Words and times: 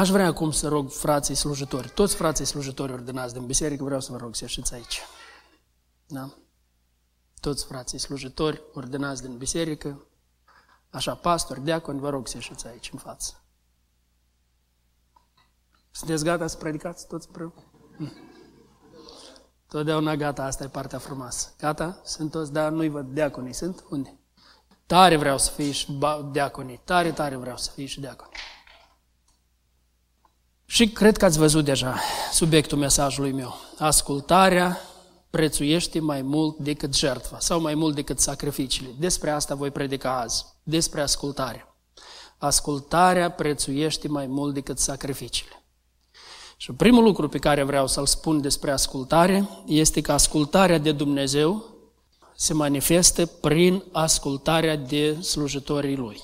Aș 0.00 0.08
vrea 0.08 0.26
acum 0.26 0.50
să 0.50 0.68
rog 0.68 0.90
frații 0.90 1.34
slujitori, 1.34 1.88
toți 1.88 2.14
frații 2.14 2.44
slujitori 2.44 2.92
ordenați 2.92 3.32
din 3.32 3.46
biserică, 3.46 3.84
vreau 3.84 4.00
să 4.00 4.12
vă 4.12 4.18
rog 4.18 4.34
să 4.34 4.44
ieșiți 4.44 4.74
aici. 4.74 5.00
Da? 6.06 6.30
Toți 7.40 7.64
frații 7.64 7.98
slujitori 7.98 8.62
ordenați 8.74 9.22
din 9.22 9.36
biserică, 9.36 10.06
așa, 10.90 11.14
pastori, 11.14 11.60
diaconi, 11.60 12.00
vă 12.00 12.08
rog 12.08 12.28
să 12.28 12.36
ieșiți 12.36 12.66
aici 12.66 12.90
în 12.92 12.98
față. 12.98 13.42
Sunteți 15.90 16.24
gata 16.24 16.46
să 16.46 16.56
predicați 16.56 17.06
toți 17.06 17.26
împreună? 17.26 17.62
Totdeauna 19.68 20.16
gata, 20.16 20.44
asta 20.44 20.64
e 20.64 20.68
partea 20.68 20.98
frumoasă. 20.98 21.54
Gata? 21.58 22.00
Sunt 22.04 22.30
toți, 22.30 22.52
dar 22.52 22.70
nu-i 22.70 22.88
văd. 22.88 23.06
Deaconii 23.06 23.52
sunt? 23.52 23.84
Unde? 23.90 24.18
Tare 24.86 25.16
vreau 25.16 25.38
să 25.38 25.50
fii 25.50 25.72
și 25.72 25.98
deaconii. 26.32 26.80
Tare, 26.84 27.12
tare 27.12 27.36
vreau 27.36 27.56
să 27.56 27.70
fii 27.70 27.86
și 27.86 28.00
deaconii. 28.00 28.38
Și 30.70 30.88
cred 30.88 31.16
că 31.16 31.24
ați 31.24 31.38
văzut 31.38 31.64
deja 31.64 32.00
subiectul 32.32 32.78
mesajului 32.78 33.32
meu. 33.32 33.60
Ascultarea 33.78 34.80
prețuiește 35.30 36.00
mai 36.00 36.22
mult 36.22 36.58
decât 36.58 36.94
jertfa 36.94 37.38
sau 37.38 37.60
mai 37.60 37.74
mult 37.74 37.94
decât 37.94 38.20
sacrificiile. 38.20 38.90
Despre 38.98 39.30
asta 39.30 39.54
voi 39.54 39.70
predica 39.70 40.20
azi. 40.20 40.44
Despre 40.62 41.00
ascultare. 41.00 41.74
Ascultarea 42.38 43.30
prețuiește 43.30 44.08
mai 44.08 44.26
mult 44.26 44.54
decât 44.54 44.78
sacrificiile. 44.78 45.62
Și 46.56 46.72
primul 46.72 47.04
lucru 47.04 47.28
pe 47.28 47.38
care 47.38 47.62
vreau 47.62 47.86
să-l 47.86 48.06
spun 48.06 48.40
despre 48.40 48.70
ascultare 48.70 49.48
este 49.66 50.00
că 50.00 50.12
ascultarea 50.12 50.78
de 50.78 50.92
Dumnezeu 50.92 51.64
se 52.36 52.54
manifestă 52.54 53.26
prin 53.26 53.84
ascultarea 53.92 54.76
de 54.76 55.20
slujitorii 55.20 55.96
Lui. 55.96 56.20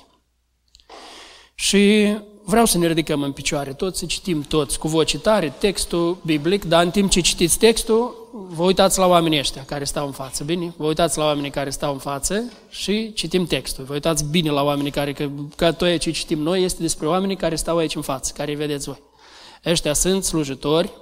Și 1.55 2.17
vreau 2.49 2.65
să 2.65 2.79
ne 2.79 2.87
ridicăm 2.87 3.23
în 3.23 3.33
picioare 3.33 3.73
toți, 3.73 3.99
să 3.99 4.07
citim 4.07 4.43
toți 4.43 4.79
cu 4.79 4.89
voce 4.89 5.19
tare 5.19 5.55
textul 5.59 6.17
biblic, 6.25 6.65
dar 6.65 6.85
în 6.85 6.91
timp 6.91 7.11
ce 7.11 7.21
citiți 7.21 7.59
textul, 7.59 8.29
vă 8.51 8.63
uitați 8.63 8.99
la 8.99 9.07
oamenii 9.07 9.39
ăștia 9.39 9.65
care 9.65 9.85
stau 9.85 10.07
în 10.07 10.13
față, 10.13 10.45
bine? 10.45 10.75
Vă 10.77 10.87
uitați 10.87 11.19
la 11.19 11.25
oamenii 11.25 11.51
care 11.51 11.71
stau 11.71 11.93
în 11.93 11.99
față 11.99 12.53
și 12.69 13.13
citim 13.13 13.47
textul. 13.47 13.85
Vă 13.85 13.93
uitați 13.93 14.25
bine 14.25 14.51
la 14.51 14.63
oamenii 14.63 14.91
care, 14.91 15.13
că, 15.13 15.29
că 15.57 15.73
tot 15.73 15.99
ce 15.99 16.11
citim 16.11 16.39
noi 16.39 16.63
este 16.63 16.83
despre 16.83 17.07
oamenii 17.07 17.37
care 17.37 17.57
stau 17.57 17.77
aici 17.77 17.95
în 17.95 18.03
față, 18.03 18.33
care 18.37 18.51
îi 18.51 18.57
vedeți 18.57 18.87
voi. 18.87 19.03
Ăștia 19.65 19.93
sunt 19.93 20.25
slujitori 20.25 20.93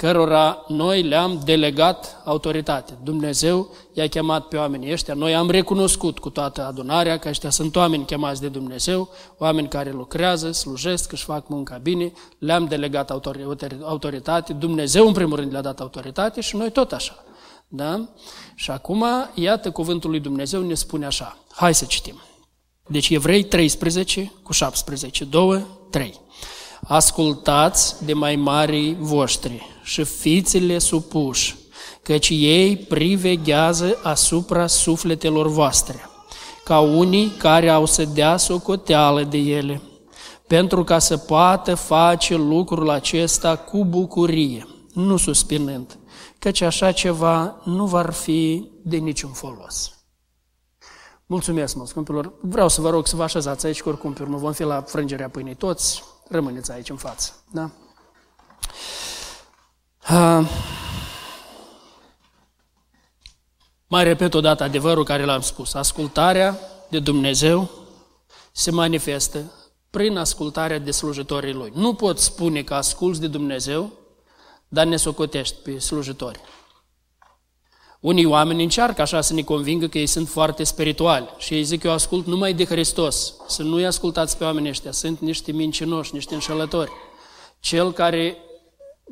cărora 0.00 0.64
noi 0.68 1.02
le-am 1.02 1.40
delegat 1.44 2.22
autoritate. 2.24 2.98
Dumnezeu 3.02 3.70
i-a 3.92 4.08
chemat 4.08 4.48
pe 4.48 4.56
oamenii 4.56 4.92
ăștia. 4.92 5.14
Noi 5.14 5.34
am 5.34 5.50
recunoscut 5.50 6.18
cu 6.18 6.30
toată 6.30 6.66
adunarea 6.66 7.18
că 7.18 7.28
ăștia 7.28 7.50
sunt 7.50 7.76
oameni 7.76 8.04
chemați 8.04 8.40
de 8.40 8.48
Dumnezeu, 8.48 9.08
oameni 9.38 9.68
care 9.68 9.90
lucrează, 9.90 10.52
slujesc, 10.52 11.12
își 11.12 11.24
fac 11.24 11.48
munca 11.48 11.76
bine, 11.76 12.12
le-am 12.38 12.64
delegat 12.64 13.10
autoritate. 13.82 14.52
Dumnezeu, 14.52 15.06
în 15.06 15.12
primul 15.12 15.36
rând, 15.36 15.52
le-a 15.52 15.60
dat 15.60 15.80
autoritate 15.80 16.40
și 16.40 16.56
noi 16.56 16.70
tot 16.70 16.92
așa. 16.92 17.24
Da? 17.68 18.08
Și 18.54 18.70
acum, 18.70 19.04
iată, 19.34 19.70
cuvântul 19.70 20.10
lui 20.10 20.20
Dumnezeu 20.20 20.62
ne 20.62 20.74
spune 20.74 21.06
așa. 21.06 21.38
Hai 21.50 21.74
să 21.74 21.84
citim. 21.84 22.20
Deci 22.86 23.08
Evrei 23.08 23.42
13 23.42 24.32
cu 24.42 24.52
17, 24.52 25.24
2, 25.24 25.66
3. 25.90 26.20
Ascultați 26.86 28.04
de 28.04 28.12
mai 28.12 28.36
mari 28.36 28.96
voștri 29.00 29.66
și 29.82 30.04
fiți-le 30.04 30.78
supuși, 30.78 31.56
căci 32.02 32.28
ei 32.28 32.76
priveghează 32.76 33.98
asupra 34.02 34.66
sufletelor 34.66 35.48
voastre, 35.48 36.00
ca 36.64 36.80
unii 36.80 37.28
care 37.38 37.68
au 37.68 37.84
să 37.84 38.04
dea 38.04 38.36
socoteală 38.36 39.22
de 39.22 39.38
ele, 39.38 39.82
pentru 40.46 40.84
ca 40.84 40.98
să 40.98 41.16
poată 41.16 41.74
face 41.74 42.36
lucrul 42.36 42.90
acesta 42.90 43.56
cu 43.56 43.84
bucurie, 43.84 44.66
nu 44.92 45.16
suspinând, 45.16 45.98
căci 46.38 46.60
așa 46.60 46.92
ceva 46.92 47.60
nu 47.64 47.86
va 47.86 48.02
fi 48.02 48.70
de 48.82 48.96
niciun 48.96 49.30
folos. 49.30 49.94
Mulțumesc, 51.26 51.74
mă, 51.74 51.86
scumpilor. 51.86 52.32
Vreau 52.40 52.68
să 52.68 52.80
vă 52.80 52.90
rog 52.90 53.06
să 53.06 53.16
vă 53.16 53.22
așezați 53.22 53.66
aici, 53.66 53.82
că 53.82 53.88
oricum 53.88 54.12
pe 54.12 54.22
urmă 54.22 54.36
vom 54.36 54.52
fi 54.52 54.62
la 54.62 54.82
frângerea 54.82 55.28
pâinii 55.28 55.54
toți. 55.54 56.02
Rămâneți 56.30 56.72
aici 56.72 56.90
în 56.90 56.96
față. 56.96 57.32
Da? 57.52 57.70
Uh, 60.10 60.48
mai 63.86 64.04
repet 64.04 64.34
o 64.34 64.40
dată 64.40 64.62
adevărul 64.62 65.04
care 65.04 65.24
l-am 65.24 65.40
spus. 65.40 65.74
Ascultarea 65.74 66.58
de 66.88 66.98
Dumnezeu 66.98 67.70
se 68.52 68.70
manifestă 68.70 69.52
prin 69.90 70.16
ascultarea 70.16 70.78
de 70.78 70.90
slujitorii 70.90 71.52
Lui. 71.52 71.72
Nu 71.74 71.94
pot 71.94 72.18
spune 72.18 72.62
că 72.62 72.74
asculți 72.74 73.20
de 73.20 73.26
Dumnezeu, 73.26 73.92
dar 74.68 74.86
ne 74.86 74.96
socotești 74.96 75.56
pe 75.62 75.78
slujitori. 75.78 76.40
Unii 78.00 78.24
oameni 78.24 78.62
încearcă 78.62 79.02
așa 79.02 79.20
să 79.20 79.34
ne 79.34 79.42
convingă 79.42 79.86
că 79.86 79.98
ei 79.98 80.06
sunt 80.06 80.28
foarte 80.28 80.64
spirituali 80.64 81.28
și 81.38 81.54
ei 81.54 81.62
zic 81.62 81.82
eu 81.82 81.92
ascult 81.92 82.26
numai 82.26 82.52
de 82.52 82.64
Hristos. 82.64 83.34
Să 83.46 83.62
nu-i 83.62 83.86
ascultați 83.86 84.36
pe 84.36 84.44
oamenii 84.44 84.70
ăștia, 84.70 84.92
sunt 84.92 85.20
niște 85.20 85.52
mincinoși, 85.52 86.14
niște 86.14 86.34
înșelători. 86.34 86.90
Cel 87.60 87.92
care 87.92 88.36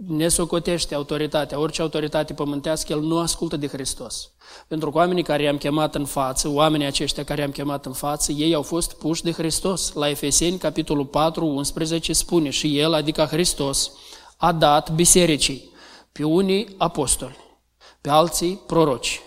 ne 0.06 0.28
socotește 0.28 0.94
autoritatea, 0.94 1.58
orice 1.58 1.82
autoritate 1.82 2.32
pământească, 2.32 2.92
el 2.92 3.00
nu 3.00 3.18
ascultă 3.18 3.56
de 3.56 3.66
Hristos. 3.66 4.30
Pentru 4.68 4.90
că 4.90 4.96
oamenii 4.96 5.22
care 5.22 5.42
i-am 5.42 5.56
chemat 5.56 5.94
în 5.94 6.04
față, 6.04 6.48
oamenii 6.48 6.86
aceștia 6.86 7.24
care 7.24 7.40
i-am 7.40 7.50
chemat 7.50 7.86
în 7.86 7.92
față, 7.92 8.32
ei 8.32 8.54
au 8.54 8.62
fost 8.62 8.92
puși 8.92 9.22
de 9.22 9.32
Hristos. 9.32 9.92
La 9.92 10.08
Efeseni, 10.08 10.58
capitolul 10.58 11.06
4, 11.06 11.46
11, 11.46 12.12
spune 12.12 12.50
și 12.50 12.78
el, 12.78 12.94
adică 12.94 13.22
Hristos, 13.22 13.92
a 14.36 14.52
dat 14.52 14.92
bisericii 14.92 15.70
pe 16.12 16.24
unii 16.24 16.74
apostoli, 16.76 17.36
pe 18.08 18.14
alții 18.14 18.60
proroci, 18.66 19.20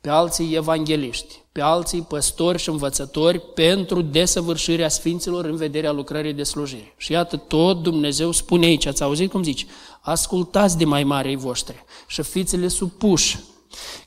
pe 0.00 0.08
alții 0.08 0.54
evangeliști, 0.54 1.34
pe 1.52 1.60
alții 1.60 2.02
păstori 2.02 2.58
și 2.58 2.68
învățători 2.68 3.38
pentru 3.40 4.02
desăvârșirea 4.02 4.88
sfinților 4.88 5.44
în 5.44 5.56
vederea 5.56 5.92
lucrării 5.92 6.32
de 6.32 6.42
slujire. 6.42 6.94
Și 6.96 7.12
iată, 7.12 7.36
tot 7.36 7.82
Dumnezeu 7.82 8.30
spune 8.30 8.66
aici, 8.66 8.86
ați 8.86 9.02
auzit 9.02 9.30
cum 9.30 9.42
zici, 9.42 9.66
ascultați 10.00 10.78
de 10.78 10.84
mai 10.84 11.04
marei 11.04 11.36
voștri 11.36 11.84
și 12.06 12.22
fiți-le 12.22 12.68
supuși, 12.68 13.38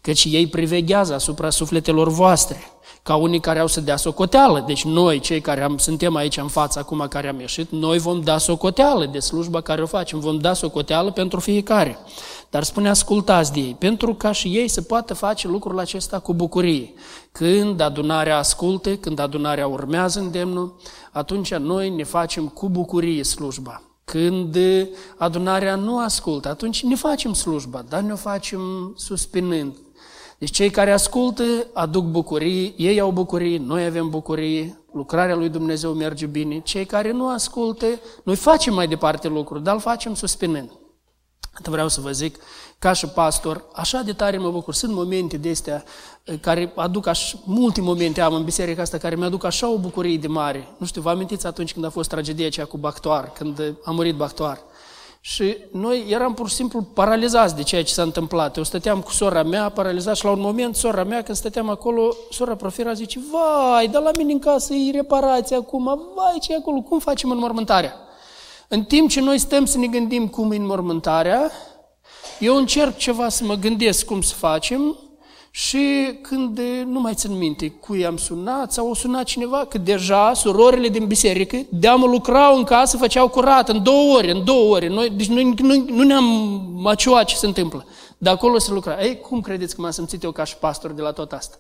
căci 0.02 0.24
ei 0.24 0.48
priveghează 0.48 1.14
asupra 1.14 1.50
sufletelor 1.50 2.10
voastre, 2.10 2.79
ca 3.10 3.16
unii 3.16 3.40
care 3.40 3.60
au 3.60 3.68
să 3.68 3.82
dea 3.82 3.96
socoteală. 3.96 4.64
Deci 4.68 4.86
noi, 4.86 5.20
cei 5.20 5.42
care 5.42 5.64
am, 5.64 5.78
suntem 5.78 6.16
aici 6.16 6.38
în 6.38 6.48
față 6.48 6.80
acum 6.80 7.06
care 7.10 7.28
am 7.28 7.40
ieșit, 7.40 7.72
noi 7.72 7.98
vom 7.98 8.22
da 8.22 8.38
socoteală 8.38 9.06
de 9.06 9.20
slujba 9.20 9.62
care 9.62 9.82
o 9.82 9.86
facem, 9.86 10.20
vom 10.20 10.38
da 10.38 10.54
socoteală 10.54 11.12
pentru 11.12 11.40
fiecare. 11.40 11.98
Dar 12.50 12.64
spune, 12.64 12.90
ascultați 12.90 13.54
de 13.54 13.60
ei, 13.60 13.76
pentru 13.80 14.14
ca 14.14 14.32
și 14.32 14.48
ei 14.48 14.68
să 14.68 14.82
poată 14.82 15.14
face 15.14 15.48
lucrul 15.48 15.80
acesta 15.80 16.20
cu 16.20 16.34
bucurie. 16.34 16.94
Când 17.32 17.80
adunarea 17.80 18.38
asculte, 18.38 18.98
când 18.98 19.20
adunarea 19.20 19.68
urmează 19.68 20.20
îndemnul, 20.20 20.76
atunci 21.12 21.54
noi 21.54 21.90
ne 21.90 22.04
facem 22.04 22.48
cu 22.48 22.70
bucurie 22.70 23.24
slujba. 23.24 23.82
Când 24.04 24.58
adunarea 25.18 25.76
nu 25.76 26.00
ascultă, 26.00 26.50
atunci 26.50 26.84
ne 26.84 26.96
facem 26.96 27.34
slujba, 27.34 27.84
dar 27.90 28.02
ne 28.02 28.12
o 28.12 28.16
facem 28.16 28.94
suspinând. 28.96 29.74
Deci 30.40 30.52
cei 30.52 30.70
care 30.70 30.92
ascultă 30.92 31.44
aduc 31.74 32.06
bucurie, 32.06 32.74
ei 32.78 33.00
au 33.00 33.12
bucurie, 33.12 33.58
noi 33.58 33.86
avem 33.86 34.10
bucurie, 34.10 34.80
lucrarea 34.94 35.36
lui 35.36 35.50
Dumnezeu 35.50 35.94
merge 35.94 36.26
bine. 36.26 36.60
Cei 36.60 36.86
care 36.86 37.12
nu 37.12 37.30
ascultă, 37.30 37.86
noi 38.24 38.36
facem 38.36 38.74
mai 38.74 38.88
departe 38.88 39.28
lucruri, 39.28 39.64
dar 39.64 39.74
îl 39.74 39.80
facem 39.80 40.14
suspinând. 40.14 40.72
Atât 41.54 41.72
vreau 41.72 41.88
să 41.88 42.02
vă 42.02 42.12
zic, 42.12 42.40
ca 42.80 42.94
și 42.94 43.08
pastor, 43.08 43.66
așa 43.74 44.02
de 44.02 44.14
tare 44.14 44.38
mă 44.38 44.52
bucur. 44.52 44.74
Sunt 44.74 44.94
momente 44.94 45.38
de 45.38 45.50
astea 45.50 45.84
eh, 46.24 46.40
care 46.40 46.74
aduc 46.76 47.08
așa, 47.08 47.38
multe 47.46 47.82
momente 47.82 48.22
am 48.22 48.34
în 48.34 48.44
biserica 48.44 48.82
asta 48.82 48.98
care 48.98 49.16
mi-aduc 49.16 49.44
așa 49.44 49.70
o 49.70 49.78
bucurie 49.78 50.18
de 50.18 50.28
mare. 50.28 50.68
Nu 50.78 50.86
știu, 50.86 51.02
vă 51.02 51.10
amintiți 51.10 51.48
atunci 51.48 51.74
când 51.74 51.86
a 51.86 51.90
fost 51.90 52.10
tragedia 52.10 52.46
aceea 52.46 52.66
cu 52.66 52.78
Bactoar, 52.78 53.32
când 53.32 53.76
a 53.84 53.92
murit 53.92 54.16
Bactoar. 54.16 54.62
Și 55.22 55.58
noi 55.72 56.06
eram 56.10 56.34
pur 56.34 56.50
și 56.50 56.56
simplu 56.56 56.82
paralizați 56.82 57.56
de 57.56 57.64
ceea 57.64 57.84
ce 57.84 57.94
s-a 57.94 58.02
întâmplat. 58.02 58.58
Eu 58.58 58.64
stăteam 58.64 59.02
cu 59.02 59.12
sora 59.12 59.44
mea, 59.44 59.70
paralizat 59.70 60.16
și 60.16 60.26
la 60.26 60.32
un 60.32 60.40
moment 60.40 60.76
sora 60.76 61.04
mea, 61.04 61.22
când 61.22 61.38
stăteam 61.38 61.70
acolo, 61.70 62.16
sora 62.32 62.56
Profira 62.56 62.94
zice, 62.94 63.20
vai, 63.32 63.88
dar 63.88 64.02
la 64.02 64.12
mine 64.18 64.32
în 64.32 64.40
casă 64.40 64.74
e 64.74 64.92
reparație 64.92 65.56
acum, 65.56 65.84
vai, 66.16 66.38
ce 66.42 66.56
acolo, 66.56 66.82
cum 66.82 67.00
facem 67.00 67.32
înmormântarea? 67.32 67.94
În 68.68 68.84
timp 68.84 69.10
ce 69.10 69.22
noi 69.22 69.38
stăm 69.38 69.66
să 69.66 69.78
ne 69.78 69.88
gândim 69.88 70.28
cum 70.28 70.52
e 70.52 70.56
înmormântarea, 70.56 71.52
eu 72.40 72.56
încerc 72.56 72.98
ceva 72.98 73.30
să 73.30 73.44
mă 73.44 73.54
gândesc 73.54 74.06
cum 74.06 74.22
să 74.22 74.34
facem 74.36 74.98
și 75.52 76.20
când 76.22 76.60
nu 76.86 77.00
mai 77.00 77.14
țin 77.14 77.38
minte 77.38 77.70
cui 77.70 78.06
am 78.06 78.18
sunat 78.18 78.72
sau 78.72 78.90
o 78.90 78.96
sunat 78.96 79.24
cineva, 79.24 79.66
că 79.66 79.78
deja 79.78 80.34
surorile 80.34 80.88
din 80.88 81.08
biserică 81.08 81.58
de-am 81.70 82.02
lucrau 82.02 82.58
în 82.58 82.64
casă, 82.64 82.98
făceau 82.98 83.28
curat 83.28 83.70
în 83.70 83.84
două 83.84 84.16
ore, 84.18 84.32
în 84.32 84.44
două 84.44 84.76
ore. 84.76 84.88
Noi, 84.88 85.10
deci 85.10 85.28
noi 85.28 85.54
nu, 85.58 85.86
nu 85.88 86.04
ne-am 86.04 86.26
maciuat 86.74 87.26
ce 87.26 87.36
se 87.36 87.46
întâmplă. 87.46 87.86
De 88.18 88.30
acolo 88.30 88.58
se 88.58 88.72
lucra. 88.72 89.04
Ei, 89.04 89.20
cum 89.20 89.42
credeți 89.42 89.76
că 89.76 89.82
m-am 89.82 89.92
simțit 89.92 90.24
eu 90.24 90.32
ca 90.32 90.44
și 90.44 90.58
pastor 90.58 90.92
de 90.92 91.02
la 91.02 91.12
tot 91.12 91.32
asta? 91.32 91.58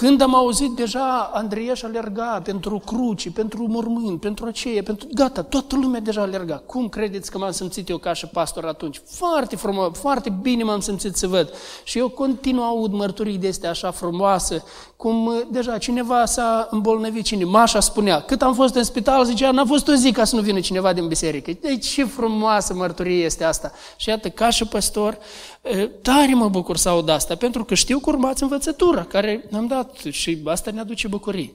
Când 0.00 0.20
am 0.20 0.34
auzit 0.34 0.70
deja 0.70 1.30
Andreieș 1.32 1.82
alerga 1.82 2.40
pentru 2.44 2.82
cruci, 2.86 3.30
pentru 3.30 3.66
mormânt, 3.68 4.20
pentru 4.20 4.46
aceea, 4.46 4.82
pentru... 4.82 5.08
Gata, 5.14 5.42
toată 5.42 5.76
lumea 5.76 6.00
deja 6.00 6.20
alerga. 6.20 6.62
Cum 6.66 6.88
credeți 6.88 7.30
că 7.30 7.38
m-am 7.38 7.50
simțit 7.50 7.88
eu 7.88 7.96
ca 7.96 8.12
și 8.12 8.26
pastor 8.26 8.64
atunci? 8.64 9.00
Foarte 9.06 9.56
frumos, 9.56 9.98
foarte 9.98 10.30
bine 10.42 10.62
m-am 10.62 10.80
simțit 10.80 11.16
să 11.16 11.26
văd. 11.26 11.52
Și 11.84 11.98
eu 11.98 12.08
continuu 12.08 12.62
aud 12.62 12.92
mărturii 12.92 13.38
de 13.38 13.48
astea 13.48 13.70
așa 13.70 13.90
frumoase, 13.90 14.62
cum 14.96 15.26
uh, 15.26 15.40
deja 15.50 15.78
cineva 15.78 16.24
s-a 16.24 16.68
îmbolnăvit, 16.70 17.24
cine? 17.24 17.44
Mașa 17.44 17.80
spunea, 17.80 18.20
cât 18.20 18.42
am 18.42 18.54
fost 18.54 18.74
în 18.74 18.84
spital, 18.84 19.24
zicea, 19.24 19.50
n-a 19.50 19.64
fost 19.64 19.88
o 19.88 19.94
zi 19.94 20.12
ca 20.12 20.24
să 20.24 20.36
nu 20.36 20.42
vină 20.42 20.60
cineva 20.60 20.92
din 20.92 21.06
biserică. 21.06 21.50
Deci 21.60 21.86
ce 21.86 22.04
frumoasă 22.04 22.74
mărturie 22.74 23.24
este 23.24 23.44
asta. 23.44 23.72
Și 23.96 24.08
iată, 24.08 24.28
ca 24.28 24.50
și 24.50 24.66
pastor, 24.66 25.12
uh, 25.12 25.55
tare 26.02 26.34
mă 26.34 26.48
bucur 26.48 26.76
să 26.76 26.88
aud 26.88 27.08
asta, 27.08 27.34
pentru 27.34 27.64
că 27.64 27.74
știu 27.74 27.98
că 27.98 28.10
urmați 28.10 28.42
învățătura, 28.42 29.04
care 29.04 29.48
am 29.52 29.66
dat 29.66 29.94
și 30.10 30.42
asta 30.44 30.70
ne 30.70 30.80
aduce 30.80 31.08
bucurie. 31.08 31.54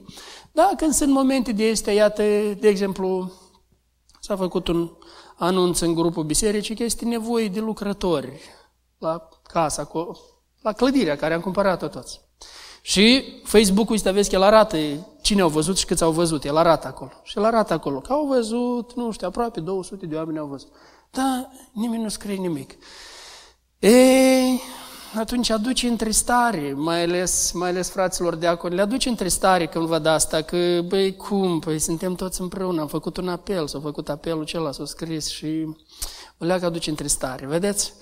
Da, 0.52 0.70
când 0.76 0.92
sunt 0.92 1.10
momente 1.12 1.52
de 1.52 1.70
astea, 1.70 1.92
iată, 1.92 2.22
de 2.58 2.68
exemplu, 2.68 3.32
s-a 4.20 4.36
făcut 4.36 4.68
un 4.68 4.90
anunț 5.36 5.80
în 5.80 5.94
grupul 5.94 6.24
bisericii 6.24 6.76
că 6.76 6.82
este 6.82 7.04
nevoie 7.04 7.48
de 7.48 7.60
lucrători 7.60 8.40
la 8.98 9.28
casa, 9.42 9.90
la 10.60 10.72
clădirea 10.72 11.16
care 11.16 11.34
am 11.34 11.40
cumpărat-o 11.40 11.86
toți. 11.86 12.20
Și 12.82 13.24
Facebook-ul 13.44 13.94
ăsta, 13.94 14.12
vezi 14.12 14.30
că 14.30 14.34
el 14.34 14.42
arată 14.42 14.76
cine 15.22 15.40
au 15.40 15.48
văzut 15.48 15.76
și 15.76 15.84
câți 15.84 16.02
au 16.02 16.10
văzut. 16.10 16.44
El 16.44 16.56
arată 16.56 16.86
acolo. 16.86 17.10
Și 17.22 17.38
el 17.38 17.44
arată 17.44 17.72
acolo. 17.72 18.00
Că 18.00 18.12
au 18.12 18.26
văzut, 18.26 18.94
nu 18.94 19.10
știu, 19.10 19.26
aproape 19.26 19.60
200 19.60 20.06
de 20.06 20.16
oameni 20.16 20.38
au 20.38 20.46
văzut. 20.46 20.68
Dar 21.10 21.48
nimeni 21.72 22.02
nu 22.02 22.08
scrie 22.08 22.34
nimic. 22.34 22.74
Ei, 23.82 24.60
atunci 25.14 25.50
aduce 25.50 25.88
întristare, 25.88 26.72
mai 26.76 27.02
ales, 27.02 27.52
mai 27.52 27.68
ales 27.68 27.90
fraților 27.90 28.34
de 28.34 28.46
acolo, 28.46 28.74
le 28.74 28.80
aduce 28.80 29.08
întristare 29.08 29.66
când 29.66 29.86
văd 29.86 30.06
asta, 30.06 30.42
că, 30.42 30.80
băi, 30.88 31.16
cum, 31.16 31.58
păi 31.58 31.78
suntem 31.78 32.14
toți 32.14 32.40
împreună, 32.40 32.80
am 32.80 32.86
făcut 32.86 33.16
un 33.16 33.28
apel, 33.28 33.66
s-a 33.66 33.80
făcut 33.80 34.08
apelul 34.08 34.44
celălalt, 34.44 34.74
s-a 34.74 34.84
scris 34.84 35.28
și 35.28 35.76
o 36.38 36.44
leagă 36.44 36.66
aduce 36.66 36.90
întristare, 36.90 37.46
vedeți? 37.46 37.92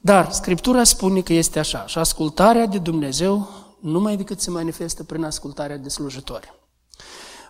Dar 0.00 0.30
Scriptura 0.30 0.84
spune 0.84 1.20
că 1.20 1.32
este 1.32 1.58
așa, 1.58 1.86
și 1.86 1.98
ascultarea 1.98 2.66
de 2.66 2.78
Dumnezeu 2.78 3.48
numai 3.80 4.16
decât 4.16 4.40
se 4.40 4.50
manifestă 4.50 5.04
prin 5.04 5.24
ascultarea 5.24 5.76
de 5.76 5.88
slujitori. 5.88 6.54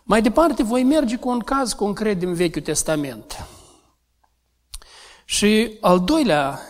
Mai 0.02 0.22
departe, 0.22 0.62
voi 0.62 0.82
merge 0.82 1.16
cu 1.16 1.28
un 1.28 1.38
caz 1.38 1.72
concret 1.72 2.18
din 2.18 2.34
Vechiul 2.34 2.62
Testament. 2.62 3.46
Și 5.24 5.78
al 5.80 6.00
doilea 6.00 6.60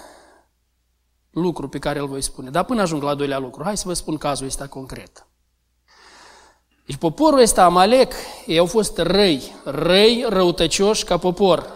lucru 1.37 1.69
pe 1.69 1.79
care 1.79 1.99
îl 1.99 2.07
voi 2.07 2.23
spune. 2.23 2.51
Dar 2.51 2.65
până 2.65 2.81
ajung 2.81 3.03
la 3.03 3.09
al 3.09 3.17
doilea 3.17 3.39
lucru, 3.39 3.63
hai 3.65 3.77
să 3.77 3.85
vă 3.87 3.93
spun 3.95 4.17
cazul 4.17 4.47
ăsta 4.47 4.67
concret. 4.67 5.27
Deci 6.87 6.97
poporul 6.97 7.41
ăsta, 7.41 7.65
Amalek, 7.65 8.13
ei 8.47 8.59
au 8.59 8.67
fost 8.67 8.99
răi, 8.99 9.55
răi, 9.65 10.25
răutăcioși 10.29 11.05
ca 11.05 11.17
popor. 11.17 11.73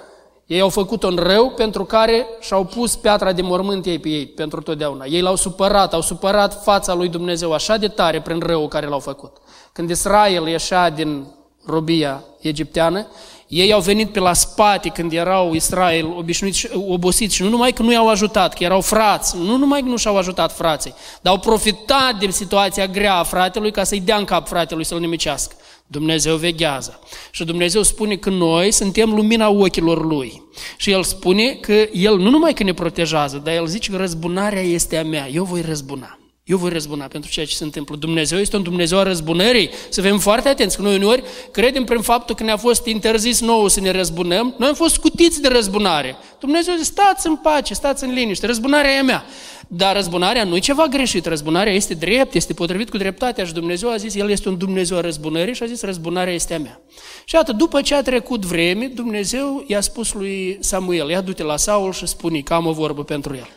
Ei 0.46 0.60
au 0.60 0.68
făcut 0.68 1.02
un 1.02 1.16
rău 1.16 1.50
pentru 1.50 1.84
care 1.84 2.26
și-au 2.40 2.64
pus 2.64 2.96
piatra 2.96 3.32
de 3.32 3.42
mormânt 3.42 3.86
ei 3.86 3.98
pe 3.98 4.08
ei, 4.08 4.26
pentru 4.26 4.62
totdeauna. 4.62 5.04
Ei 5.04 5.20
l-au 5.20 5.36
supărat, 5.36 5.92
au 5.92 6.00
supărat 6.00 6.62
fața 6.62 6.94
lui 6.94 7.08
Dumnezeu 7.08 7.52
așa 7.52 7.76
de 7.76 7.88
tare 7.88 8.20
prin 8.20 8.38
răul 8.38 8.68
care 8.68 8.86
l-au 8.86 8.98
făcut. 8.98 9.36
Când 9.72 9.90
Israel 9.90 10.46
ieșea 10.46 10.90
din 10.90 11.26
robia 11.66 12.24
egipteană, 12.40 13.06
ei 13.50 13.72
au 13.72 13.80
venit 13.80 14.12
pe 14.12 14.20
la 14.20 14.32
spate 14.32 14.88
când 14.88 15.12
erau 15.12 15.52
Israel 15.52 16.14
obișnuiți, 16.16 16.68
obosiți 16.72 17.34
și 17.34 17.42
nu 17.42 17.48
numai 17.48 17.72
că 17.72 17.82
nu 17.82 17.92
i-au 17.92 18.08
ajutat, 18.08 18.54
că 18.54 18.64
erau 18.64 18.80
frați, 18.80 19.36
nu 19.36 19.56
numai 19.56 19.80
că 19.80 19.86
nu 19.86 19.96
și-au 19.96 20.16
ajutat 20.16 20.56
frații, 20.56 20.94
dar 21.22 21.32
au 21.32 21.38
profitat 21.38 22.18
de 22.18 22.30
situația 22.30 22.86
grea 22.86 23.14
a 23.14 23.22
fratelui 23.22 23.70
ca 23.70 23.84
să-i 23.84 24.00
dea 24.00 24.16
în 24.16 24.24
cap 24.24 24.48
fratelui 24.48 24.84
să-l 24.84 25.00
nimicească. 25.00 25.54
Dumnezeu 25.86 26.36
veghează. 26.36 27.00
Și 27.30 27.44
Dumnezeu 27.44 27.82
spune 27.82 28.16
că 28.16 28.30
noi 28.30 28.70
suntem 28.70 29.10
lumina 29.10 29.48
ochilor 29.48 30.04
Lui. 30.04 30.42
Și 30.76 30.90
El 30.90 31.02
spune 31.02 31.52
că 31.52 31.72
El 31.92 32.18
nu 32.18 32.30
numai 32.30 32.52
că 32.52 32.62
ne 32.62 32.72
protejează, 32.72 33.40
dar 33.44 33.54
El 33.54 33.66
zice 33.66 33.90
că 33.90 33.96
răzbunarea 33.96 34.62
este 34.62 34.96
a 34.96 35.04
mea, 35.04 35.28
eu 35.28 35.44
voi 35.44 35.60
răzbuna. 35.60 36.19
Eu 36.50 36.56
voi 36.56 36.70
răzbuna 36.70 37.06
pentru 37.06 37.30
ceea 37.30 37.46
ce 37.46 37.54
se 37.54 37.64
întâmplă. 37.64 37.96
Dumnezeu 37.96 38.38
este 38.38 38.56
un 38.56 38.62
Dumnezeu 38.62 38.98
a 38.98 39.02
răzbunării. 39.02 39.70
Să 39.88 40.00
fim 40.00 40.18
foarte 40.18 40.48
atenți, 40.48 40.76
că 40.76 40.82
noi 40.82 40.94
uneori 40.96 41.22
credem 41.50 41.84
prin 41.84 42.00
faptul 42.00 42.34
că 42.34 42.42
ne-a 42.42 42.56
fost 42.56 42.86
interzis 42.86 43.40
nouă 43.40 43.68
să 43.68 43.80
ne 43.80 43.90
răzbunăm, 43.90 44.54
noi 44.58 44.68
am 44.68 44.74
fost 44.74 44.94
scutiți 44.94 45.40
de 45.40 45.48
răzbunare. 45.48 46.16
Dumnezeu 46.40 46.74
zice, 46.74 46.86
stați 46.86 47.26
în 47.26 47.36
pace, 47.36 47.74
stați 47.74 48.04
în 48.04 48.12
liniște, 48.12 48.46
răzbunarea 48.46 48.90
e 48.90 48.98
a 48.98 49.02
mea. 49.02 49.24
Dar 49.68 49.94
răzbunarea 49.94 50.44
nu 50.44 50.56
e 50.56 50.58
ceva 50.58 50.86
greșit, 50.86 51.26
răzbunarea 51.26 51.72
este 51.72 51.94
drept, 51.94 52.34
este 52.34 52.52
potrivit 52.52 52.90
cu 52.90 52.96
dreptatea 52.96 53.44
și 53.44 53.52
Dumnezeu 53.52 53.90
a 53.90 53.96
zis, 53.96 54.14
El 54.14 54.30
este 54.30 54.48
un 54.48 54.58
Dumnezeu 54.58 54.96
a 54.96 55.00
răzbunării 55.00 55.54
și 55.54 55.62
a 55.62 55.66
zis, 55.66 55.82
răzbunarea 55.82 56.32
este 56.32 56.54
a 56.54 56.58
mea. 56.58 56.80
Și 57.24 57.36
atât, 57.36 57.56
după 57.56 57.80
ce 57.80 57.94
a 57.94 58.02
trecut 58.02 58.44
vreme, 58.44 58.86
Dumnezeu 58.86 59.64
i-a 59.66 59.80
spus 59.80 60.12
lui 60.12 60.58
Samuel, 60.60 61.10
ia 61.10 61.20
du-te 61.20 61.42
la 61.42 61.56
Saul 61.56 61.92
și 61.92 62.06
spune 62.06 62.40
că 62.40 62.54
am 62.54 62.66
o 62.66 62.72
vorbă 62.72 63.04
pentru 63.04 63.34
el. 63.34 63.48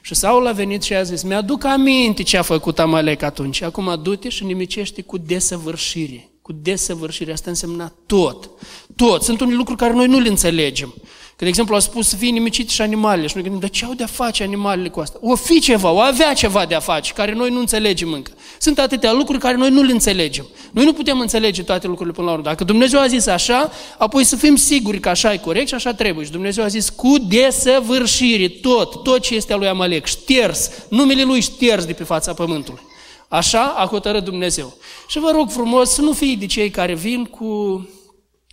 Și 0.00 0.14
Saul 0.14 0.46
a 0.46 0.52
venit 0.52 0.82
și 0.82 0.94
a 0.94 1.02
zis, 1.02 1.22
mi-aduc 1.22 1.64
aminte 1.64 2.22
ce 2.22 2.36
a 2.36 2.42
făcut 2.42 2.78
Amalek 2.78 3.22
atunci. 3.22 3.62
Acum 3.62 4.00
du-te 4.02 4.28
și 4.28 4.44
nimicește 4.44 5.02
cu 5.02 5.18
desăvârșire. 5.18 6.30
Cu 6.42 6.52
desăvârșire, 6.52 7.32
asta 7.32 7.50
însemna 7.50 7.92
tot. 8.06 8.50
Tot. 8.96 9.22
Sunt 9.22 9.40
unele 9.40 9.56
lucruri 9.56 9.78
care 9.78 9.92
noi 9.92 10.06
nu 10.06 10.18
le 10.18 10.28
înțelegem. 10.28 10.94
Că, 11.40 11.46
de 11.46 11.52
exemplu, 11.52 11.74
au 11.74 11.80
spus 11.80 12.08
să 12.08 12.16
fie 12.16 12.30
nimicite 12.30 12.72
și 12.72 12.80
animalele 12.80 13.26
și 13.26 13.34
noi 13.34 13.42
gândim, 13.42 13.60
dar 13.60 13.70
ce 13.70 13.84
au 13.84 13.92
de-a 13.92 14.06
face 14.06 14.42
animalele 14.42 14.88
cu 14.88 15.00
asta? 15.00 15.18
O 15.22 15.34
fi 15.34 15.60
ceva, 15.60 15.90
o 15.90 15.98
avea 15.98 16.32
ceva 16.32 16.64
de-a 16.66 16.80
face, 16.80 17.12
care 17.12 17.32
noi 17.32 17.50
nu 17.50 17.58
înțelegem 17.58 18.12
încă. 18.12 18.30
Sunt 18.58 18.78
atâtea 18.78 19.12
lucruri 19.12 19.38
care 19.38 19.56
noi 19.56 19.70
nu 19.70 19.82
le 19.82 19.92
înțelegem. 19.92 20.46
Noi 20.70 20.84
nu 20.84 20.92
putem 20.92 21.20
înțelege 21.20 21.62
toate 21.62 21.86
lucrurile 21.86 22.14
până 22.14 22.26
la 22.26 22.32
urmă. 22.32 22.44
Dacă 22.44 22.64
Dumnezeu 22.64 23.00
a 23.00 23.06
zis 23.06 23.26
așa, 23.26 23.70
apoi 23.98 24.24
să 24.24 24.36
fim 24.36 24.56
siguri 24.56 25.00
că 25.00 25.08
așa 25.08 25.32
e 25.32 25.36
corect 25.36 25.68
și 25.68 25.74
așa 25.74 25.94
trebuie. 25.94 26.24
Și 26.24 26.30
Dumnezeu 26.30 26.64
a 26.64 26.66
zis 26.66 26.88
cu 26.88 27.14
desăvârșire, 27.18 28.48
tot, 28.48 29.02
tot 29.02 29.20
ce 29.20 29.34
este 29.34 29.52
a 29.52 29.56
lui 29.56 29.68
Amalek, 29.68 30.06
șters, 30.06 30.70
numele 30.88 31.22
lui 31.22 31.40
șters 31.40 31.84
de 31.84 31.92
pe 31.92 32.04
fața 32.04 32.34
pământului. 32.34 32.82
Așa 33.28 33.62
a 33.62 33.86
hotărât 33.86 34.24
Dumnezeu. 34.24 34.76
Și 35.08 35.18
vă 35.18 35.30
rog 35.30 35.50
frumos 35.50 35.90
să 35.90 36.00
nu 36.00 36.12
fii 36.12 36.36
de 36.36 36.46
cei 36.46 36.70
care 36.70 36.94
vin 36.94 37.24
cu 37.24 37.88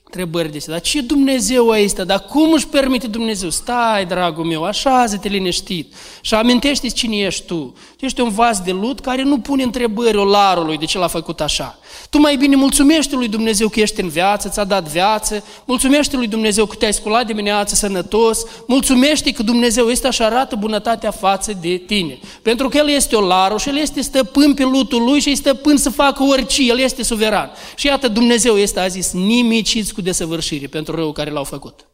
întrebări 0.07 0.51
de 0.51 0.65
Dar 0.67 0.81
ce 0.81 1.01
Dumnezeu 1.01 1.73
este? 1.73 2.03
Dar 2.03 2.19
cum 2.19 2.53
își 2.53 2.67
permite 2.67 3.07
Dumnezeu? 3.07 3.49
Stai, 3.49 4.05
dragul 4.05 4.43
meu, 4.43 4.63
așează-te 4.63 5.27
liniștit 5.27 5.93
și 6.21 6.33
amintește 6.33 6.87
cine 6.87 7.17
ești 7.17 7.45
tu. 7.45 7.75
Tu 7.97 8.05
ești 8.05 8.21
un 8.21 8.29
vas 8.29 8.59
de 8.59 8.71
lut 8.71 8.99
care 8.99 9.23
nu 9.23 9.39
pune 9.39 9.63
întrebări 9.63 10.17
olarului 10.17 10.77
de 10.77 10.85
ce 10.85 10.97
l-a 10.97 11.07
făcut 11.07 11.41
așa. 11.41 11.79
Tu 12.09 12.19
mai 12.19 12.35
bine 12.35 12.55
mulțumește 12.55 13.15
lui 13.15 13.27
Dumnezeu 13.27 13.69
că 13.69 13.79
ești 13.79 14.01
în 14.01 14.07
viață, 14.07 14.49
ți-a 14.49 14.63
dat 14.63 14.83
viață, 14.83 15.43
mulțumește 15.65 16.15
lui 16.15 16.27
Dumnezeu 16.27 16.65
că 16.65 16.75
te-ai 16.75 16.93
sculat 16.93 17.25
dimineața 17.25 17.75
sănătos, 17.75 18.45
mulțumește 18.67 19.31
că 19.31 19.43
Dumnezeu 19.43 19.89
este 19.89 20.07
așa 20.07 20.25
arată 20.25 20.55
bunătatea 20.55 21.11
față 21.11 21.57
de 21.61 21.77
tine. 21.87 22.19
Pentru 22.41 22.69
că 22.69 22.77
El 22.77 22.89
este 22.89 23.15
olarul 23.15 23.57
și 23.57 23.69
El 23.69 23.77
este 23.77 24.01
stăpân 24.01 24.53
pe 24.53 24.63
lutul 24.63 25.03
Lui 25.03 25.19
și 25.19 25.29
este 25.29 25.49
stăpân 25.49 25.77
să 25.77 25.89
facă 25.89 26.23
orice, 26.23 26.63
El 26.63 26.79
este 26.79 27.03
suveran. 27.03 27.51
Și 27.75 27.85
iată, 27.85 28.07
Dumnezeu 28.07 28.57
este, 28.57 28.79
a 28.79 28.87
zis, 28.87 29.11
nimiciți 29.11 29.93
cu 29.93 30.01
desăvârșire 30.01 30.67
pentru 30.67 30.95
răul 30.95 31.11
care 31.11 31.29
l-au 31.29 31.43
făcut. 31.43 31.87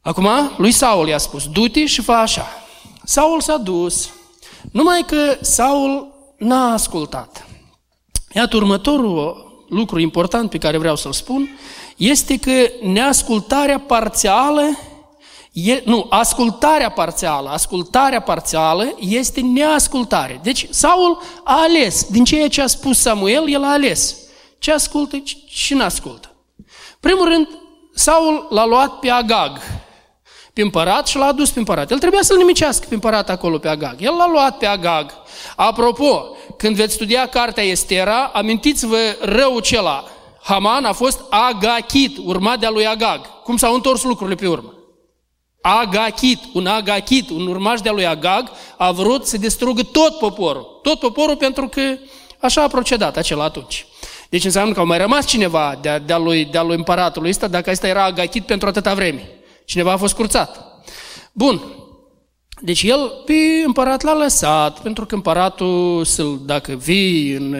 Acum, 0.00 0.28
lui 0.56 0.72
Saul 0.72 1.08
i-a 1.08 1.18
spus, 1.18 1.48
du-te 1.48 1.86
și 1.86 2.02
fă 2.02 2.12
așa. 2.12 2.46
Saul 3.04 3.40
s-a 3.40 3.56
dus, 3.56 4.10
numai 4.72 5.04
că 5.06 5.36
Saul 5.40 6.14
n-a 6.38 6.72
ascultat. 6.72 7.46
Iată, 8.34 8.56
următorul 8.56 9.50
lucru 9.68 10.00
important 10.00 10.50
pe 10.50 10.58
care 10.58 10.78
vreau 10.78 10.96
să-l 10.96 11.12
spun 11.12 11.58
este 11.96 12.38
că 12.38 12.70
neascultarea 12.82 13.80
parțială, 13.80 14.62
e, 15.52 15.82
nu, 15.84 16.06
ascultarea 16.10 16.90
parțială, 16.90 17.48
ascultarea 17.48 18.20
parțială 18.20 18.94
este 18.98 19.40
neascultare. 19.40 20.40
Deci 20.42 20.66
Saul 20.70 21.22
a 21.44 21.60
ales, 21.62 22.06
din 22.10 22.24
ceea 22.24 22.48
ce 22.48 22.62
a 22.62 22.66
spus 22.66 22.98
Samuel, 22.98 23.48
el 23.48 23.64
a 23.64 23.70
ales 23.70 24.16
ce 24.58 24.72
ascultă 24.72 25.22
și 25.46 25.74
nu 25.74 25.82
ascultă. 25.82 26.34
Primul 27.00 27.28
rând, 27.28 27.48
Saul 27.94 28.46
l-a 28.50 28.66
luat 28.66 28.98
pe 28.98 29.10
Agag, 29.10 29.58
pe 30.52 30.62
împărat 30.62 31.06
și 31.06 31.16
l-a 31.16 31.26
adus 31.26 31.50
pe 31.50 31.58
împărat. 31.58 31.90
El 31.90 31.98
trebuia 31.98 32.22
să-l 32.22 32.36
nimicească 32.36 32.86
pe 32.88 32.94
împărat 32.94 33.30
acolo 33.30 33.58
pe 33.58 33.68
Agag. 33.68 33.96
El 33.98 34.14
l-a 34.16 34.28
luat 34.30 34.58
pe 34.58 34.66
Agag. 34.66 35.14
Apropo, 35.56 36.36
când 36.56 36.76
veți 36.76 36.94
studia 36.94 37.26
cartea 37.26 37.62
Estera, 37.62 38.30
amintiți-vă 38.34 39.16
rău 39.20 39.60
cela. 39.60 40.04
Haman 40.42 40.84
a 40.84 40.92
fost 40.92 41.20
Agachit, 41.30 42.16
urmat 42.24 42.58
de-a 42.58 42.70
lui 42.70 42.86
Agag. 42.86 43.42
Cum 43.42 43.56
s-au 43.56 43.74
întors 43.74 44.02
lucrurile 44.02 44.36
pe 44.36 44.48
urmă? 44.48 44.74
Agachit, 45.60 46.38
un 46.52 46.66
Agachit, 46.66 47.30
un 47.30 47.46
urmaș 47.46 47.80
de-a 47.80 47.92
lui 47.92 48.06
Agag, 48.06 48.50
a 48.76 48.90
vrut 48.90 49.26
să 49.26 49.36
distrugă 49.36 49.82
tot 49.82 50.18
poporul. 50.18 50.78
Tot 50.82 50.98
poporul 50.98 51.36
pentru 51.36 51.68
că 51.68 51.82
așa 52.40 52.62
a 52.62 52.68
procedat 52.68 53.16
acela 53.16 53.44
atunci. 53.44 53.86
Deci 54.28 54.44
înseamnă 54.44 54.72
că 54.72 54.80
au 54.80 54.86
mai 54.86 54.98
rămas 54.98 55.26
cineva 55.26 55.78
de-a, 55.80 55.98
de 55.98 56.14
lui, 56.14 56.44
de 56.44 56.58
lui 56.58 56.76
împăratului 56.76 57.30
ăsta, 57.30 57.46
dacă 57.46 57.70
ăsta 57.70 57.86
era 57.86 58.04
agachit 58.04 58.46
pentru 58.46 58.68
atâta 58.68 58.94
vreme. 58.94 59.41
Cineva 59.64 59.92
a 59.92 59.96
fost 59.96 60.14
curțat. 60.14 60.64
Bun. 61.32 61.62
Deci 62.60 62.82
el 62.82 63.22
pe 63.24 63.34
împărat 63.66 64.02
l-a 64.02 64.14
lăsat, 64.14 64.80
pentru 64.80 65.06
că 65.06 65.14
împăratul, 65.14 66.06
dacă 66.46 66.72
vii 66.72 67.32
în, 67.32 67.56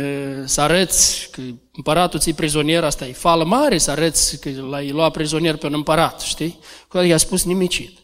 să 0.46 0.60
arăți 0.60 1.28
că 1.30 1.40
împăratul 1.72 2.18
ți 2.18 2.32
prizonier, 2.32 2.84
asta 2.84 3.06
e 3.06 3.12
fală 3.12 3.44
mare 3.44 3.78
să 3.78 3.90
arăți 3.90 4.40
că 4.40 4.50
l-ai 4.70 4.90
luat 4.90 5.12
prizonier 5.12 5.56
pe 5.56 5.66
un 5.66 5.74
împărat, 5.74 6.20
știi? 6.20 6.58
Cu 6.88 6.98
i-a 6.98 7.16
spus 7.16 7.44
nimicit. 7.44 7.98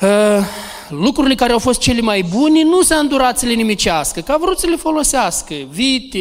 Uh, 0.00 0.44
lucrurile 0.88 1.34
care 1.34 1.52
au 1.52 1.58
fost 1.58 1.80
cele 1.80 2.00
mai 2.00 2.22
bune 2.22 2.62
nu 2.62 2.82
s-a 2.82 2.96
îndurat 2.96 3.38
să 3.38 3.46
le 3.46 3.52
nimicească, 3.52 4.20
că 4.20 4.32
a 4.32 4.36
vrut 4.36 4.58
să 4.58 4.66
le 4.66 4.76
folosească, 4.76 5.54
vite, 5.68 6.18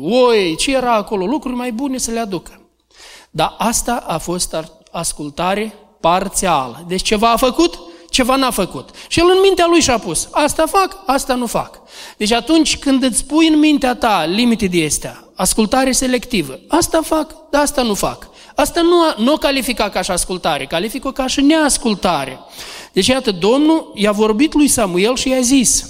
oi, 0.00 0.54
ce 0.58 0.74
era 0.74 0.94
acolo, 0.94 1.24
lucruri 1.24 1.56
mai 1.56 1.72
bune 1.72 1.98
să 1.98 2.10
le 2.10 2.18
aducă. 2.18 2.70
Dar 3.30 3.54
asta 3.58 4.04
a 4.06 4.18
fost 4.18 4.56
ascultare 4.90 5.74
parțială. 6.00 6.84
Deci 6.88 7.02
ceva 7.02 7.30
a 7.30 7.36
făcut, 7.36 7.78
ceva 8.10 8.36
n-a 8.36 8.50
făcut. 8.50 8.88
Și 9.08 9.20
el 9.20 9.26
în 9.28 9.38
mintea 9.42 9.66
lui 9.68 9.80
și-a 9.80 9.98
pus, 9.98 10.28
asta 10.30 10.66
fac, 10.66 11.02
asta 11.06 11.34
nu 11.34 11.46
fac. 11.46 11.80
Deci 12.16 12.32
atunci 12.32 12.78
când 12.78 13.02
îți 13.02 13.24
pui 13.24 13.48
în 13.48 13.58
mintea 13.58 13.94
ta 13.94 14.24
limite 14.24 14.66
de 14.66 14.84
astea, 14.84 15.24
ascultare 15.34 15.92
selectivă, 15.92 16.60
asta 16.68 17.00
fac, 17.02 17.50
dar 17.50 17.62
asta 17.62 17.82
nu 17.82 17.94
fac. 17.94 18.28
Asta 18.54 18.80
nu, 18.80 19.24
nu 19.24 19.36
califica 19.36 19.88
ca 19.88 20.02
și 20.02 20.10
ascultare, 20.10 20.66
califică 20.66 21.10
ca 21.10 21.26
și 21.26 21.40
neascultare. 21.40 22.38
Deci, 22.92 23.06
iată, 23.06 23.30
Domnul 23.30 23.92
i-a 23.94 24.12
vorbit 24.12 24.54
lui 24.54 24.68
Samuel 24.68 25.16
și 25.16 25.28
i-a 25.28 25.40
zis, 25.40 25.88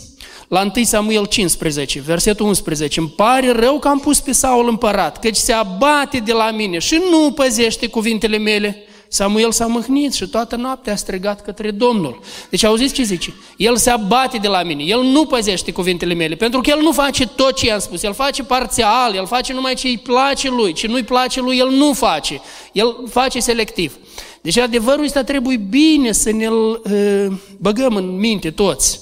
la 0.48 0.70
1 0.74 0.84
Samuel 0.84 1.26
15, 1.26 2.00
versetul 2.00 2.46
11, 2.46 3.00
îmi 3.00 3.08
pare 3.08 3.52
rău 3.52 3.78
că 3.78 3.88
am 3.88 3.98
pus 3.98 4.20
pe 4.20 4.32
Saul 4.32 4.68
împărat, 4.68 5.18
căci 5.18 5.36
se 5.36 5.52
abate 5.52 6.18
de 6.18 6.32
la 6.32 6.50
mine 6.50 6.78
și 6.78 7.02
nu 7.10 7.32
păzește 7.32 7.86
cuvintele 7.86 8.38
mele. 8.38 8.84
Samuel 9.12 9.52
s-a 9.52 9.66
mâhnit 9.66 10.12
și 10.12 10.28
toată 10.28 10.56
noaptea 10.56 10.92
a 10.92 10.96
strigat 10.96 11.42
către 11.42 11.70
Domnul. 11.70 12.20
Deci 12.50 12.62
auziți 12.62 12.94
ce 12.94 13.02
zice? 13.02 13.34
El 13.56 13.76
se 13.76 13.90
abate 13.90 14.38
de 14.38 14.48
la 14.48 14.62
mine, 14.62 14.82
el 14.82 15.02
nu 15.02 15.26
păzește 15.26 15.72
cuvintele 15.72 16.14
mele, 16.14 16.34
pentru 16.34 16.60
că 16.60 16.70
el 16.70 16.80
nu 16.80 16.92
face 16.92 17.26
tot 17.26 17.54
ce 17.56 17.66
i-am 17.66 17.78
spus, 17.78 18.02
el 18.02 18.14
face 18.14 18.42
parțial, 18.42 19.14
el 19.14 19.26
face 19.26 19.52
numai 19.52 19.74
ce 19.74 19.86
îi 19.86 19.98
place 19.98 20.48
lui, 20.48 20.72
ce 20.72 20.86
nu-i 20.86 21.02
place 21.02 21.40
lui, 21.40 21.58
el 21.58 21.68
nu 21.68 21.92
face, 21.92 22.40
el 22.72 22.96
face 23.08 23.40
selectiv. 23.40 23.98
Deci 24.42 24.56
adevărul 24.56 25.04
ăsta 25.04 25.22
trebuie 25.22 25.56
bine 25.56 26.12
să 26.12 26.32
ne-l 26.32 26.80
uh, 26.84 27.26
băgăm 27.58 27.96
în 27.96 28.16
minte 28.18 28.50
toți, 28.50 29.00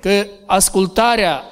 că 0.00 0.26
ascultarea 0.46 1.44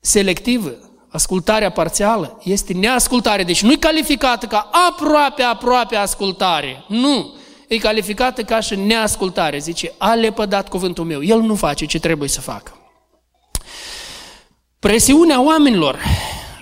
selectivă, 0.00 0.87
ascultarea 1.18 1.70
parțială, 1.70 2.40
este 2.42 2.72
neascultare. 2.72 3.42
Deci 3.42 3.62
nu 3.62 3.72
e 3.72 3.76
calificată 3.76 4.46
ca 4.46 4.70
aproape, 4.88 5.42
aproape 5.42 5.96
ascultare. 5.96 6.84
Nu! 6.88 7.34
E 7.68 7.76
calificată 7.76 8.42
ca 8.42 8.60
și 8.60 8.76
neascultare. 8.76 9.58
Zice, 9.58 9.92
a 9.98 10.14
lepădat 10.14 10.68
cuvântul 10.68 11.04
meu. 11.04 11.22
El 11.22 11.40
nu 11.40 11.54
face 11.54 11.84
ce 11.84 11.98
trebuie 11.98 12.28
să 12.28 12.40
facă. 12.40 12.72
Presiunea 14.78 15.42
oamenilor 15.42 15.98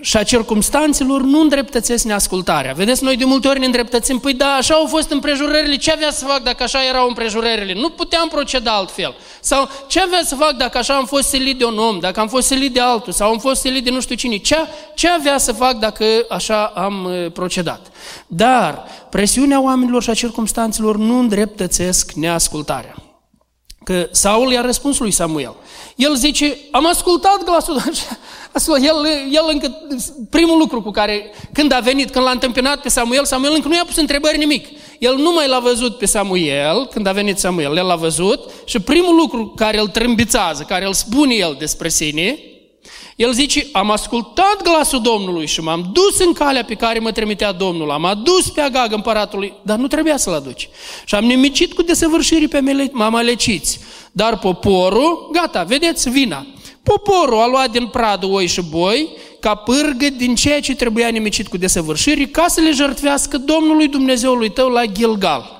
și 0.00 0.16
a 0.16 0.22
circumstanțelor 0.22 1.22
nu 1.22 1.40
îndreptățesc 1.40 2.04
neascultarea. 2.04 2.72
Vedeți, 2.72 3.04
noi 3.04 3.16
de 3.16 3.24
multe 3.24 3.48
ori 3.48 3.58
ne 3.58 3.64
îndreptățim, 3.64 4.18
păi 4.18 4.34
da, 4.34 4.46
așa 4.46 4.74
au 4.74 4.86
fost 4.86 5.10
împrejurările, 5.10 5.76
ce 5.76 5.92
avea 5.92 6.10
să 6.10 6.24
fac 6.24 6.42
dacă 6.42 6.62
așa 6.62 6.84
erau 6.88 7.08
împrejurările? 7.08 7.74
Nu 7.74 7.88
puteam 7.88 8.28
proceda 8.28 8.70
altfel. 8.70 9.14
Sau 9.40 9.68
ce 9.86 10.00
avea 10.00 10.20
să 10.24 10.34
fac 10.34 10.52
dacă 10.52 10.78
așa 10.78 10.94
am 10.94 11.06
fost 11.06 11.28
silit 11.28 11.58
de 11.58 11.64
un 11.64 11.78
om, 11.78 11.98
dacă 11.98 12.20
am 12.20 12.28
fost 12.28 12.46
silit 12.46 12.72
de 12.72 12.80
altul, 12.80 13.12
sau 13.12 13.30
am 13.30 13.38
fost 13.38 13.60
silit 13.60 13.84
de 13.84 13.90
nu 13.90 14.00
știu 14.00 14.16
cine? 14.16 14.36
Ce, 14.36 14.56
ce 14.94 15.08
avea 15.08 15.38
să 15.38 15.52
fac 15.52 15.72
dacă 15.78 16.04
așa 16.28 16.64
am 16.64 17.04
uh, 17.04 17.32
procedat? 17.32 17.86
Dar 18.26 18.84
presiunea 19.10 19.62
oamenilor 19.62 20.02
și 20.02 20.10
a 20.10 20.14
circumstanțelor 20.14 20.96
nu 20.96 21.18
îndreptățesc 21.18 22.12
neascultarea. 22.12 23.05
Că 23.86 24.08
Saul 24.10 24.52
i-a 24.52 24.60
răspuns 24.60 24.98
lui 24.98 25.10
Samuel. 25.10 25.54
El 25.96 26.14
zice, 26.14 26.58
am 26.70 26.86
ascultat 26.86 27.44
glasul, 27.44 27.82
el, 28.90 29.06
el 29.30 29.44
încă, 29.52 29.78
primul 30.30 30.58
lucru 30.58 30.82
cu 30.82 30.90
care, 30.90 31.30
când 31.52 31.72
a 31.72 31.78
venit, 31.78 32.10
când 32.10 32.24
l-a 32.24 32.30
întâmpinat 32.30 32.80
pe 32.80 32.88
Samuel, 32.88 33.24
Samuel 33.24 33.52
încă 33.54 33.68
nu 33.68 33.74
i-a 33.74 33.84
pus 33.86 33.96
întrebări 33.96 34.38
nimic. 34.38 34.66
El 34.98 35.16
nu 35.16 35.32
mai 35.32 35.48
l-a 35.48 35.58
văzut 35.58 35.98
pe 35.98 36.06
Samuel, 36.06 36.86
când 36.90 37.06
a 37.06 37.12
venit 37.12 37.38
Samuel, 37.38 37.76
el 37.76 37.86
l-a 37.86 37.96
văzut 37.96 38.50
și 38.64 38.80
primul 38.80 39.14
lucru 39.14 39.52
care 39.56 39.78
îl 39.78 39.88
trâmbițează, 39.88 40.62
care 40.62 40.86
îl 40.86 40.92
spune 40.92 41.34
el 41.34 41.56
despre 41.58 41.88
sine, 41.88 42.38
el 43.16 43.32
zice, 43.32 43.66
am 43.72 43.90
ascultat 43.90 44.62
glasul 44.62 45.00
Domnului 45.02 45.46
și 45.46 45.60
m-am 45.60 45.90
dus 45.92 46.18
în 46.18 46.32
calea 46.32 46.64
pe 46.64 46.74
care 46.74 46.98
mă 46.98 47.12
trimitea 47.12 47.52
Domnul, 47.52 47.90
am 47.90 48.04
adus 48.04 48.50
pe 48.50 48.60
Agag 48.60 48.92
împăratului, 48.92 49.52
dar 49.62 49.78
nu 49.78 49.86
trebuia 49.86 50.16
să-l 50.16 50.34
aduci. 50.34 50.68
Și 51.04 51.14
am 51.14 51.24
nimicit 51.24 51.72
cu 51.72 51.82
desăvârșirii 51.82 52.48
pe 52.48 52.88
mamaleciți. 52.92 53.80
Dar 54.12 54.38
poporul, 54.38 55.28
gata, 55.32 55.62
vedeți, 55.62 56.10
vina. 56.10 56.46
Poporul 56.82 57.38
a 57.38 57.46
luat 57.46 57.70
din 57.70 57.86
pradă 57.86 58.26
oi 58.26 58.46
și 58.46 58.62
boi, 58.70 59.08
ca 59.40 59.54
pârgă 59.54 60.06
din 60.16 60.34
ceea 60.34 60.60
ce 60.60 60.74
trebuia 60.74 61.08
nimicit 61.08 61.48
cu 61.48 61.56
desăvârșiri, 61.56 62.28
ca 62.28 62.44
să 62.48 62.60
le 62.60 62.70
jertfească 62.70 63.38
Domnului 63.38 63.88
Dumnezeului 63.88 64.50
tău 64.50 64.68
la 64.68 64.84
Gilgal. 64.84 65.55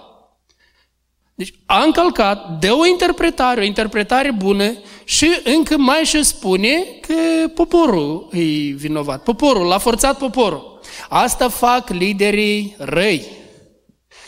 Deci 1.37 1.55
a 1.67 1.83
încălcat, 1.83 2.59
dă 2.59 2.73
o 2.73 2.87
interpretare, 2.87 3.61
o 3.61 3.65
interpretare 3.65 4.31
bună 4.31 4.73
și 5.05 5.41
încă 5.45 5.77
mai 5.77 6.05
și 6.05 6.23
spune 6.23 6.85
că 7.01 7.49
poporul 7.55 8.29
e 8.33 8.73
vinovat. 8.75 9.23
Poporul, 9.23 9.67
l-a 9.67 9.79
forțat 9.79 10.19
poporul. 10.19 10.81
Asta 11.09 11.49
fac 11.49 11.89
liderii 11.89 12.75
răi, 12.79 13.27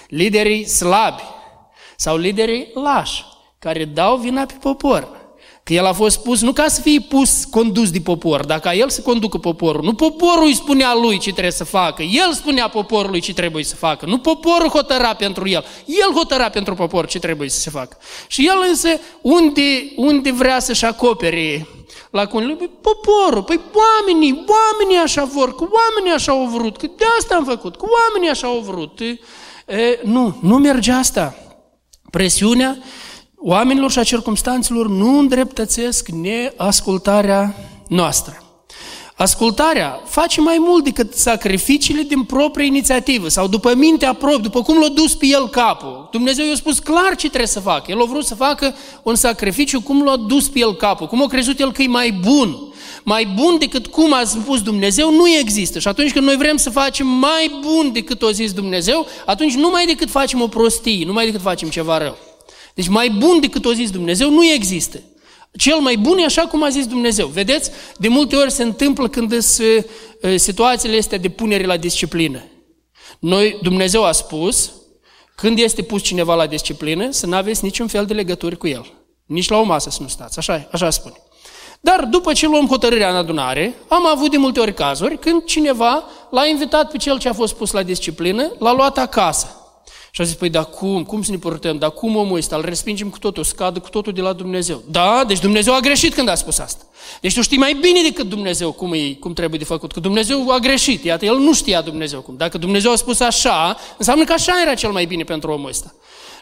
liderii 0.08 0.64
slabi 0.64 1.22
sau 1.96 2.16
liderii 2.16 2.70
lași, 2.74 3.24
care 3.58 3.84
dau 3.84 4.16
vina 4.16 4.44
pe 4.44 4.54
popor. 4.60 5.17
Că 5.68 5.74
el 5.74 5.86
a 5.86 5.92
fost 5.92 6.22
pus 6.22 6.40
nu 6.40 6.52
ca 6.52 6.68
să 6.68 6.80
fie 6.80 7.00
pus, 7.00 7.44
condus 7.44 7.90
de 7.90 8.00
popor, 8.00 8.44
dar 8.44 8.60
ca 8.60 8.74
el 8.74 8.90
să 8.90 9.00
conducă 9.00 9.38
poporul. 9.38 9.84
Nu 9.84 9.94
poporul 9.94 10.44
îi 10.44 10.54
spunea 10.54 10.94
lui 10.94 11.18
ce 11.18 11.30
trebuie 11.30 11.52
să 11.52 11.64
facă, 11.64 12.02
el 12.02 12.32
spunea 12.32 12.68
poporului 12.68 13.20
ce 13.20 13.32
trebuie 13.32 13.64
să 13.64 13.76
facă. 13.76 14.06
Nu 14.06 14.18
poporul 14.18 14.68
hotăra 14.68 15.14
pentru 15.14 15.48
el, 15.48 15.64
el 15.84 16.12
hotăra 16.14 16.48
pentru 16.48 16.74
popor 16.74 17.06
ce 17.06 17.18
trebuie 17.18 17.48
să 17.48 17.60
se 17.60 17.70
facă. 17.70 17.96
Și 18.26 18.46
el 18.46 18.56
însă, 18.68 18.88
unde, 19.20 19.92
unde 19.96 20.32
vrea 20.32 20.58
să-și 20.58 20.84
acopere 20.84 21.68
lacunile, 22.10 22.54
păi 22.54 22.70
poporul, 22.80 23.42
păi 23.42 23.60
oamenii, 23.72 24.44
oamenii 24.46 25.02
așa 25.02 25.24
vor, 25.24 25.54
că 25.54 25.62
oamenii 25.62 26.14
așa 26.14 26.32
au 26.32 26.46
vrut, 26.46 26.76
că 26.76 26.86
de 26.96 27.04
asta 27.18 27.34
am 27.34 27.44
făcut, 27.44 27.76
că 27.76 27.84
oamenii 28.00 28.30
așa 28.30 28.46
au 28.46 28.58
vrut. 28.58 29.00
E, 29.00 30.00
nu, 30.02 30.38
nu 30.40 30.56
merge 30.58 30.92
asta. 30.92 31.34
Presiunea 32.10 32.78
oamenilor 33.40 33.90
și 33.90 33.98
a 33.98 34.02
circumstanțelor 34.02 34.88
nu 34.88 35.18
îndreptățesc 35.18 36.08
neascultarea 36.08 37.54
noastră. 37.88 38.42
Ascultarea 39.16 40.00
face 40.04 40.40
mai 40.40 40.56
mult 40.58 40.84
decât 40.84 41.14
sacrificiile 41.14 42.02
din 42.02 42.22
proprie 42.22 42.66
inițiativă 42.66 43.28
sau 43.28 43.46
după 43.46 43.74
mintea 43.74 44.12
proprie, 44.12 44.40
după 44.42 44.62
cum 44.62 44.78
l-a 44.78 44.88
dus 44.88 45.14
pe 45.14 45.26
el 45.26 45.48
capul. 45.48 46.08
Dumnezeu 46.12 46.46
i-a 46.46 46.54
spus 46.54 46.78
clar 46.78 47.16
ce 47.16 47.26
trebuie 47.26 47.46
să 47.46 47.60
facă. 47.60 47.90
El 47.90 48.00
a 48.00 48.04
vrut 48.04 48.24
să 48.24 48.34
facă 48.34 48.74
un 49.02 49.14
sacrificiu 49.14 49.80
cum 49.80 50.02
l-a 50.02 50.16
dus 50.16 50.48
pe 50.48 50.58
el 50.58 50.74
capul, 50.74 51.06
cum 51.06 51.22
a 51.22 51.26
crezut 51.26 51.60
el 51.60 51.72
că 51.72 51.82
e 51.82 51.86
mai 51.86 52.12
bun. 52.12 52.58
Mai 53.02 53.32
bun 53.34 53.56
decât 53.58 53.86
cum 53.86 54.12
a 54.12 54.22
spus 54.24 54.62
Dumnezeu 54.62 55.12
nu 55.12 55.28
există. 55.28 55.78
Și 55.78 55.88
atunci 55.88 56.12
când 56.12 56.24
noi 56.24 56.36
vrem 56.36 56.56
să 56.56 56.70
facem 56.70 57.06
mai 57.06 57.58
bun 57.60 57.92
decât 57.92 58.22
o 58.22 58.30
zis 58.30 58.52
Dumnezeu, 58.52 59.06
atunci 59.26 59.54
numai 59.54 59.86
decât 59.86 60.10
facem 60.10 60.40
o 60.40 60.46
prostie, 60.46 61.04
numai 61.06 61.24
decât 61.24 61.40
facem 61.40 61.68
ceva 61.68 61.98
rău. 61.98 62.27
Deci 62.78 62.88
mai 62.88 63.10
bun 63.10 63.40
decât 63.40 63.64
o 63.64 63.72
zis 63.72 63.90
Dumnezeu 63.90 64.30
nu 64.30 64.44
există. 64.44 65.00
Cel 65.56 65.78
mai 65.78 65.96
bun 65.96 66.18
e 66.18 66.24
așa 66.24 66.42
cum 66.42 66.62
a 66.62 66.68
zis 66.68 66.86
Dumnezeu. 66.86 67.26
Vedeți? 67.26 67.70
De 67.96 68.08
multe 68.08 68.36
ori 68.36 68.50
se 68.50 68.62
întâmplă 68.62 69.08
când 69.08 69.40
sunt 69.40 69.86
situațiile 70.36 70.98
astea 70.98 71.18
de 71.18 71.28
punere 71.28 71.66
la 71.66 71.76
disciplină. 71.76 72.42
Noi, 73.18 73.58
Dumnezeu 73.62 74.04
a 74.04 74.12
spus, 74.12 74.72
când 75.34 75.58
este 75.58 75.82
pus 75.82 76.02
cineva 76.02 76.34
la 76.34 76.46
disciplină, 76.46 77.10
să 77.10 77.26
nu 77.26 77.36
aveți 77.36 77.64
niciun 77.64 77.86
fel 77.86 78.06
de 78.06 78.14
legături 78.14 78.56
cu 78.56 78.66
el. 78.66 78.92
Nici 79.26 79.48
la 79.48 79.56
o 79.56 79.62
masă 79.62 79.90
să 79.90 79.98
nu 80.02 80.08
stați. 80.08 80.38
Așa, 80.38 80.68
așa 80.72 80.90
spune. 80.90 81.14
Dar 81.80 82.04
după 82.04 82.32
ce 82.32 82.46
luăm 82.46 82.66
hotărârea 82.66 83.10
în 83.10 83.16
adunare, 83.16 83.74
am 83.88 84.06
avut 84.06 84.30
de 84.30 84.36
multe 84.36 84.60
ori 84.60 84.74
cazuri 84.74 85.18
când 85.18 85.44
cineva 85.44 86.04
l-a 86.30 86.46
invitat 86.46 86.90
pe 86.90 86.96
cel 86.96 87.18
ce 87.18 87.28
a 87.28 87.32
fost 87.32 87.54
pus 87.54 87.70
la 87.70 87.82
disciplină, 87.82 88.52
l-a 88.58 88.72
luat 88.72 88.98
acasă. 88.98 89.52
Și 90.18 90.24
a 90.24 90.26
zis, 90.26 90.36
păi, 90.36 90.48
dar 90.48 90.64
cum? 90.64 91.04
Cum 91.04 91.22
să 91.22 91.30
ne 91.30 91.36
purtăm? 91.36 91.76
Dar 91.78 91.90
cum 91.90 92.16
omul 92.16 92.36
ăsta? 92.36 92.56
Îl 92.56 92.64
respingem 92.64 93.08
cu 93.08 93.18
totul, 93.18 93.44
scadă 93.44 93.78
cu 93.78 93.88
totul 93.88 94.12
de 94.12 94.20
la 94.20 94.32
Dumnezeu. 94.32 94.82
Da, 94.90 95.24
deci 95.26 95.38
Dumnezeu 95.38 95.74
a 95.74 95.80
greșit 95.80 96.14
când 96.14 96.28
a 96.28 96.34
spus 96.34 96.58
asta. 96.58 96.84
Deci 97.20 97.34
tu 97.34 97.42
știi 97.42 97.58
mai 97.58 97.78
bine 97.80 98.02
decât 98.02 98.28
Dumnezeu 98.28 98.72
cum, 98.72 98.92
e, 98.92 99.14
cum 99.20 99.32
trebuie 99.32 99.58
de 99.58 99.64
făcut, 99.64 99.92
că 99.92 100.00
Dumnezeu 100.00 100.50
a 100.50 100.58
greșit. 100.58 101.04
Iată, 101.04 101.24
el 101.24 101.36
nu 101.36 101.54
știa 101.54 101.80
Dumnezeu 101.80 102.20
cum. 102.20 102.34
Dacă 102.36 102.58
Dumnezeu 102.58 102.92
a 102.92 102.96
spus 102.96 103.20
așa, 103.20 103.76
înseamnă 103.98 104.24
că 104.24 104.32
așa 104.32 104.52
era 104.62 104.74
cel 104.74 104.90
mai 104.90 105.04
bine 105.04 105.22
pentru 105.22 105.50
omul 105.50 105.68
ăsta. 105.68 105.94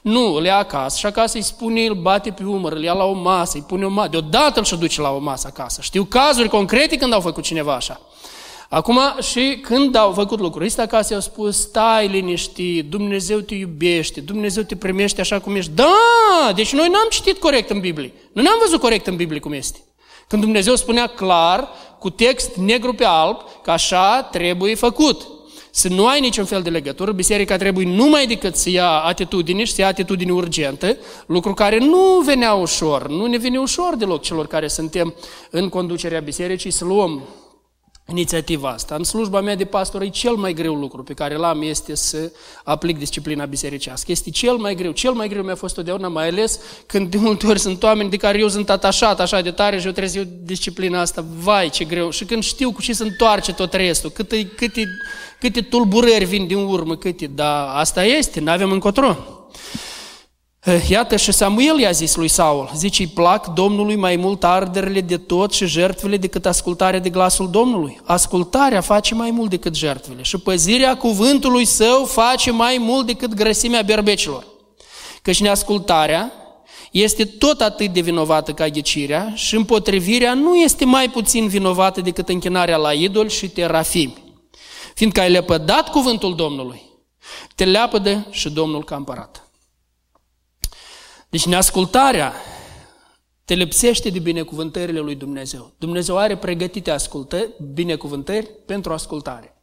Nu, 0.03 0.35
îl 0.35 0.45
ia 0.45 0.57
acasă 0.57 0.99
și 0.99 1.07
acasă 1.07 1.37
îi 1.37 1.43
spune, 1.43 1.85
îl 1.85 1.95
bate 1.95 2.31
pe 2.31 2.45
umăr, 2.45 2.73
îl 2.73 2.83
ia 2.83 2.93
la 2.93 3.05
o 3.05 3.13
masă, 3.13 3.53
îi 3.57 3.65
pune 3.67 3.85
o 3.85 3.89
masă, 3.89 4.09
deodată 4.09 4.59
îl 4.59 4.65
și 4.65 4.77
duce 4.77 5.01
la 5.01 5.11
o 5.11 5.19
masă 5.19 5.47
acasă. 5.47 5.81
Știu 5.83 6.05
cazuri 6.05 6.49
concrete 6.49 6.97
când 6.97 7.13
au 7.13 7.21
făcut 7.21 7.45
cineva 7.45 7.75
așa. 7.75 8.01
Acum, 8.69 9.01
și 9.21 9.59
când 9.63 9.95
au 9.95 10.13
făcut 10.13 10.41
lucrul 10.41 10.65
ăsta, 10.65 10.87
ca 10.87 11.01
au 11.13 11.21
spus, 11.21 11.61
stai 11.61 12.09
liniștit, 12.09 12.91
Dumnezeu 12.91 13.39
te 13.39 13.55
iubește, 13.55 14.21
Dumnezeu 14.21 14.63
te 14.63 14.77
primește 14.77 15.21
așa 15.21 15.39
cum 15.39 15.55
ești. 15.55 15.71
Da, 15.75 16.53
deci 16.55 16.73
noi 16.73 16.89
n-am 16.89 17.07
citit 17.11 17.39
corect 17.39 17.71
în 17.71 17.81
Biblie. 17.81 18.13
Nu 18.33 18.43
ne-am 18.43 18.59
văzut 18.63 18.81
corect 18.81 19.07
în 19.07 19.17
Biblie 19.17 19.41
cum 19.41 19.53
este. 19.53 19.79
Când 20.29 20.43
Dumnezeu 20.43 20.75
spunea 20.75 21.07
clar, 21.07 21.69
cu 21.99 22.11
text 22.11 22.55
negru 22.55 22.93
pe 22.95 23.05
alb, 23.05 23.37
că 23.63 23.71
așa 23.71 24.23
trebuie 24.23 24.75
făcut. 24.75 25.27
Să 25.71 25.89
nu 25.89 26.07
ai 26.07 26.21
niciun 26.21 26.45
fel 26.45 26.63
de 26.63 26.71
legătură, 26.71 27.13
biserica 27.13 27.57
trebuie 27.57 27.87
numai 27.87 28.27
decât 28.27 28.57
să 28.57 28.71
ia 28.71 28.91
atitudine 28.91 29.65
și 29.65 29.73
să 29.73 29.81
ia 29.81 29.87
atitudine 29.87 30.33
urgentă, 30.33 30.97
lucru 31.27 31.55
care 31.55 31.79
nu 31.79 32.21
venea 32.25 32.53
ușor, 32.53 33.09
nu 33.09 33.27
ne 33.27 33.37
vine 33.37 33.59
ușor 33.59 33.95
deloc 33.97 34.23
celor 34.23 34.47
care 34.47 34.69
suntem 34.69 35.15
în 35.51 35.69
conducerea 35.69 36.21
bisericii 36.21 36.71
să 36.71 36.85
luăm 36.85 37.23
inițiativa 38.09 38.69
asta. 38.69 38.95
În 38.95 39.05
slujba 39.05 39.41
mea 39.41 39.55
de 39.55 39.65
pastor 39.65 40.03
e 40.03 40.09
cel 40.09 40.35
mai 40.35 40.53
greu 40.53 40.75
lucru 40.75 41.03
pe 41.03 41.15
care 41.15 41.37
l-am 41.37 41.63
este 41.63 41.95
să 41.95 42.33
aplic 42.65 42.99
disciplina 42.99 43.45
bisericească. 43.45 44.11
Este 44.11 44.31
cel 44.31 44.57
mai 44.57 44.75
greu. 44.75 44.91
Cel 44.91 45.13
mai 45.13 45.29
greu 45.29 45.43
mi-a 45.43 45.55
fost 45.55 45.75
totdeauna, 45.75 46.09
mai 46.09 46.29
ales 46.29 46.61
când 46.87 47.11
de 47.11 47.17
multe 47.17 47.47
ori 47.47 47.59
sunt 47.59 47.83
oameni 47.83 48.11
de 48.11 48.17
care 48.17 48.39
eu 48.39 48.49
sunt 48.49 48.71
atașat 48.71 49.21
așa 49.21 49.41
de 49.41 49.51
tare 49.51 49.79
și 49.79 49.87
eu 49.87 49.93
trebuie 49.93 50.13
să 50.13 50.19
iau 50.19 50.27
disciplina 50.43 51.01
asta. 51.01 51.25
Vai, 51.39 51.71
ce 51.71 51.85
greu! 51.85 52.11
Și 52.11 52.25
când 52.25 52.43
știu 52.43 52.73
cu 52.73 52.83
ce 52.83 52.93
se 52.93 53.03
întoarce 53.03 53.53
tot 53.53 53.73
restul, 53.73 54.11
câte, 54.11 54.47
câte, 54.47 54.85
câte 55.41 55.61
tulburări 55.61 56.25
vin 56.25 56.47
din 56.47 56.57
urmă, 56.57 56.97
câte, 56.97 57.27
dar 57.27 57.69
asta 57.75 58.05
este, 58.05 58.41
nu 58.41 58.51
avem 58.51 58.71
încotro. 58.71 59.17
Eh, 60.67 60.89
iată 60.89 61.17
și 61.17 61.33
Samuel 61.33 61.79
i-a 61.79 61.91
zis 61.91 62.15
lui 62.17 62.29
Saul, 62.29 62.71
zice, 62.75 63.03
îi 63.03 63.09
plac 63.09 63.47
Domnului 63.47 63.97
mai 63.97 64.17
mult 64.17 64.45
arderile 64.45 65.01
de 65.01 65.17
tot 65.17 65.53
și 65.53 65.67
jertfele 65.67 66.17
decât 66.17 66.47
ascultarea 66.47 66.99
de 66.99 67.09
glasul 67.09 67.51
Domnului. 67.51 68.01
Ascultarea 68.05 68.81
face 68.81 69.15
mai 69.15 69.31
mult 69.31 69.51
decât 69.51 69.75
jertfele 69.75 70.23
și 70.23 70.39
păzirea 70.39 70.97
cuvântului 70.97 71.65
său 71.65 72.05
face 72.05 72.51
mai 72.51 72.77
mult 72.81 73.07
decât 73.07 73.35
grăsimea 73.35 73.83
berbecilor. 73.83 74.47
Căci 75.23 75.41
neascultarea 75.41 76.33
este 76.91 77.25
tot 77.25 77.61
atât 77.61 77.93
de 77.93 78.01
vinovată 78.01 78.53
ca 78.53 78.69
ghicirea 78.69 79.33
și 79.35 79.55
împotrivirea 79.55 80.35
nu 80.35 80.55
este 80.55 80.85
mai 80.85 81.11
puțin 81.11 81.49
vinovată 81.49 82.01
decât 82.01 82.29
închinarea 82.29 82.77
la 82.77 82.93
idol 82.93 83.29
și 83.29 83.49
terafimi. 83.49 84.23
Fiindcă 84.95 85.21
ai 85.21 85.31
lepădat 85.31 85.91
cuvântul 85.91 86.35
Domnului, 86.35 86.83
te 87.55 87.65
leapădă 87.65 88.27
și 88.31 88.51
Domnul 88.51 88.85
ca 88.85 88.97
împărat. 88.97 89.46
Deci 91.29 91.47
neascultarea 91.47 92.33
te 93.45 93.55
lipsește 93.55 94.11
de 94.11 94.19
binecuvântările 94.19 95.01
lui 95.01 95.15
Dumnezeu. 95.15 95.75
Dumnezeu 95.79 96.19
are 96.19 96.37
pregătite 96.37 96.91
ascultă, 96.91 97.49
binecuvântări 97.73 98.51
pentru 98.67 98.93
ascultare. 98.93 99.57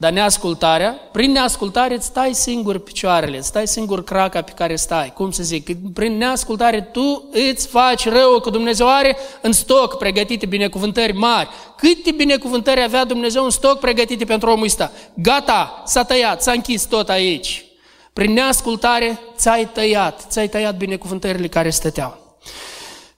Dar 0.00 0.12
neascultarea, 0.12 0.90
prin 1.12 1.30
neascultare 1.30 1.94
îți 1.94 2.06
stai 2.06 2.34
singur 2.34 2.78
picioarele, 2.78 3.36
îți 3.36 3.46
stai 3.46 3.66
singur 3.66 4.04
craca 4.04 4.42
pe 4.42 4.52
care 4.52 4.76
stai. 4.76 5.12
Cum 5.12 5.30
să 5.30 5.42
zic? 5.42 5.92
Prin 5.92 6.16
neascultare 6.16 6.80
tu 6.80 7.28
îți 7.50 7.66
faci 7.66 8.08
rău, 8.08 8.40
că 8.40 8.50
Dumnezeu 8.50 8.88
are 8.88 9.16
în 9.42 9.52
stoc 9.52 9.98
pregătite 9.98 10.46
binecuvântări 10.46 11.12
mari. 11.12 11.48
Câte 11.76 12.10
binecuvântări 12.10 12.82
avea 12.82 13.04
Dumnezeu 13.04 13.44
în 13.44 13.50
stoc 13.50 13.78
pregătite 13.78 14.24
pentru 14.24 14.50
omul 14.50 14.64
ăsta? 14.64 14.92
Gata, 15.14 15.82
s-a 15.86 16.04
tăiat, 16.04 16.42
s-a 16.42 16.52
închis 16.52 16.84
tot 16.84 17.08
aici. 17.08 17.67
Prin 18.18 18.32
neascultare 18.32 19.20
ți-ai 19.36 19.68
tăiat, 19.72 20.24
ți-ai 20.28 20.48
tăiat 20.48 20.76
binecuvântările 20.76 21.46
care 21.46 21.70
stăteau. 21.70 22.38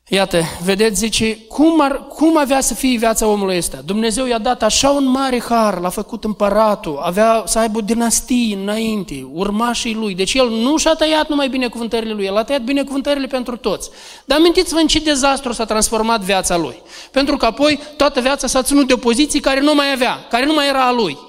Iată, 0.08 0.42
vedeți, 0.64 0.98
zice, 0.98 1.38
cum, 1.48 1.80
ar, 1.80 2.06
cum 2.08 2.38
avea 2.38 2.60
să 2.60 2.74
fie 2.74 2.98
viața 2.98 3.26
omului 3.26 3.56
ăsta? 3.56 3.78
Dumnezeu 3.84 4.26
i-a 4.26 4.38
dat 4.38 4.62
așa 4.62 4.90
un 4.90 5.04
mare 5.04 5.42
har, 5.48 5.78
l-a 5.78 5.88
făcut 5.88 6.24
împăratul, 6.24 7.00
avea 7.02 7.42
să 7.46 7.58
aibă 7.58 7.80
dinastii 7.80 8.58
înainte, 8.62 9.28
urmașii 9.32 9.94
lui. 9.94 10.14
Deci 10.14 10.34
el 10.34 10.48
nu 10.48 10.76
și-a 10.76 10.94
tăiat 10.94 11.28
numai 11.28 11.48
binecuvântările 11.48 12.12
lui, 12.12 12.24
el 12.24 12.36
a 12.36 12.44
tăiat 12.44 12.62
binecuvântările 12.62 13.26
pentru 13.26 13.56
toți. 13.56 13.90
Dar 14.24 14.38
amintiți-vă 14.38 14.80
în 14.80 14.86
ce 14.86 14.98
dezastru 14.98 15.52
s-a 15.52 15.64
transformat 15.64 16.20
viața 16.20 16.56
lui. 16.56 16.82
Pentru 17.10 17.36
că 17.36 17.46
apoi 17.46 17.80
toată 17.96 18.20
viața 18.20 18.46
s-a 18.46 18.62
ținut 18.62 18.86
de 18.86 18.92
opoziții 18.92 19.40
care 19.40 19.60
nu 19.60 19.74
mai 19.74 19.92
avea, 19.92 20.26
care 20.30 20.46
nu 20.46 20.52
mai 20.52 20.68
era 20.68 20.86
a 20.86 20.92
lui. 20.92 21.28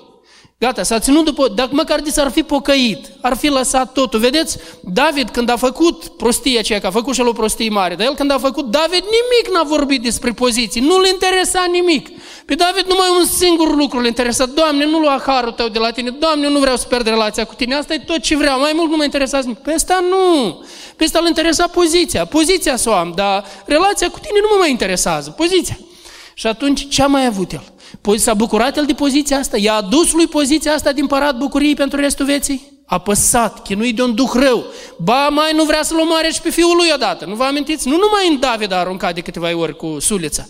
Gata, 0.61 0.83
s-a 0.83 0.99
ținut 0.99 1.25
după, 1.25 1.47
dacă 1.47 1.69
măcar 1.71 1.99
de 1.99 2.09
s-ar 2.09 2.31
fi 2.31 2.43
pocăit, 2.43 3.05
ar 3.21 3.35
fi 3.37 3.47
lăsat 3.47 3.91
totul. 3.91 4.19
Vedeți, 4.19 4.57
David 4.79 5.29
când 5.29 5.49
a 5.49 5.55
făcut 5.55 6.07
prostia 6.07 6.59
aceea, 6.59 6.79
că 6.79 6.87
a 6.87 6.91
făcut 6.91 7.13
și 7.13 7.19
el 7.19 7.27
o 7.27 7.31
prostie 7.31 7.69
mare, 7.69 7.95
dar 7.95 8.05
el 8.07 8.15
când 8.15 8.31
a 8.31 8.37
făcut, 8.37 8.65
David 8.65 9.03
nimic 9.03 9.53
n-a 9.53 9.63
vorbit 9.63 10.01
despre 10.01 10.31
poziții, 10.31 10.81
nu-l 10.81 11.05
interesa 11.05 11.65
nimic. 11.71 12.07
Pe 12.45 12.55
David 12.55 12.85
numai 12.87 13.07
un 13.19 13.25
singur 13.25 13.75
lucru 13.75 13.99
l 13.99 14.05
interesa, 14.05 14.45
Doamne, 14.45 14.85
nu 14.85 14.99
lua 14.99 15.23
harul 15.25 15.51
tău 15.51 15.67
de 15.67 15.79
la 15.79 15.91
tine, 15.91 16.09
Doamne, 16.09 16.49
nu 16.49 16.59
vreau 16.59 16.77
să 16.77 16.87
pierd 16.87 17.07
relația 17.07 17.43
cu 17.43 17.53
tine, 17.53 17.75
asta 17.75 17.93
e 17.93 17.97
tot 17.97 18.19
ce 18.19 18.37
vreau, 18.37 18.59
mai 18.59 18.71
mult 18.75 18.89
nu 18.89 18.95
mă 18.95 19.03
interesează 19.03 19.45
nimic. 19.45 19.61
Pe 19.61 19.73
ăsta 19.75 20.03
nu, 20.09 20.63
pe 20.95 21.03
ăsta 21.03 21.19
îl 21.19 21.27
interesa 21.27 21.67
poziția, 21.67 22.25
poziția 22.25 22.75
să 22.75 22.89
o 22.89 22.93
am, 22.93 23.13
dar 23.15 23.45
relația 23.65 24.09
cu 24.09 24.19
tine 24.19 24.39
nu 24.41 24.47
mă 24.51 24.55
mai 24.59 24.69
interesează, 24.69 25.29
poziția. 25.29 25.77
Și 26.33 26.47
atunci 26.47 26.87
ce 26.87 27.03
a 27.03 27.07
mai 27.07 27.25
avut 27.25 27.51
el? 27.51 27.63
Păi 28.01 28.17
s-a 28.17 28.33
bucurat 28.33 28.77
el 28.77 28.85
de 28.85 28.93
poziția 28.93 29.37
asta? 29.37 29.57
I-a 29.57 29.73
adus 29.73 30.11
lui 30.11 30.27
poziția 30.27 30.73
asta 30.73 30.91
din 30.91 31.07
parat 31.07 31.37
bucurii 31.37 31.75
pentru 31.75 31.99
restul 31.99 32.25
vieții? 32.25 32.71
A 32.85 32.97
păsat, 32.97 33.63
chinuit 33.63 33.95
de 33.95 34.01
un 34.01 34.15
duh 34.15 34.29
rău. 34.33 34.65
Ba, 34.97 35.27
mai 35.29 35.51
nu 35.55 35.63
vrea 35.63 35.83
să-l 35.83 35.99
omoare 35.99 36.29
și 36.31 36.41
pe 36.41 36.49
fiul 36.49 36.75
lui 36.75 36.91
odată. 36.93 37.25
Nu 37.25 37.35
vă 37.35 37.43
amintiți? 37.43 37.87
Nu 37.87 37.95
numai 37.95 38.27
în 38.29 38.39
David 38.39 38.71
a 38.71 38.75
aruncat 38.75 39.13
de 39.13 39.21
câteva 39.21 39.57
ori 39.57 39.75
cu 39.75 39.97
sulița. 39.99 40.45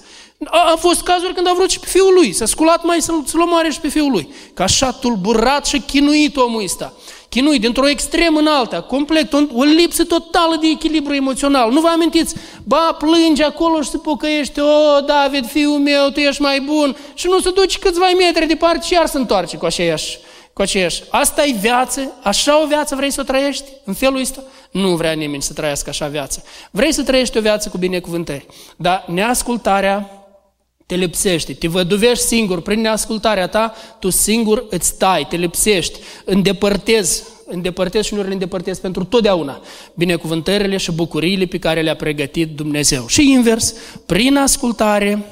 A, 0.46 0.72
a 0.72 0.76
fost 0.76 1.02
cazuri 1.02 1.34
când 1.34 1.48
a 1.48 1.54
vrut 1.56 1.70
și 1.70 1.80
pe 1.80 1.86
fiul 1.90 2.14
lui. 2.14 2.34
S-a 2.34 2.46
sculat 2.46 2.84
mai 2.84 3.02
să-l, 3.02 3.24
să 3.26 3.38
omoare 3.40 3.70
și 3.70 3.80
pe 3.80 3.88
fiul 3.88 4.12
lui. 4.12 4.30
Că 4.54 4.64
așa 4.64 4.92
tulburat 4.92 5.66
și 5.66 5.80
chinuit 5.80 6.38
omul 6.38 6.64
ăsta 6.64 6.94
chinui 7.34 7.60
dintr-o 7.60 7.90
extremă 7.90 8.40
în 8.40 8.48
alta, 8.48 8.82
complet, 8.82 9.34
o 9.34 9.64
lipsă 9.64 10.04
totală 10.04 10.56
de 10.62 10.68
echilibru 10.68 11.14
emoțional. 11.14 11.72
Nu 11.72 11.82
vă 11.82 11.88
amintiți? 11.88 12.36
Ba, 12.64 12.98
plânge 12.98 13.44
acolo 13.44 13.82
și 13.82 13.90
se 13.90 13.98
pocăiește, 13.98 14.62
o, 14.62 15.00
David, 15.00 15.48
fiul 15.48 15.80
meu, 15.80 16.10
tu 16.10 16.20
ești 16.20 16.42
mai 16.42 16.60
bun. 16.60 16.98
Și 17.14 17.28
nu 17.28 17.40
se 17.40 17.52
duce 17.52 17.80
câțiva 17.80 18.06
metri 18.18 18.48
departe 18.48 18.86
și 18.86 18.94
iar 18.94 19.06
se 19.06 19.18
întoarce 19.18 19.58
cu 19.58 19.66
aceeași, 19.66 20.18
cu 20.54 20.62
aceeași. 20.62 21.04
Asta 21.10 21.46
e 21.46 21.56
viață? 21.60 22.12
Așa 22.22 22.62
o 22.62 22.68
viață 22.68 22.96
vrei 22.96 23.12
să 23.12 23.22
o 23.22 23.24
trăiești? 23.24 23.70
În 23.84 23.94
felul 23.94 24.20
ăsta? 24.20 24.44
Nu 24.72 24.96
vrea 24.96 25.12
nimeni 25.12 25.42
să 25.42 25.54
trăiască 25.54 25.90
așa 25.90 26.08
viață. 26.08 26.44
Vrei 26.72 26.94
să 26.94 27.04
trăiești 27.04 27.38
o 27.38 27.42
viață 27.42 27.70
cu 27.70 27.78
binecuvântări. 27.78 28.46
Dar 28.76 29.06
neascultarea 29.08 30.21
te 30.92 30.98
lipsește, 30.98 31.54
te 31.54 31.68
văduvești 31.68 32.26
singur, 32.26 32.62
prin 32.62 32.82
neascultarea 32.82 33.48
ta, 33.48 33.74
tu 34.00 34.10
singur 34.10 34.66
îți 34.70 34.88
stai, 34.88 35.28
te 35.30 35.36
lipsești, 35.36 36.00
îndepărtezi, 36.26 37.24
îndepărtezi 37.46 38.08
și 38.08 38.14
nu 38.14 38.22
le 38.22 38.34
îndepărtezi 38.34 38.82
pentru 38.82 39.04
totdeauna 39.04 39.62
binecuvântările 39.94 40.78
și 40.78 40.92
bucuriile 40.92 41.46
pe 41.46 41.60
care 41.60 41.82
le-a 41.82 41.96
pregătit 41.96 42.56
Dumnezeu. 42.56 43.08
Și 43.08 43.32
invers, 43.32 43.74
prin 44.06 44.38
ascultare, 44.38 45.26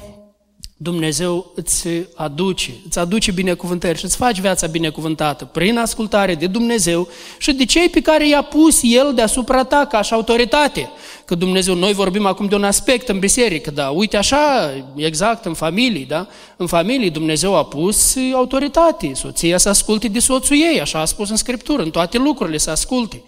Dumnezeu 0.82 1.52
îți 1.54 1.88
aduce, 2.14 2.70
îți 2.86 2.98
aduce 2.98 3.30
binecuvântări 3.32 3.98
și 3.98 4.04
îți 4.04 4.16
faci 4.16 4.40
viața 4.40 4.66
binecuvântată 4.66 5.44
prin 5.44 5.78
ascultare 5.78 6.34
de 6.34 6.46
Dumnezeu 6.46 7.08
și 7.38 7.52
de 7.52 7.64
cei 7.64 7.88
pe 7.88 8.00
care 8.00 8.28
i-a 8.28 8.42
pus 8.42 8.80
El 8.82 9.12
deasupra 9.14 9.64
ta 9.64 9.86
ca 9.90 10.02
și 10.02 10.12
autoritate. 10.12 10.90
Că 11.24 11.34
Dumnezeu, 11.34 11.74
noi 11.74 11.92
vorbim 11.92 12.26
acum 12.26 12.46
de 12.46 12.54
un 12.54 12.64
aspect 12.64 13.08
în 13.08 13.18
biserică, 13.18 13.70
da, 13.70 13.88
uite 13.88 14.16
așa, 14.16 14.70
exact, 14.96 15.44
în 15.44 15.54
familii, 15.54 16.04
da, 16.04 16.26
în 16.56 16.66
familii 16.66 17.10
Dumnezeu 17.10 17.56
a 17.56 17.64
pus 17.64 18.16
autoritate, 18.34 19.12
soția 19.14 19.58
să 19.58 19.68
asculte 19.68 20.08
de 20.08 20.18
soțul 20.18 20.56
ei, 20.56 20.80
așa 20.80 21.00
a 21.00 21.04
spus 21.04 21.30
în 21.30 21.36
Scriptură, 21.36 21.82
în 21.82 21.90
toate 21.90 22.18
lucrurile 22.18 22.58
să 22.58 22.70
asculte 22.70 23.22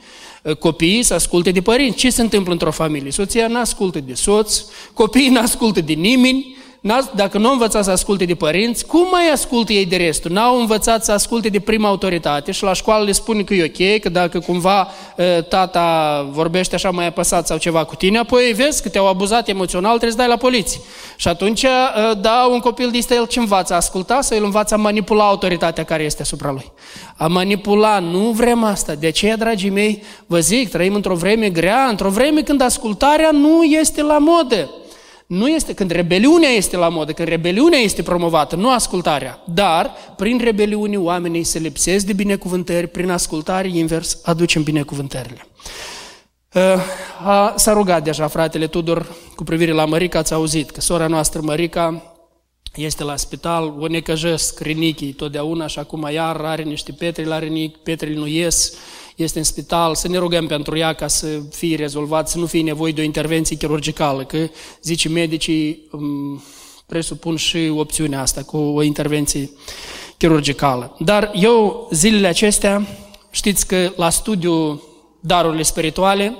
copiii 0.58 1.02
să 1.02 1.14
asculte 1.14 1.50
de 1.50 1.60
părinți. 1.60 1.96
Ce 1.96 2.10
se 2.10 2.22
întâmplă 2.22 2.52
într-o 2.52 2.70
familie? 2.70 3.10
Soția 3.10 3.46
nu 3.46 3.58
ascultă 3.58 4.00
de 4.00 4.14
soț, 4.14 4.62
copiii 4.94 5.28
nu 5.28 5.40
ascultă 5.40 5.80
de 5.80 5.92
nimeni, 5.92 6.56
dacă 7.14 7.38
nu 7.38 7.46
au 7.46 7.52
învățat 7.52 7.84
să 7.84 7.90
asculte 7.90 8.24
de 8.24 8.34
părinți, 8.34 8.86
cum 8.86 9.06
mai 9.10 9.30
ascultă 9.32 9.72
ei 9.72 9.86
de 9.86 9.96
restul? 9.96 10.30
N-au 10.30 10.60
învățat 10.60 11.04
să 11.04 11.12
asculte 11.12 11.48
de 11.48 11.60
prima 11.60 11.88
autoritate 11.88 12.52
și 12.52 12.62
la 12.62 12.72
școală 12.72 13.04
le 13.04 13.12
spune 13.12 13.42
că 13.42 13.54
e 13.54 13.64
ok, 13.64 14.00
că 14.00 14.08
dacă 14.08 14.38
cumva 14.38 14.88
tata 15.48 16.28
vorbește 16.30 16.74
așa 16.74 16.90
mai 16.90 17.06
apăsat 17.06 17.46
sau 17.46 17.58
ceva 17.58 17.84
cu 17.84 17.94
tine, 17.94 18.18
apoi 18.18 18.52
vezi 18.56 18.82
că 18.82 18.88
te-au 18.88 19.08
abuzat 19.08 19.48
emoțional, 19.48 19.90
trebuie 19.90 20.10
să 20.10 20.16
dai 20.16 20.28
la 20.28 20.36
poliție. 20.36 20.80
Și 21.16 21.28
atunci, 21.28 21.64
da, 22.20 22.48
un 22.50 22.58
copil 22.58 22.90
de 22.90 23.14
el 23.14 23.26
ce 23.26 23.38
învață? 23.38 23.72
A 23.72 23.76
asculta 23.76 24.20
sau 24.20 24.36
el 24.36 24.44
învață 24.44 24.74
a 24.74 24.76
manipula 24.76 25.24
autoritatea 25.24 25.84
care 25.84 26.02
este 26.02 26.22
asupra 26.22 26.50
lui? 26.50 26.72
A 27.16 27.26
manipula, 27.26 27.98
nu 27.98 28.30
vrem 28.30 28.64
asta. 28.64 28.94
De 28.94 29.06
aceea, 29.06 29.36
dragii 29.36 29.70
mei, 29.70 30.02
vă 30.26 30.38
zic, 30.38 30.70
trăim 30.70 30.94
într-o 30.94 31.14
vreme 31.14 31.48
grea, 31.48 31.86
într-o 31.90 32.08
vreme 32.08 32.42
când 32.42 32.60
ascultarea 32.60 33.30
nu 33.30 33.62
este 33.62 34.02
la 34.02 34.18
modă. 34.18 34.70
Nu 35.32 35.48
este 35.48 35.74
când 35.74 35.90
rebeliunea 35.90 36.48
este 36.48 36.76
la 36.76 36.88
modă, 36.88 37.12
când 37.12 37.28
rebeliunea 37.28 37.78
este 37.78 38.02
promovată, 38.02 38.56
nu 38.56 38.70
ascultarea. 38.70 39.42
Dar, 39.44 39.92
prin 40.16 40.38
rebeliune, 40.38 40.96
oamenii 40.96 41.44
se 41.44 41.58
lipsesc 41.58 42.06
de 42.06 42.12
binecuvântări, 42.12 42.86
prin 42.86 43.10
ascultare, 43.10 43.68
invers, 43.68 44.20
aducem 44.24 44.62
binecuvântările. 44.62 45.46
Uh, 46.54 47.54
s-a 47.56 47.72
rugat 47.72 48.04
deja 48.04 48.26
fratele 48.26 48.66
Tudor 48.66 49.14
cu 49.34 49.44
privire 49.44 49.72
la 49.72 49.84
Mărica, 49.84 50.18
ați 50.18 50.32
auzit 50.32 50.70
că 50.70 50.80
sora 50.80 51.06
noastră 51.06 51.40
Mărica 51.40 52.14
este 52.74 53.04
la 53.04 53.16
spital, 53.16 53.74
o 53.78 53.86
necăjesc 53.86 54.60
rinichii 54.60 55.12
totdeauna 55.12 55.66
și 55.66 55.78
acum 55.78 56.08
iar 56.12 56.36
are 56.36 56.62
niște 56.62 56.92
petri 56.92 57.24
la 57.24 57.38
rinichi, 57.38 57.78
petrile 57.78 58.18
nu 58.18 58.26
ies, 58.26 58.72
este 59.16 59.38
în 59.38 59.44
spital, 59.44 59.94
să 59.94 60.08
ne 60.08 60.18
rugăm 60.18 60.46
pentru 60.46 60.76
ea 60.76 60.92
ca 60.92 61.08
să 61.08 61.26
fie 61.50 61.76
rezolvat, 61.76 62.28
să 62.28 62.38
nu 62.38 62.46
fie 62.46 62.62
nevoie 62.62 62.92
de 62.92 63.00
o 63.00 63.04
intervenție 63.04 63.56
chirurgicală, 63.56 64.24
că 64.24 64.48
zice 64.82 65.08
medicii 65.08 65.88
um, 65.90 66.42
presupun 66.86 67.36
și 67.36 67.72
opțiunea 67.76 68.20
asta 68.20 68.42
cu 68.42 68.56
o 68.56 68.82
intervenție 68.82 69.50
chirurgicală. 70.16 70.96
Dar 70.98 71.30
eu 71.34 71.88
zilele 71.90 72.26
acestea, 72.26 72.86
știți 73.30 73.66
că 73.66 73.92
la 73.96 74.10
studiu 74.10 74.82
darurile 75.20 75.62
spirituale 75.62 76.34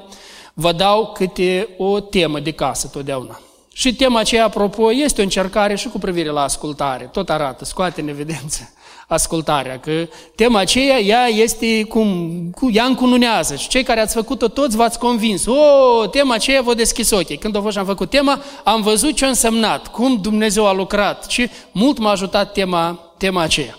vă 0.55 0.73
dau 0.73 1.13
câte 1.13 1.69
o 1.79 2.01
temă 2.01 2.41
de 2.41 2.51
casă 2.51 2.89
totdeauna. 2.89 3.41
Și 3.73 3.95
tema 3.95 4.21
aceea, 4.21 4.45
apropo, 4.45 4.93
este 4.93 5.21
o 5.21 5.25
încercare 5.25 5.75
și 5.75 5.89
cu 5.89 5.99
privire 5.99 6.29
la 6.29 6.43
ascultare. 6.43 7.05
Tot 7.13 7.31
arată, 7.31 7.65
scoate 7.65 8.01
în 8.01 8.09
evidență 8.09 8.73
ascultarea, 9.09 9.79
că 9.79 10.09
tema 10.35 10.59
aceea, 10.59 10.99
ea 10.99 11.27
este 11.27 11.85
cum, 11.85 12.31
cu, 12.55 12.71
ea 12.73 12.85
încununează 12.85 13.55
și 13.55 13.69
cei 13.69 13.83
care 13.83 14.01
ați 14.01 14.15
făcut-o 14.15 14.49
toți 14.49 14.77
v-ați 14.77 14.99
convins. 14.99 15.47
O, 15.47 16.07
tema 16.07 16.35
aceea 16.35 16.63
vă 16.63 16.75
deschis 16.75 17.11
ochii. 17.11 17.37
Când 17.37 17.57
o 17.57 17.61
fost 17.61 17.73
și 17.73 17.79
am 17.79 17.87
făcut 17.87 18.11
tema, 18.11 18.43
am 18.65 18.83
văzut 18.83 19.17
ce 19.17 19.25
a 19.25 19.29
însemnat, 19.29 19.87
cum 19.87 20.19
Dumnezeu 20.23 20.67
a 20.67 20.73
lucrat 20.73 21.25
și 21.29 21.51
mult 21.73 21.99
m-a 21.99 22.11
ajutat 22.11 22.53
tema, 22.53 23.13
tema 23.19 23.43
aceea. 23.43 23.77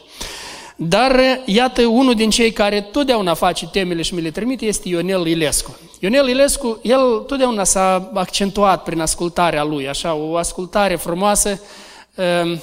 Dar 0.76 1.20
iată, 1.46 1.86
unul 1.86 2.14
din 2.14 2.30
cei 2.30 2.52
care 2.52 2.82
totdeauna 2.82 3.34
face 3.34 3.68
temele 3.68 4.02
și 4.02 4.14
mi 4.14 4.22
le 4.22 4.32
trimite 4.32 4.66
este 4.66 4.90
Ionel 4.90 5.26
Ilescu. 5.26 5.78
Ionel 6.00 6.28
Ilescu, 6.28 6.80
el 6.82 7.24
totdeauna 7.28 7.64
s-a 7.64 8.12
accentuat 8.14 8.84
prin 8.84 9.00
ascultarea 9.00 9.64
lui, 9.64 9.88
așa, 9.88 10.14
o 10.14 10.36
ascultare 10.36 10.96
frumoasă, 10.96 11.60
ehm, 12.16 12.62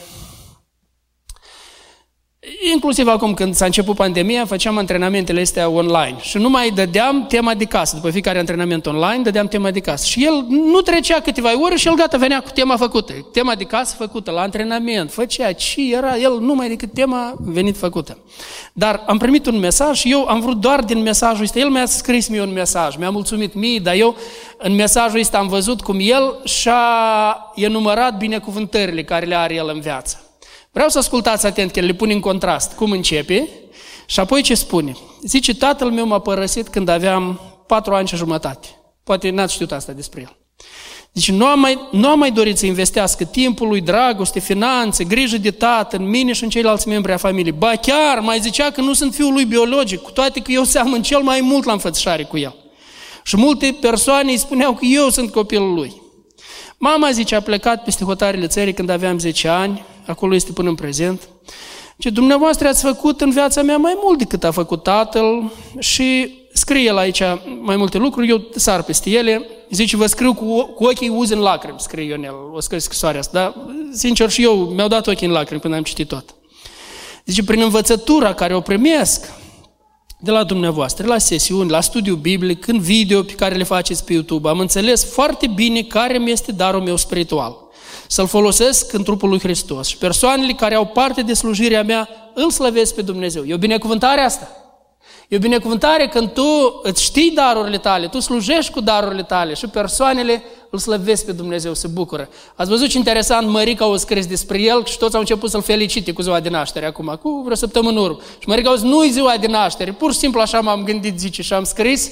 Inclusiv 2.73 3.09
acum 3.09 3.35
când 3.35 3.55
s-a 3.55 3.65
început 3.65 3.97
pandemia, 3.97 4.45
făceam 4.45 4.79
antrenamentele 4.79 5.41
astea 5.41 5.69
online 5.69 6.17
și 6.21 6.39
nu 6.39 6.49
mai 6.49 6.71
dădeam 6.71 7.27
tema 7.27 7.55
de 7.55 7.65
casă. 7.65 7.95
După 7.95 8.11
fiecare 8.11 8.39
antrenament 8.39 8.87
online, 8.87 9.23
dădeam 9.23 9.49
tema 9.49 9.71
de 9.71 9.81
casă. 9.81 10.07
Și 10.07 10.25
el 10.25 10.45
nu 10.49 10.81
trecea 10.81 11.21
câteva 11.21 11.63
ore 11.63 11.77
și 11.77 11.87
el 11.87 11.95
gata 11.95 12.17
venea 12.17 12.41
cu 12.41 12.51
tema 12.51 12.77
făcută. 12.77 13.13
Tema 13.33 13.55
de 13.55 13.65
casă 13.65 13.95
făcută, 13.99 14.31
la 14.31 14.41
antrenament, 14.41 15.13
făcea 15.13 15.53
ce 15.53 15.95
era 15.95 16.17
el 16.17 16.39
numai 16.41 16.69
decât 16.69 16.93
tema 16.93 17.35
venit 17.39 17.77
făcută. 17.77 18.19
Dar 18.73 19.03
am 19.07 19.19
primit 19.19 19.47
un 19.47 19.59
mesaj 19.59 19.99
și 19.99 20.11
eu 20.11 20.27
am 20.27 20.41
vrut 20.41 20.57
doar 20.57 20.81
din 20.81 21.03
mesajul 21.03 21.45
ăsta. 21.45 21.59
El 21.59 21.69
mi-a 21.69 21.87
scris 21.87 22.29
mie 22.29 22.43
un 22.43 22.53
mesaj, 22.53 22.97
mi-a 22.97 23.11
mulțumit 23.11 23.55
mie, 23.55 23.79
dar 23.79 23.95
eu 23.95 24.17
în 24.59 24.75
mesajul 24.75 25.21
ăsta 25.21 25.39
am 25.39 25.49
văzut 25.49 25.81
cum 25.81 25.97
el 26.01 26.41
și-a 26.45 27.53
enumerat 27.55 28.17
binecuvântările 28.17 29.05
care 29.05 29.27
le 29.27 29.37
are 29.37 29.55
el 29.55 29.71
în 29.75 29.81
viață. 29.81 30.25
Vreau 30.73 30.89
să 30.89 30.99
ascultați 30.99 31.47
atent 31.47 31.71
că 31.71 31.81
le 31.81 31.93
pun 31.93 32.11
în 32.11 32.21
contrast 32.21 32.73
cum 32.73 32.91
începe 32.91 33.49
și 34.07 34.21
apoi 34.21 34.43
ce 34.43 34.55
spune. 34.55 34.97
Zice, 35.23 35.55
tatăl 35.55 35.91
meu 35.91 36.07
m-a 36.07 36.19
părăsit 36.19 36.69
când 36.69 36.89
aveam 36.89 37.41
patru 37.67 37.95
ani 37.95 38.09
și 38.09 38.17
jumătate. 38.17 38.69
Poate 39.05 39.31
n-ați 39.31 39.55
știut 39.55 39.73
asta 39.73 39.93
despre 39.93 40.21
el. 40.21 40.37
Deci 41.13 41.31
nu 41.31 41.47
am, 41.47 41.61
mai, 41.61 41.79
nu 41.91 42.09
am 42.09 42.19
mai 42.19 42.31
dorit 42.31 42.59
să 42.59 42.67
investească 42.67 43.25
timpul 43.25 43.69
lui, 43.69 43.81
dragoste, 43.81 44.41
finanțe, 44.41 45.05
grijă 45.05 45.39
de 45.39 45.51
tată, 45.51 45.97
în 45.97 46.09
mine 46.09 46.33
și 46.33 46.45
în 46.45 46.51
ceilalți 46.51 46.89
membri 46.89 47.13
a 47.13 47.17
familiei. 47.17 47.53
Ba 47.53 47.73
chiar 47.77 48.19
mai 48.19 48.41
zicea 48.41 48.71
că 48.71 48.81
nu 48.81 48.93
sunt 48.93 49.15
fiul 49.15 49.33
lui 49.33 49.45
biologic, 49.45 50.01
cu 50.01 50.11
toate 50.11 50.41
că 50.41 50.53
eu 50.53 50.65
seamăn 50.65 51.03
cel 51.03 51.21
mai 51.21 51.41
mult 51.41 51.65
la 51.65 51.73
înfățișare 51.73 52.23
cu 52.23 52.39
el. 52.39 52.55
Și 53.25 53.37
multe 53.37 53.77
persoane 53.81 54.31
îi 54.31 54.39
spuneau 54.39 54.73
că 54.73 54.85
eu 54.85 55.09
sunt 55.09 55.31
copilul 55.31 55.75
lui. 55.75 56.03
Mama, 56.83 57.11
zice, 57.11 57.35
a 57.35 57.41
plecat 57.41 57.85
peste 57.85 58.05
hotarele 58.05 58.47
țării 58.47 58.73
când 58.73 58.89
aveam 58.89 59.19
10 59.19 59.49
ani, 59.49 59.85
acolo 60.07 60.35
este 60.35 60.53
până 60.53 60.69
în 60.69 60.75
prezent. 60.75 61.29
Ce 61.99 62.11
dumneavoastră 62.11 62.69
ați 62.69 62.83
făcut 62.83 63.21
în 63.21 63.31
viața 63.31 63.63
mea 63.63 63.77
mai 63.77 63.99
mult 64.03 64.19
decât 64.19 64.45
a 64.45 64.51
făcut 64.51 64.83
tatăl 64.83 65.53
și 65.79 66.39
scrie 66.53 66.85
el 66.85 66.97
aici 66.97 67.23
mai 67.61 67.77
multe 67.77 67.99
lucruri, 67.99 68.29
eu 68.29 68.49
sar 68.55 68.83
peste 68.83 69.11
ele, 69.11 69.47
zice, 69.71 69.97
vă 69.97 70.07
scriu 70.07 70.35
cu, 70.35 70.63
cu 70.63 70.85
ochii 70.85 71.09
uzi 71.09 71.33
în 71.33 71.39
lacrimi, 71.39 71.81
scrie 71.81 72.05
Ionel, 72.05 72.35
o 72.55 72.61
scrie 72.61 72.81
scrisoarea 72.81 73.21
asta, 73.21 73.39
dar 73.39 73.55
sincer 73.93 74.31
și 74.31 74.43
eu 74.43 74.55
mi-au 74.55 74.89
dat 74.89 75.07
ochii 75.07 75.27
în 75.27 75.33
lacrimi 75.33 75.61
când 75.61 75.75
am 75.75 75.83
citit 75.83 76.09
tot. 76.09 76.35
Zice, 77.25 77.45
prin 77.45 77.61
învățătura 77.61 78.35
care 78.35 78.55
o 78.55 78.61
primesc 78.61 79.33
de 80.23 80.31
la 80.31 80.45
dumneavoastră, 80.45 81.07
la 81.07 81.19
sesiuni, 81.19 81.71
la 81.71 81.81
studiu 81.81 82.15
biblic, 82.15 82.67
în 82.67 82.81
video 82.81 83.23
pe 83.23 83.33
care 83.33 83.55
le 83.55 83.63
faceți 83.63 84.05
pe 84.05 84.13
YouTube, 84.13 84.49
am 84.49 84.59
înțeles 84.59 85.13
foarte 85.13 85.47
bine 85.47 85.83
care 85.83 86.19
mi 86.19 86.31
este 86.31 86.53
darul 86.53 86.81
meu 86.81 86.97
spiritual. 86.97 87.57
Să-l 88.07 88.27
folosesc 88.27 88.93
în 88.93 89.03
trupul 89.03 89.29
lui 89.29 89.39
Hristos. 89.39 89.87
Și 89.87 89.97
persoanele 89.97 90.53
care 90.53 90.75
au 90.75 90.87
parte 90.87 91.23
de 91.23 91.35
slujirea 91.35 91.83
mea, 91.83 92.09
îl 92.35 92.51
slăvesc 92.51 92.95
pe 92.95 93.03
Dumnezeu. 93.03 93.45
E 93.45 93.55
o 93.55 93.59
binecuvântare 93.59 94.21
asta. 94.21 94.49
E 95.29 95.37
o 95.37 95.39
binecuvântare 95.39 96.09
când 96.09 96.33
tu 96.33 96.81
îți 96.83 97.03
știi 97.03 97.31
darurile 97.31 97.79
tale, 97.79 98.07
tu 98.07 98.21
slujești 98.21 98.73
cu 98.73 98.81
darurile 98.81 99.23
tale 99.23 99.55
și 99.55 99.67
persoanele 99.67 100.43
îl 100.71 100.79
slăvesc 100.79 101.25
pe 101.25 101.33
Dumnezeu, 101.33 101.75
se 101.75 101.87
bucură. 101.87 102.29
Ați 102.55 102.71
văzut 102.71 102.89
ce 102.89 102.97
interesant 102.97 103.49
Mărica 103.49 103.85
au 103.85 103.97
scris 103.97 104.27
despre 104.27 104.61
el 104.61 104.85
și 104.85 104.99
toți 104.99 105.15
au 105.15 105.21
început 105.21 105.51
să-l 105.51 105.63
felicite 105.63 106.13
cu 106.13 106.23
ziua 106.23 106.41
de 106.41 106.49
naștere 106.49 106.87
acum, 106.87 107.19
cu 107.23 107.41
vreo 107.45 107.57
săptămână 107.57 108.01
urmă. 108.01 108.19
Și 108.39 108.49
Mărica 108.49 108.69
au 108.69 108.75
zis, 108.75 108.85
nu-i 108.85 109.11
ziua 109.11 109.37
de 109.41 109.47
naștere, 109.47 109.93
pur 109.93 110.13
și 110.13 110.19
simplu 110.19 110.41
așa 110.41 110.61
m-am 110.61 110.85
gândit, 110.85 111.19
zice, 111.19 111.43
și 111.43 111.53
am 111.53 111.65
scris 111.65 112.11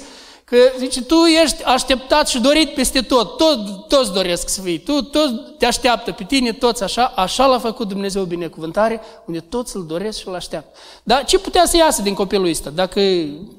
Că 0.50 0.56
zice, 0.78 1.02
tu 1.02 1.14
ești 1.14 1.62
așteptat 1.64 2.28
și 2.28 2.40
dorit 2.40 2.74
peste 2.74 3.00
tot, 3.00 3.36
tot 3.36 3.88
toți 3.88 4.12
doresc 4.12 4.48
să 4.48 4.60
fii, 4.60 4.78
tu 4.78 5.02
tot 5.02 5.58
te 5.58 5.66
așteaptă 5.66 6.12
pe 6.12 6.24
tine, 6.24 6.52
toți 6.52 6.82
așa, 6.82 7.12
așa 7.16 7.46
l-a 7.46 7.58
făcut 7.58 7.88
Dumnezeu 7.88 8.22
binecuvântare, 8.22 9.00
unde 9.26 9.40
toți 9.40 9.76
îl 9.76 9.86
doresc 9.86 10.18
și 10.18 10.28
îl 10.28 10.34
așteaptă. 10.34 10.78
Dar 11.02 11.24
ce 11.24 11.38
putea 11.38 11.66
să 11.66 11.76
iasă 11.76 12.02
din 12.02 12.14
copilul 12.14 12.48
ăsta? 12.48 12.70
Dacă 12.70 13.00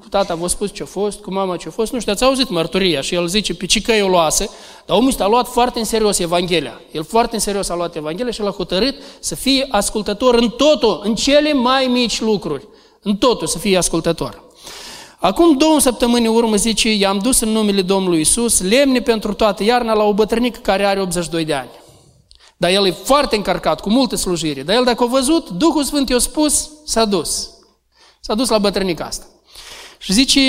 cu 0.00 0.08
tata 0.08 0.34
v-a 0.34 0.46
spus 0.46 0.72
ce-a 0.72 0.86
fost, 0.86 1.20
cu 1.20 1.32
mama 1.32 1.56
ce-a 1.56 1.70
fost, 1.70 1.92
nu 1.92 2.00
știu, 2.00 2.12
ați 2.12 2.24
auzit 2.24 2.48
mărturia 2.48 3.00
și 3.00 3.14
el 3.14 3.26
zice 3.26 3.54
pe 3.54 3.66
ce 3.66 3.80
căi 3.80 4.02
o 4.02 4.08
luase, 4.08 4.50
dar 4.86 4.96
omul 4.96 5.08
ăsta 5.08 5.24
a 5.24 5.28
luat 5.28 5.48
foarte 5.48 5.78
în 5.78 5.84
serios 5.84 6.18
Evanghelia. 6.18 6.80
El 6.92 7.04
foarte 7.04 7.34
în 7.34 7.40
serios 7.40 7.68
a 7.68 7.74
luat 7.74 7.96
Evanghelia 7.96 8.32
și 8.32 8.40
l-a 8.40 8.50
hotărât 8.50 8.94
să 9.20 9.34
fie 9.34 9.66
ascultător 9.70 10.34
în 10.34 10.48
totul, 10.48 11.00
în 11.04 11.14
cele 11.14 11.52
mai 11.52 11.86
mici 11.86 12.20
lucruri. 12.20 12.68
În 13.02 13.16
totul 13.16 13.46
să 13.46 13.58
fie 13.58 13.76
ascultător. 13.76 14.48
Acum 15.20 15.56
două 15.56 15.80
săptămâni 15.80 16.26
urmă, 16.26 16.56
zice, 16.56 16.92
i-am 16.92 17.18
dus 17.18 17.40
în 17.40 17.48
numele 17.48 17.82
Domnului 17.82 18.20
Isus 18.20 18.60
lemne 18.60 19.00
pentru 19.00 19.32
toată 19.34 19.64
iarna 19.64 19.92
la 19.92 20.04
o 20.04 20.14
bătrânică 20.14 20.58
care 20.62 20.84
are 20.84 21.00
82 21.00 21.44
de 21.44 21.54
ani. 21.54 21.70
Dar 22.56 22.70
el 22.70 22.86
e 22.86 22.90
foarte 22.90 23.36
încărcat, 23.36 23.80
cu 23.80 23.90
multe 23.90 24.16
slujire. 24.16 24.62
Dar 24.62 24.76
el, 24.76 24.84
dacă 24.84 25.02
a 25.02 25.06
văzut, 25.06 25.50
Duhul 25.50 25.84
Sfânt 25.84 26.08
i-a 26.08 26.18
spus, 26.18 26.70
s-a 26.84 27.04
dus. 27.04 27.50
S-a 28.20 28.34
dus 28.34 28.48
la 28.48 28.58
bătrânica 28.58 29.04
asta. 29.04 29.24
Și 29.98 30.12
zice, 30.12 30.40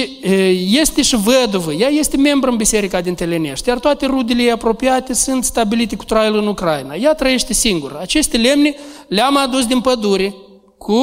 este 0.82 1.02
și 1.02 1.16
văduvă, 1.16 1.74
ea 1.74 1.88
este 1.88 2.18
membru 2.18 2.52
în 2.52 2.58
biserica 2.58 3.02
din 3.02 3.16
Telenești, 3.16 3.68
iar 3.68 3.80
toate 3.80 4.06
rudele 4.06 4.42
ei 4.42 4.52
apropiate 4.52 5.14
sunt 5.14 5.44
stabilite 5.44 5.96
cu 5.96 6.04
traiul 6.04 6.38
în 6.38 6.48
Ucraina. 6.48 6.96
Ea 6.96 7.14
trăiește 7.14 7.54
singură. 7.54 8.00
Aceste 8.02 8.38
lemne 8.38 8.76
le-am 9.08 9.38
adus 9.38 9.66
din 9.66 9.82
pădure 9.82 10.36
cu 10.78 11.02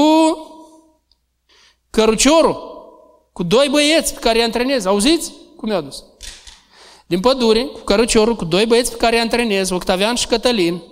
căruciorul 1.91 2.69
cu 3.39 3.45
doi 3.45 3.69
băieți 3.71 4.15
pe 4.15 4.21
care 4.21 4.39
îi 4.39 4.45
antrenez. 4.45 4.85
Auziți? 4.85 5.33
Cum 5.57 5.71
i-au 5.71 5.81
dus? 5.81 6.05
Din 7.07 7.21
pădure, 7.21 7.65
cu 7.65 7.79
cărăciorul, 7.79 8.37
cu 8.37 8.45
doi 8.45 8.67
băieți 8.67 8.91
pe 8.91 8.97
care 8.97 9.17
îi 9.17 9.23
antrenez, 9.23 9.71
Octavian 9.71 10.15
și 10.15 10.27
Cătălin. 10.27 10.83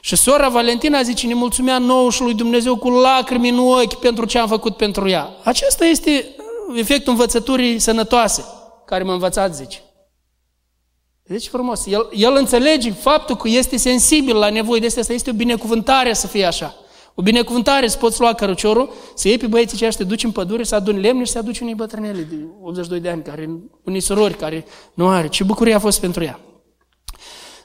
Și 0.00 0.16
sora 0.16 0.48
Valentina 0.48 1.02
zice, 1.02 1.26
ne 1.26 1.34
mulțumea 1.34 1.78
nouă 1.78 2.10
și 2.10 2.22
lui 2.22 2.34
Dumnezeu 2.34 2.76
cu 2.76 2.90
lacrimi 2.90 3.48
în 3.48 3.58
ochi 3.58 3.94
pentru 3.94 4.24
ce 4.24 4.38
am 4.38 4.48
făcut 4.48 4.76
pentru 4.76 5.08
ea. 5.08 5.36
Acesta 5.44 5.84
este 5.84 6.36
efectul 6.76 7.12
învățăturii 7.12 7.78
sănătoase 7.78 8.44
care 8.84 9.02
m-a 9.02 9.12
învățat, 9.12 9.54
zice. 9.54 9.82
Deci 11.22 11.48
frumos. 11.48 11.86
El, 11.86 12.08
el 12.12 12.34
înțelege 12.34 12.92
faptul 12.92 13.36
că 13.36 13.48
este 13.48 13.76
sensibil 13.76 14.36
la 14.36 14.50
nevoie 14.50 14.80
de 14.80 14.86
asta. 14.86 15.12
Este 15.12 15.30
o 15.30 15.32
binecuvântare 15.32 16.12
să 16.12 16.26
fie 16.26 16.44
așa. 16.44 16.74
O 17.18 17.22
binecuvântare 17.22 17.88
să 17.88 17.96
poți 17.96 18.20
lua 18.20 18.32
căruciorul, 18.32 18.92
să 19.14 19.28
iei 19.28 19.38
pe 19.38 19.46
băieții 19.46 19.74
aceia 19.74 19.90
să 19.90 19.98
te 19.98 20.04
duci 20.04 20.24
în 20.24 20.30
pădure, 20.30 20.62
să 20.62 20.74
aduni 20.74 21.00
lemne 21.00 21.24
și 21.24 21.32
să 21.32 21.38
aduci 21.38 21.58
unei 21.58 21.74
bătrânele 21.74 22.26
de 22.30 22.36
82 22.62 23.00
de 23.00 23.08
ani, 23.08 23.22
care, 23.22 23.50
unei 23.84 24.00
surori 24.00 24.34
care 24.34 24.64
nu 24.94 25.08
are. 25.08 25.28
Ce 25.28 25.44
bucurie 25.44 25.74
a 25.74 25.78
fost 25.78 26.00
pentru 26.00 26.24
ea. 26.24 26.40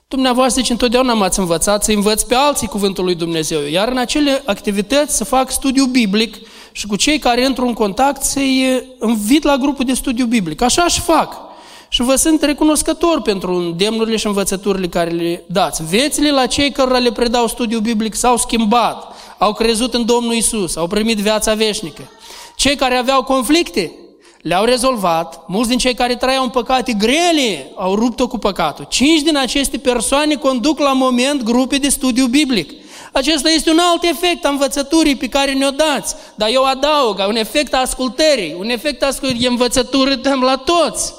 Dumneavoastră, 0.07 0.61
zice, 0.61 0.71
întotdeauna 0.71 1.13
m-ați 1.13 1.39
învățat 1.39 1.83
să 1.83 1.91
învăț 1.91 2.21
pe 2.21 2.35
alții 2.35 2.67
cuvântul 2.67 3.03
lui 3.03 3.15
Dumnezeu, 3.15 3.59
iar 3.71 3.87
în 3.87 3.97
acele 3.97 4.41
activități 4.45 5.17
să 5.17 5.23
fac 5.23 5.51
studiu 5.51 5.85
biblic 5.85 6.35
și 6.71 6.87
cu 6.87 6.95
cei 6.95 7.19
care 7.19 7.45
intru 7.45 7.65
în 7.65 7.73
contact 7.73 8.21
să-i 8.21 8.83
invit 9.01 9.43
la 9.43 9.57
grupul 9.57 9.85
de 9.85 9.93
studiu 9.93 10.25
biblic. 10.25 10.61
Așa 10.61 10.87
și 10.87 10.99
fac. 10.99 11.49
Și 11.89 12.01
vă 12.01 12.15
sunt 12.15 12.41
recunoscător 12.41 13.21
pentru 13.21 13.55
îndemnurile 13.55 14.15
și 14.15 14.27
învățăturile 14.27 14.87
care 14.87 15.09
le 15.09 15.43
dați. 15.47 15.83
Vețile 15.83 16.31
la 16.31 16.45
cei 16.45 16.71
care 16.71 16.97
le 16.97 17.11
predau 17.11 17.47
studiu 17.47 17.79
biblic 17.79 18.15
s-au 18.15 18.37
schimbat 18.37 19.15
au 19.43 19.53
crezut 19.53 19.93
în 19.93 20.05
Domnul 20.05 20.33
Isus, 20.33 20.75
au 20.75 20.87
primit 20.87 21.17
viața 21.17 21.53
veșnică. 21.53 22.11
Cei 22.55 22.75
care 22.75 22.95
aveau 22.95 23.23
conflicte 23.23 23.91
le-au 24.41 24.63
rezolvat, 24.63 25.43
mulți 25.47 25.69
din 25.69 25.77
cei 25.77 25.93
care 25.93 26.15
trăiau 26.15 26.43
în 26.43 26.49
păcate 26.49 26.93
grele 26.93 27.71
au 27.75 27.95
rupt-o 27.95 28.27
cu 28.27 28.37
păcatul. 28.37 28.85
Cinci 28.89 29.21
din 29.21 29.37
aceste 29.37 29.77
persoane 29.77 30.35
conduc 30.35 30.79
la 30.79 30.93
moment 30.93 31.43
grupe 31.43 31.77
de 31.77 31.89
studiu 31.89 32.25
biblic. 32.25 32.71
Acesta 33.11 33.49
este 33.49 33.69
un 33.69 33.77
alt 33.91 34.03
efect 34.03 34.45
a 34.45 34.49
învățăturii 34.49 35.15
pe 35.15 35.27
care 35.27 35.53
ne-o 35.53 35.71
dați. 35.71 36.15
Dar 36.35 36.49
eu 36.51 36.63
adaug, 36.63 37.25
un 37.27 37.35
efect 37.35 37.73
a 37.73 37.77
ascultării, 37.77 38.55
un 38.59 38.69
efect 38.69 39.03
a 39.03 39.07
ascultării, 39.07 39.47
învățătură 39.47 40.15
dăm 40.15 40.41
la 40.41 40.55
toți. 40.55 41.13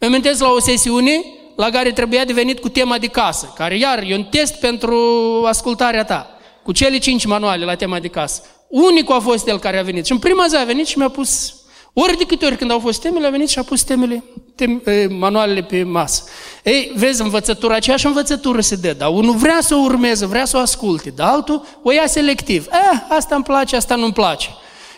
Mă 0.00 0.06
amintesc 0.06 0.40
la 0.40 0.50
o 0.50 0.60
sesiune 0.60 1.24
la 1.56 1.70
care 1.70 1.92
trebuia 1.92 2.24
de 2.24 2.32
venit 2.32 2.60
cu 2.60 2.68
tema 2.68 2.98
de 2.98 3.06
casă, 3.06 3.52
care 3.56 3.78
iar 3.78 4.02
e 4.08 4.14
un 4.14 4.24
test 4.24 4.54
pentru 4.54 4.98
ascultarea 5.46 6.04
ta, 6.04 6.35
cu 6.66 6.72
cele 6.72 6.98
cinci 6.98 7.26
manuale 7.26 7.64
la 7.64 7.74
tema 7.74 7.98
de 7.98 8.08
casă. 8.08 8.42
Unicul 8.68 9.14
a 9.14 9.20
fost 9.20 9.48
el 9.48 9.58
care 9.58 9.78
a 9.78 9.82
venit. 9.82 10.06
Și 10.06 10.12
în 10.12 10.18
prima 10.18 10.46
zi 10.48 10.56
a 10.56 10.64
venit 10.64 10.86
și 10.86 10.98
mi-a 10.98 11.08
pus, 11.08 11.54
ori 11.92 12.16
de 12.16 12.24
câte 12.24 12.44
ori 12.44 12.56
când 12.56 12.70
au 12.70 12.78
fost 12.78 13.00
temele, 13.00 13.26
a 13.26 13.30
venit 13.30 13.48
și 13.48 13.58
a 13.58 13.62
pus 13.62 13.82
temele, 13.82 14.24
tem, 14.54 14.82
manualele 15.08 15.62
pe 15.62 15.82
masă. 15.82 16.22
Ei, 16.62 16.92
vezi, 16.94 17.22
învățătura, 17.22 17.74
aceeași 17.74 18.06
învățătură 18.06 18.60
se 18.60 18.76
dă, 18.76 18.92
dar 18.92 19.08
unul 19.08 19.34
vrea 19.34 19.58
să 19.60 19.74
o 19.74 19.78
urmeze, 19.78 20.26
vrea 20.26 20.44
să 20.44 20.56
o 20.56 20.60
asculte, 20.60 21.12
dar 21.16 21.28
altul 21.28 21.66
o 21.82 21.92
ia 21.92 22.06
selectiv. 22.06 22.66
Eh, 22.70 22.98
asta 23.08 23.34
îmi 23.34 23.44
place, 23.44 23.76
asta 23.76 23.94
nu-mi 23.94 24.12
place. 24.12 24.48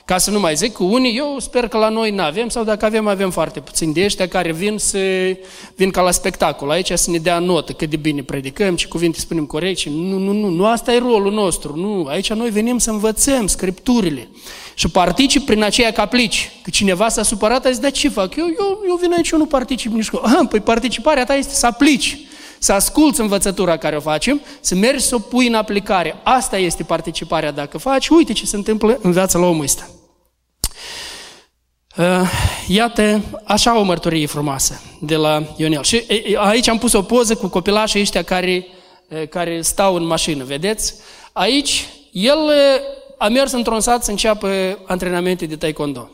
Ca 0.08 0.18
să 0.18 0.30
nu 0.30 0.40
mai 0.40 0.54
zic 0.54 0.72
cu 0.72 0.84
unii, 0.84 1.16
eu 1.16 1.36
sper 1.38 1.68
că 1.68 1.78
la 1.78 1.88
noi 1.88 2.10
nu 2.10 2.22
avem, 2.22 2.48
sau 2.48 2.64
dacă 2.64 2.84
avem, 2.84 3.06
avem 3.06 3.30
foarte 3.30 3.60
puțini 3.60 3.92
de 3.92 4.04
ăștia 4.04 4.28
care 4.28 4.52
vin, 4.52 4.78
să, 4.78 4.98
vin 5.74 5.90
ca 5.90 6.00
la 6.00 6.10
spectacol. 6.10 6.70
Aici 6.70 6.92
să 6.92 7.10
ne 7.10 7.18
dea 7.18 7.38
notă 7.38 7.72
cât 7.72 7.90
de 7.90 7.96
bine 7.96 8.22
predicăm, 8.22 8.76
ce 8.76 8.86
cuvinte 8.86 9.18
spunem 9.18 9.46
corect 9.46 9.78
și 9.78 9.88
nu, 9.88 10.18
nu, 10.18 10.32
nu, 10.32 10.48
nu 10.48 10.66
asta 10.66 10.92
e 10.92 10.98
rolul 10.98 11.32
nostru. 11.32 11.76
Nu, 11.76 12.06
aici 12.06 12.32
noi 12.32 12.50
venim 12.50 12.78
să 12.78 12.90
învățăm 12.90 13.46
scripturile 13.46 14.28
și 14.74 14.88
particip 14.88 15.44
prin 15.44 15.62
aceea 15.62 15.92
caplici. 15.92 16.50
Că 16.62 16.70
cineva 16.70 17.08
s-a 17.08 17.22
supărat, 17.22 17.64
a 17.64 17.70
zis, 17.70 17.78
da 17.78 17.90
ce 17.90 18.08
fac? 18.08 18.36
Eu, 18.36 18.46
eu, 18.58 18.80
eu 18.88 18.98
vin 19.00 19.12
aici, 19.12 19.30
eu 19.30 19.38
nu 19.38 19.46
particip 19.46 19.92
nici 19.92 20.10
cu... 20.10 20.20
Ah, 20.24 20.46
păi 20.48 20.60
participarea 20.60 21.24
ta 21.24 21.34
este 21.34 21.54
să 21.54 21.66
aplici 21.66 22.18
să 22.58 22.72
asculți 22.72 23.20
învățătura 23.20 23.76
care 23.76 23.96
o 23.96 24.00
facem, 24.00 24.40
să 24.60 24.74
mergi 24.74 25.04
să 25.04 25.14
o 25.14 25.18
pui 25.18 25.46
în 25.46 25.54
aplicare. 25.54 26.20
Asta 26.24 26.56
este 26.58 26.82
participarea 26.82 27.50
dacă 27.50 27.78
faci. 27.78 28.08
Uite 28.08 28.32
ce 28.32 28.46
se 28.46 28.56
întâmplă 28.56 28.98
în 29.02 29.12
viața 29.12 29.38
la 29.38 29.46
omul 29.46 29.64
ăsta. 29.64 29.88
Uh, 31.98 32.30
iată, 32.66 33.22
așa 33.44 33.78
o 33.78 33.82
mărturie 33.82 34.26
frumoasă 34.26 34.80
de 35.00 35.16
la 35.16 35.42
Ionel. 35.56 35.82
Și 35.82 36.04
aici 36.36 36.68
am 36.68 36.78
pus 36.78 36.92
o 36.92 37.02
poză 37.02 37.34
cu 37.34 37.48
copilașii 37.48 38.00
ăștia 38.00 38.22
care, 38.22 38.66
uh, 39.08 39.28
care 39.28 39.60
stau 39.60 39.94
în 39.94 40.06
mașină, 40.06 40.44
vedeți? 40.44 40.94
Aici, 41.32 41.86
el 42.12 42.38
uh, 42.38 42.80
a 43.18 43.28
mers 43.28 43.52
într-un 43.52 43.80
sat 43.80 44.04
să 44.04 44.10
înceapă 44.10 44.78
antrenamente 44.86 45.46
de 45.46 45.56
taekwondo. 45.56 46.10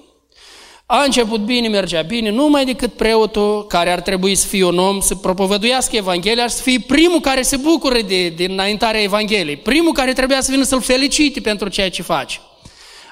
A 0.86 1.02
început 1.02 1.40
bine, 1.40 1.68
mergea 1.68 2.02
bine, 2.02 2.30
numai 2.30 2.64
decât 2.64 2.92
preotul, 2.92 3.66
care 3.66 3.90
ar 3.90 4.00
trebui 4.00 4.34
să 4.34 4.46
fie 4.46 4.64
un 4.64 4.78
om, 4.78 5.00
să 5.00 5.14
propovăduiască 5.14 5.96
Evanghelia 5.96 6.46
și 6.46 6.54
să 6.54 6.62
fie 6.62 6.84
primul 6.86 7.20
care 7.20 7.42
se 7.42 7.56
bucură 7.56 8.00
de, 8.00 8.28
de 8.28 8.44
înaintarea 8.44 9.02
Evangheliei, 9.02 9.56
primul 9.56 9.92
care 9.92 10.12
trebuia 10.12 10.40
să 10.40 10.50
vină 10.50 10.64
să-l 10.64 10.80
felicite 10.80 11.40
pentru 11.40 11.68
ceea 11.68 11.90
ce 11.90 12.02
face. 12.02 12.40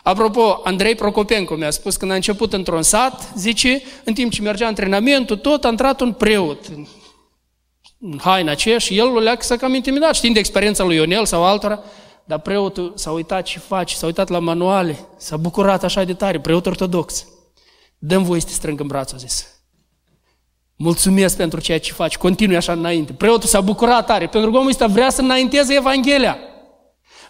Apropo, 0.03 0.61
Andrei 0.65 0.95
Procopenco 0.95 1.55
mi-a 1.55 1.71
spus 1.71 1.97
când 1.97 2.11
a 2.11 2.15
început 2.15 2.53
într-un 2.53 2.83
sat, 2.83 3.33
zice, 3.37 3.83
în 4.05 4.15
timp 4.15 4.33
ce 4.33 4.43
mergea 4.43 4.67
antrenamentul, 4.67 5.37
tot 5.37 5.65
a 5.65 5.69
intrat 5.69 6.01
un 6.01 6.13
preot 6.13 6.59
în 8.03 8.19
haina 8.19 8.51
aceea 8.51 8.79
și 8.79 8.99
el 8.99 9.13
le-a 9.13 9.37
să 9.39 9.57
cam 9.57 9.75
intimidat, 9.75 10.15
știind 10.15 10.35
de 10.35 10.41
experiența 10.41 10.85
lui 10.85 10.97
Ionel 10.97 11.27
sau 11.27 11.45
altora, 11.45 11.81
dar 12.25 12.39
preotul 12.39 12.93
s-a 12.97 13.11
uitat 13.11 13.43
ce 13.43 13.59
face, 13.59 13.95
s-a 13.95 14.07
uitat 14.07 14.29
la 14.29 14.39
manuale, 14.39 14.99
s-a 15.17 15.37
bucurat 15.37 15.85
așa 15.85 16.05
de 16.05 16.15
tare, 16.15 16.41
preot 16.41 16.67
ortodox. 16.67 17.27
Dăm 17.99 18.23
voie 18.23 18.41
să 18.41 18.47
te 18.47 18.53
strâng 18.53 18.81
în 18.81 18.87
braț, 18.87 19.13
a 19.13 19.17
zis. 19.17 19.47
Mulțumesc 20.77 21.37
pentru 21.37 21.61
ceea 21.61 21.81
ce 21.81 21.93
faci, 21.93 22.17
continui 22.17 22.57
așa 22.57 22.73
înainte. 22.73 23.13
Preotul 23.13 23.49
s-a 23.49 23.61
bucurat 23.61 24.07
tare, 24.07 24.27
pentru 24.27 24.51
că 24.51 24.57
omul 24.57 24.71
ăsta 24.71 24.87
vrea 24.87 25.11
să 25.11 25.21
înainteze 25.21 25.75
Evanghelia. 25.75 26.39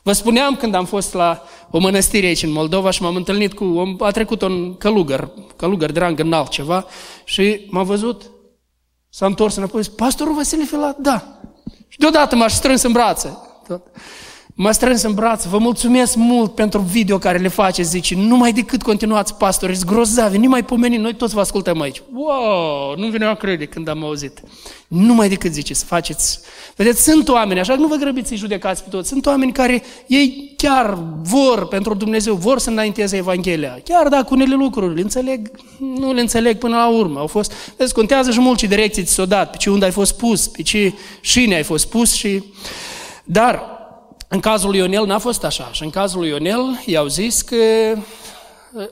Vă 0.03 0.13
spuneam 0.13 0.57
când 0.57 0.75
am 0.75 0.85
fost 0.85 1.15
la 1.15 1.43
o 1.71 1.79
mănăstire 1.79 2.27
aici 2.27 2.43
în 2.43 2.53
Moldova 2.53 2.91
și 2.91 3.03
m-am 3.03 3.17
întâlnit 3.17 3.53
cu, 3.53 3.65
om, 3.65 3.97
a 3.99 4.11
trecut 4.11 4.43
un 4.43 4.77
călugăr, 4.77 5.31
călugăr 5.57 5.91
de 5.91 5.99
rang 5.99 6.19
înalt 6.19 6.49
ceva 6.49 6.87
și 7.25 7.67
m-a 7.71 7.83
văzut, 7.83 8.31
s-a 9.09 9.27
întors 9.27 9.57
înapoi, 9.57 9.83
pastorul 9.83 10.35
Vasile 10.35 10.65
Filat, 10.65 10.97
da. 10.97 11.41
Și 11.89 11.99
deodată 11.99 12.37
m-aș 12.37 12.53
strâns 12.53 12.83
în 12.83 12.93
brațe. 12.93 13.39
M-a 14.55 14.73
strâns 14.73 15.03
în 15.03 15.15
braț, 15.15 15.45
vă 15.45 15.59
mulțumesc 15.59 16.17
mult 16.17 16.55
pentru 16.55 16.81
video 16.81 17.19
care 17.19 17.39
le 17.39 17.49
faceți, 17.49 17.89
zice, 17.89 18.15
numai 18.15 18.53
decât 18.53 18.83
continuați, 18.83 19.35
pastori, 19.35 19.77
sunt 19.77 19.91
grozavi, 19.91 20.39
nu 20.39 20.49
mai 20.49 20.65
pomeni, 20.65 20.97
noi 20.97 21.15
toți 21.15 21.35
vă 21.35 21.41
ascultăm 21.41 21.81
aici. 21.81 22.03
Wow, 22.13 22.95
nu 22.97 23.07
vine 23.07 23.25
a 23.25 23.35
crede 23.35 23.65
când 23.65 23.89
am 23.89 24.05
auzit. 24.05 24.41
Numai 24.89 25.29
decât, 25.29 25.53
zice, 25.53 25.75
să 25.75 25.85
faceți. 25.85 26.41
Vedeți, 26.77 27.03
sunt 27.03 27.29
oameni, 27.29 27.61
așa 27.61 27.75
că 27.75 27.81
nu 27.81 27.87
vă 27.87 27.95
grăbiți 27.95 28.29
să-i 28.29 28.37
judecați 28.37 28.83
pe 28.83 28.89
toți, 28.91 29.09
sunt 29.09 29.27
oameni 29.27 29.53
care 29.53 29.83
ei 30.07 30.55
chiar 30.57 30.99
vor 31.23 31.69
pentru 31.69 31.95
Dumnezeu, 31.95 32.35
vor 32.35 32.59
să 32.59 32.71
înainteze 32.71 33.17
Evanghelia, 33.17 33.79
chiar 33.85 34.09
dacă 34.09 34.27
unele 34.31 34.55
lucruri 34.55 34.95
le 34.95 35.01
înțeleg, 35.01 35.51
nu 35.79 36.13
le 36.13 36.21
înțeleg 36.21 36.59
până 36.59 36.77
la 36.77 36.89
urmă. 36.89 37.19
Au 37.19 37.27
fost, 37.27 37.53
vezi, 37.77 37.95
contează 37.95 38.31
și 38.31 38.41
mult 38.41 38.59
ce 38.59 38.67
direcții 38.67 39.05
ți 39.05 39.13
s-o 39.13 39.27
dat, 39.27 39.51
pe 39.51 39.57
ce 39.57 39.71
unde 39.71 39.85
ai 39.85 39.91
fost 39.91 40.17
pus, 40.17 40.47
pe 40.47 40.63
ce 40.63 40.93
șine 41.21 41.55
ai 41.55 41.63
fost 41.63 41.89
pus 41.89 42.13
și... 42.13 42.43
Dar, 43.25 43.72
în 44.33 44.41
cazul 44.41 44.71
lui 44.71 44.79
Ionel 44.79 45.07
n-a 45.07 45.19
fost 45.19 45.45
așa. 45.45 45.71
Și 45.73 45.83
în 45.83 45.91
cazul 45.91 46.21
lui 46.21 46.29
Ionel 46.29 46.83
i-au 46.87 47.07
zis 47.07 47.43
că... 47.43 47.57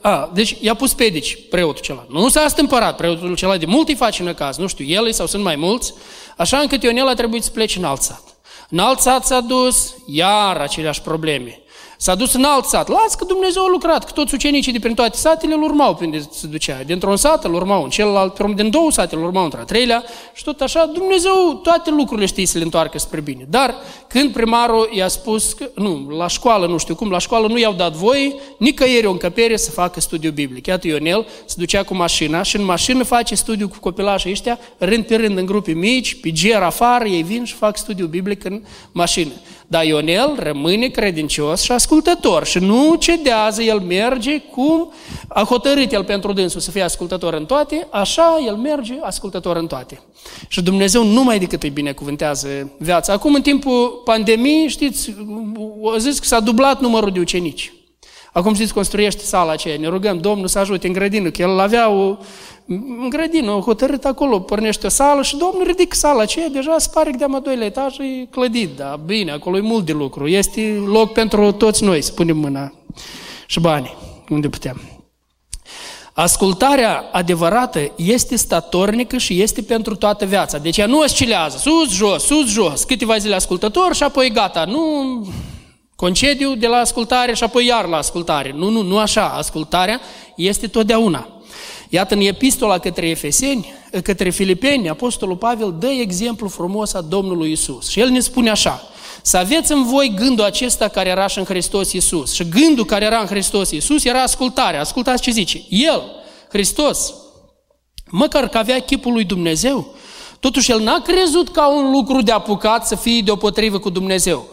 A, 0.01 0.31
deci 0.33 0.57
i-a 0.59 0.73
pus 0.73 0.93
pedici 0.93 1.37
preotul 1.49 1.83
celălalt. 1.83 2.11
Nu 2.11 2.29
s-a 2.29 2.47
stâmpărat 2.47 2.95
preotul 2.95 3.35
celălalt, 3.35 3.59
de 3.59 3.71
mult 3.71 3.87
îi 3.87 3.95
face 3.95 4.23
în 4.23 4.33
caz, 4.33 4.57
nu 4.57 4.67
știu, 4.67 4.85
el 4.85 5.11
sau 5.11 5.25
sunt 5.25 5.43
mai 5.43 5.55
mulți, 5.55 5.93
așa 6.37 6.57
încât 6.57 6.83
Ionel 6.83 7.07
a 7.07 7.13
trebuit 7.13 7.43
să 7.43 7.49
plece 7.49 7.77
în 7.77 7.83
alt 7.83 8.01
sat. 8.01 8.23
În 8.69 8.79
alt 8.79 8.99
sat 8.99 9.25
s-a 9.25 9.39
dus, 9.39 9.95
iar 10.07 10.57
aceleași 10.57 11.01
probleme. 11.01 11.60
S-a 12.01 12.15
dus 12.15 12.33
în 12.33 12.43
alt 12.43 12.65
sat. 12.65 12.87
Las 12.87 13.15
că 13.15 13.25
Dumnezeu 13.25 13.63
a 13.63 13.69
lucrat, 13.69 14.05
că 14.05 14.11
toți 14.11 14.33
ucenicii 14.33 14.71
de 14.71 14.79
prin 14.79 14.93
toate 14.93 15.17
satele 15.17 15.53
îl 15.53 15.61
urmau 15.61 15.95
prin 15.95 16.27
se 16.31 16.47
ducea. 16.47 16.83
Dintr-un 16.85 17.15
sat 17.15 17.43
îl 17.43 17.53
urmau 17.53 17.83
în 17.83 17.89
celălalt, 17.89 18.39
din 18.55 18.69
două 18.69 18.91
sate 18.91 19.15
îl 19.15 19.23
urmau 19.23 19.43
într-a 19.43 19.63
treilea 19.63 20.03
și 20.33 20.43
tot 20.43 20.61
așa, 20.61 20.85
Dumnezeu 20.85 21.59
toate 21.63 21.89
lucrurile 21.89 22.25
știi 22.25 22.45
să 22.45 22.57
le 22.57 22.63
întoarcă 22.63 22.99
spre 22.99 23.19
bine. 23.19 23.45
Dar 23.49 23.75
când 24.07 24.33
primarul 24.33 24.89
i-a 24.93 25.07
spus 25.07 25.53
că, 25.53 25.69
nu, 25.75 26.09
la 26.17 26.27
școală, 26.27 26.67
nu 26.67 26.77
știu 26.77 26.95
cum, 26.95 27.09
la 27.09 27.17
școală 27.17 27.47
nu 27.47 27.57
i-au 27.57 27.73
dat 27.73 27.93
voie 27.93 28.35
nicăieri 28.57 29.05
o 29.05 29.11
încăpere 29.11 29.57
să 29.57 29.71
facă 29.71 29.99
studiu 29.99 30.31
biblic. 30.31 30.65
Iată 30.65 30.87
Ionel 30.87 31.27
se 31.45 31.55
ducea 31.57 31.83
cu 31.83 31.95
mașina 31.95 32.41
și 32.41 32.55
în 32.55 32.63
mașină 32.63 33.03
face 33.03 33.35
studiu 33.35 33.67
cu 33.67 33.77
copilașii 33.79 34.31
ăștia, 34.31 34.59
rând 34.77 35.05
pe 35.05 35.15
rând 35.15 35.37
în 35.37 35.45
grupe 35.45 35.71
mici, 35.71 36.19
pe 36.21 36.31
ger 36.31 36.61
afară, 36.61 37.05
ei 37.05 37.23
vin 37.23 37.43
și 37.43 37.53
fac 37.53 37.77
studiu 37.77 38.05
biblic 38.05 38.43
în 38.43 38.61
mașină. 38.91 39.31
Dar 39.71 39.83
Ionel 39.83 40.35
rămâne 40.39 40.87
credincios 40.87 41.61
și 41.61 41.71
ascultător 41.71 42.45
și 42.45 42.59
nu 42.59 42.95
cedează, 42.95 43.61
el 43.61 43.79
merge 43.79 44.39
cum 44.39 44.91
a 45.27 45.43
hotărât 45.43 45.91
el 45.91 46.03
pentru 46.03 46.33
dânsul 46.33 46.59
să 46.59 46.71
fie 46.71 46.81
ascultător 46.81 47.33
în 47.33 47.45
toate, 47.45 47.87
așa 47.89 48.43
el 48.45 48.55
merge 48.55 48.93
ascultător 49.01 49.55
în 49.55 49.67
toate. 49.67 50.01
Și 50.47 50.61
Dumnezeu 50.61 51.03
numai 51.03 51.39
decât 51.39 51.63
îi 51.63 51.69
binecuvântează 51.69 52.71
viața. 52.77 53.13
Acum, 53.13 53.33
în 53.33 53.41
timpul 53.41 54.01
pandemiei, 54.03 54.67
știți, 54.67 55.15
o 55.81 55.97
zis 55.97 56.19
că 56.19 56.25
s-a 56.25 56.39
dublat 56.39 56.81
numărul 56.81 57.11
de 57.11 57.19
ucenici. 57.19 57.73
Acum 58.33 58.53
știți, 58.53 58.73
construiește 58.73 59.23
sala 59.23 59.51
aceea, 59.51 59.77
ne 59.79 59.87
rugăm 59.87 60.17
Domnul 60.17 60.47
să 60.47 60.59
ajute 60.59 60.87
în 60.87 60.93
grădină, 60.93 61.29
că 61.29 61.41
el 61.41 61.59
avea 61.59 61.89
o, 61.89 62.17
în 62.75 63.09
grădină, 63.09 63.51
o 63.51 63.59
hotărât 63.59 64.05
acolo, 64.05 64.39
pornește 64.39 64.85
o 64.85 64.89
sală 64.89 65.21
și 65.21 65.37
Domnul 65.37 65.63
ridică 65.65 65.95
sala 65.95 66.21
aceea, 66.21 66.49
deja 66.49 66.77
se 66.77 66.89
pare 66.93 67.11
că 67.11 67.17
de-am 67.17 67.35
a 67.35 67.39
doilea 67.39 67.65
etaj 67.65 67.97
e 67.97 68.27
clădit, 68.29 68.75
dar 68.75 68.99
bine, 69.05 69.31
acolo 69.31 69.57
e 69.57 69.61
mult 69.61 69.85
de 69.85 69.91
lucru, 69.91 70.27
este 70.27 70.83
loc 70.85 71.11
pentru 71.11 71.51
toți 71.51 71.83
noi, 71.83 72.01
să 72.01 72.11
punem 72.11 72.37
mâna 72.37 72.73
și 73.45 73.59
bani, 73.59 73.95
unde 74.29 74.49
putem. 74.49 74.81
Ascultarea 76.13 77.09
adevărată 77.11 77.91
este 77.95 78.35
statornică 78.35 79.17
și 79.17 79.41
este 79.41 79.61
pentru 79.61 79.95
toată 79.95 80.25
viața. 80.25 80.57
Deci 80.57 80.77
ea 80.77 80.85
nu 80.85 80.99
oscilează, 80.99 81.57
sus, 81.57 81.91
jos, 81.91 82.23
sus, 82.23 82.49
jos, 82.49 82.83
câteva 82.83 83.17
zile 83.17 83.35
ascultător 83.35 83.95
și 83.95 84.03
apoi 84.03 84.31
gata. 84.31 84.65
Nu 84.65 84.81
concediu 85.95 86.55
de 86.55 86.67
la 86.67 86.77
ascultare 86.77 87.33
și 87.33 87.43
apoi 87.43 87.65
iar 87.65 87.85
la 87.85 87.97
ascultare. 87.97 88.53
Nu, 88.55 88.69
nu, 88.69 88.81
nu 88.81 88.97
așa. 88.97 89.25
Ascultarea 89.27 90.01
este 90.35 90.67
totdeauna. 90.67 91.40
Iată, 91.93 92.13
în 92.13 92.21
epistola 92.21 92.77
către 92.77 93.09
Efeseni, 93.09 93.73
către 94.03 94.29
Filipeni, 94.29 94.89
Apostolul 94.89 95.35
Pavel 95.35 95.75
dă 95.79 95.87
exemplu 95.87 96.47
frumos 96.47 96.93
a 96.93 97.01
Domnului 97.01 97.51
Isus. 97.51 97.89
Și 97.89 97.99
el 97.99 98.09
ne 98.09 98.19
spune 98.19 98.49
așa, 98.49 98.81
să 99.21 99.37
aveți 99.37 99.71
în 99.71 99.83
voi 99.83 100.13
gândul 100.15 100.45
acesta 100.45 100.87
care 100.87 101.09
era 101.09 101.27
și 101.27 101.37
în 101.37 101.43
Hristos 101.43 101.91
Iisus. 101.91 102.33
Și 102.33 102.49
gândul 102.49 102.85
care 102.85 103.05
era 103.05 103.19
în 103.19 103.25
Hristos 103.25 103.71
Iisus 103.71 104.05
era 104.05 104.21
ascultarea. 104.21 104.79
Ascultați 104.79 105.21
ce 105.21 105.31
zice. 105.31 105.63
El, 105.69 106.01
Hristos, 106.49 107.13
măcar 108.09 108.47
că 108.47 108.57
avea 108.57 108.79
chipul 108.79 109.13
lui 109.13 109.23
Dumnezeu, 109.23 109.95
totuși 110.39 110.71
el 110.71 110.79
n-a 110.79 111.01
crezut 111.01 111.49
ca 111.49 111.67
un 111.67 111.91
lucru 111.91 112.21
de 112.21 112.31
apucat 112.31 112.87
să 112.87 112.95
fie 112.95 113.21
deopotrivă 113.21 113.79
cu 113.79 113.89
Dumnezeu. 113.89 114.47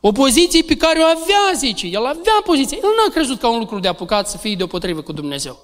O 0.00 0.12
poziție 0.12 0.62
pe 0.62 0.76
care 0.76 0.98
o 0.98 1.04
avea, 1.04 1.58
zice, 1.58 1.86
el 1.86 2.06
avea 2.06 2.40
poziție. 2.44 2.78
El 2.82 2.88
n-a 2.96 3.12
crezut 3.12 3.40
ca 3.40 3.48
un 3.48 3.58
lucru 3.58 3.78
de 3.78 3.88
apucat 3.88 4.28
să 4.28 4.36
fie 4.36 4.54
deopotrivă 4.54 5.00
cu 5.00 5.12
Dumnezeu. 5.12 5.63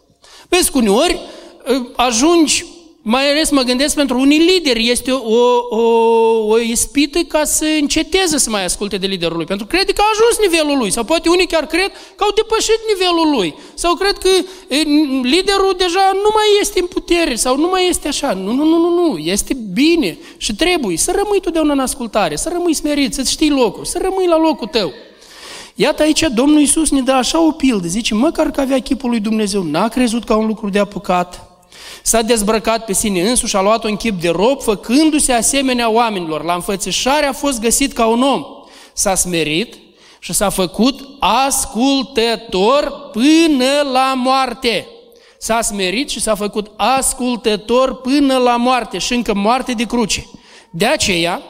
Vezi, 0.51 0.71
cu 0.71 0.79
uneori 0.79 1.21
ă, 1.69 1.87
ajungi 1.97 2.65
mai 3.03 3.31
ales 3.31 3.51
mă 3.51 3.63
gândesc 3.63 3.95
pentru 3.95 4.19
unii 4.19 4.39
lideri, 4.39 4.91
este 4.91 5.13
o, 5.13 5.57
o, 5.69 5.83
o 6.49 6.59
ispită 6.59 7.19
ca 7.19 7.45
să 7.45 7.65
înceteze 7.81 8.39
să 8.39 8.51
mai 8.51 8.65
asculte 8.65 8.97
de 8.97 9.07
liderul 9.07 9.37
lui, 9.37 9.47
pentru 9.47 9.67
că 9.67 9.77
crede 9.77 9.93
că 9.93 10.01
a 10.05 10.11
ajuns 10.13 10.51
nivelul 10.51 10.79
lui, 10.79 10.91
sau 10.91 11.05
poate 11.05 11.29
unii 11.29 11.47
chiar 11.47 11.67
cred 11.67 11.91
că 12.17 12.25
au 12.25 12.33
depășit 12.35 12.81
nivelul 12.95 13.31
lui, 13.37 13.55
sau 13.75 13.95
cred 13.95 14.19
că 14.19 14.29
liderul 15.23 15.75
deja 15.77 16.11
nu 16.15 16.31
mai 16.35 16.47
este 16.61 16.81
în 16.81 16.87
putere, 16.87 17.35
sau 17.35 17.57
nu 17.57 17.69
mai 17.69 17.89
este 17.89 18.09
așa. 18.09 18.33
Nu, 18.33 18.53
nu, 18.53 18.65
nu, 18.65 18.79
nu, 18.79 18.91
nu, 18.95 19.19
este 19.19 19.57
bine 19.73 20.19
și 20.37 20.55
trebuie 20.55 20.97
să 20.97 21.13
rămâi 21.17 21.41
totdeauna 21.41 21.73
în 21.73 21.79
ascultare, 21.79 22.37
să 22.37 22.49
rămâi 22.53 22.75
smerit, 22.75 23.15
să-ți 23.15 23.31
știi 23.31 23.51
locul, 23.51 23.85
să 23.85 23.99
rămâi 24.03 24.27
la 24.27 24.39
locul 24.39 24.67
tău. 24.67 24.93
Iată 25.81 26.03
aici 26.03 26.25
Domnul 26.35 26.59
Iisus 26.59 26.91
ne 26.91 27.01
dă 27.01 27.13
așa 27.13 27.47
o 27.47 27.51
pildă, 27.51 27.87
zice, 27.87 28.15
măcar 28.15 28.51
că 28.51 28.61
avea 28.61 28.81
chipul 28.81 29.11
lui 29.11 29.21
Dumnezeu, 29.21 29.63
n-a 29.63 29.89
crezut 29.89 30.25
ca 30.25 30.37
un 30.37 30.47
lucru 30.47 30.69
de 30.69 30.79
apucat, 30.79 31.51
S-a 32.03 32.23
dezbrăcat 32.23 32.85
pe 32.85 32.93
sine 32.93 33.29
însuși, 33.29 33.57
a 33.57 33.61
luat 33.61 33.85
un 33.85 33.97
chip 33.97 34.21
de 34.21 34.29
rob, 34.29 34.61
făcându-se 34.61 35.33
asemenea 35.33 35.91
oamenilor. 35.91 36.45
La 36.45 36.55
înfățișare 36.55 37.27
a 37.27 37.33
fost 37.33 37.61
găsit 37.61 37.93
ca 37.93 38.07
un 38.07 38.23
om. 38.23 38.45
S-a 38.93 39.15
smerit 39.15 39.75
și 40.19 40.33
s-a 40.33 40.49
făcut 40.49 41.01
ascultător 41.19 43.11
până 43.13 43.91
la 43.93 44.15
moarte. 44.17 44.87
S-a 45.39 45.61
smerit 45.61 46.09
și 46.09 46.21
s-a 46.21 46.35
făcut 46.35 46.71
ascultător 46.77 48.01
până 48.01 48.37
la 48.37 48.57
moarte 48.57 48.99
și 48.99 49.15
încă 49.15 49.35
moarte 49.35 49.73
de 49.73 49.85
cruce. 49.85 50.27
De 50.71 50.87
aceea, 50.87 51.43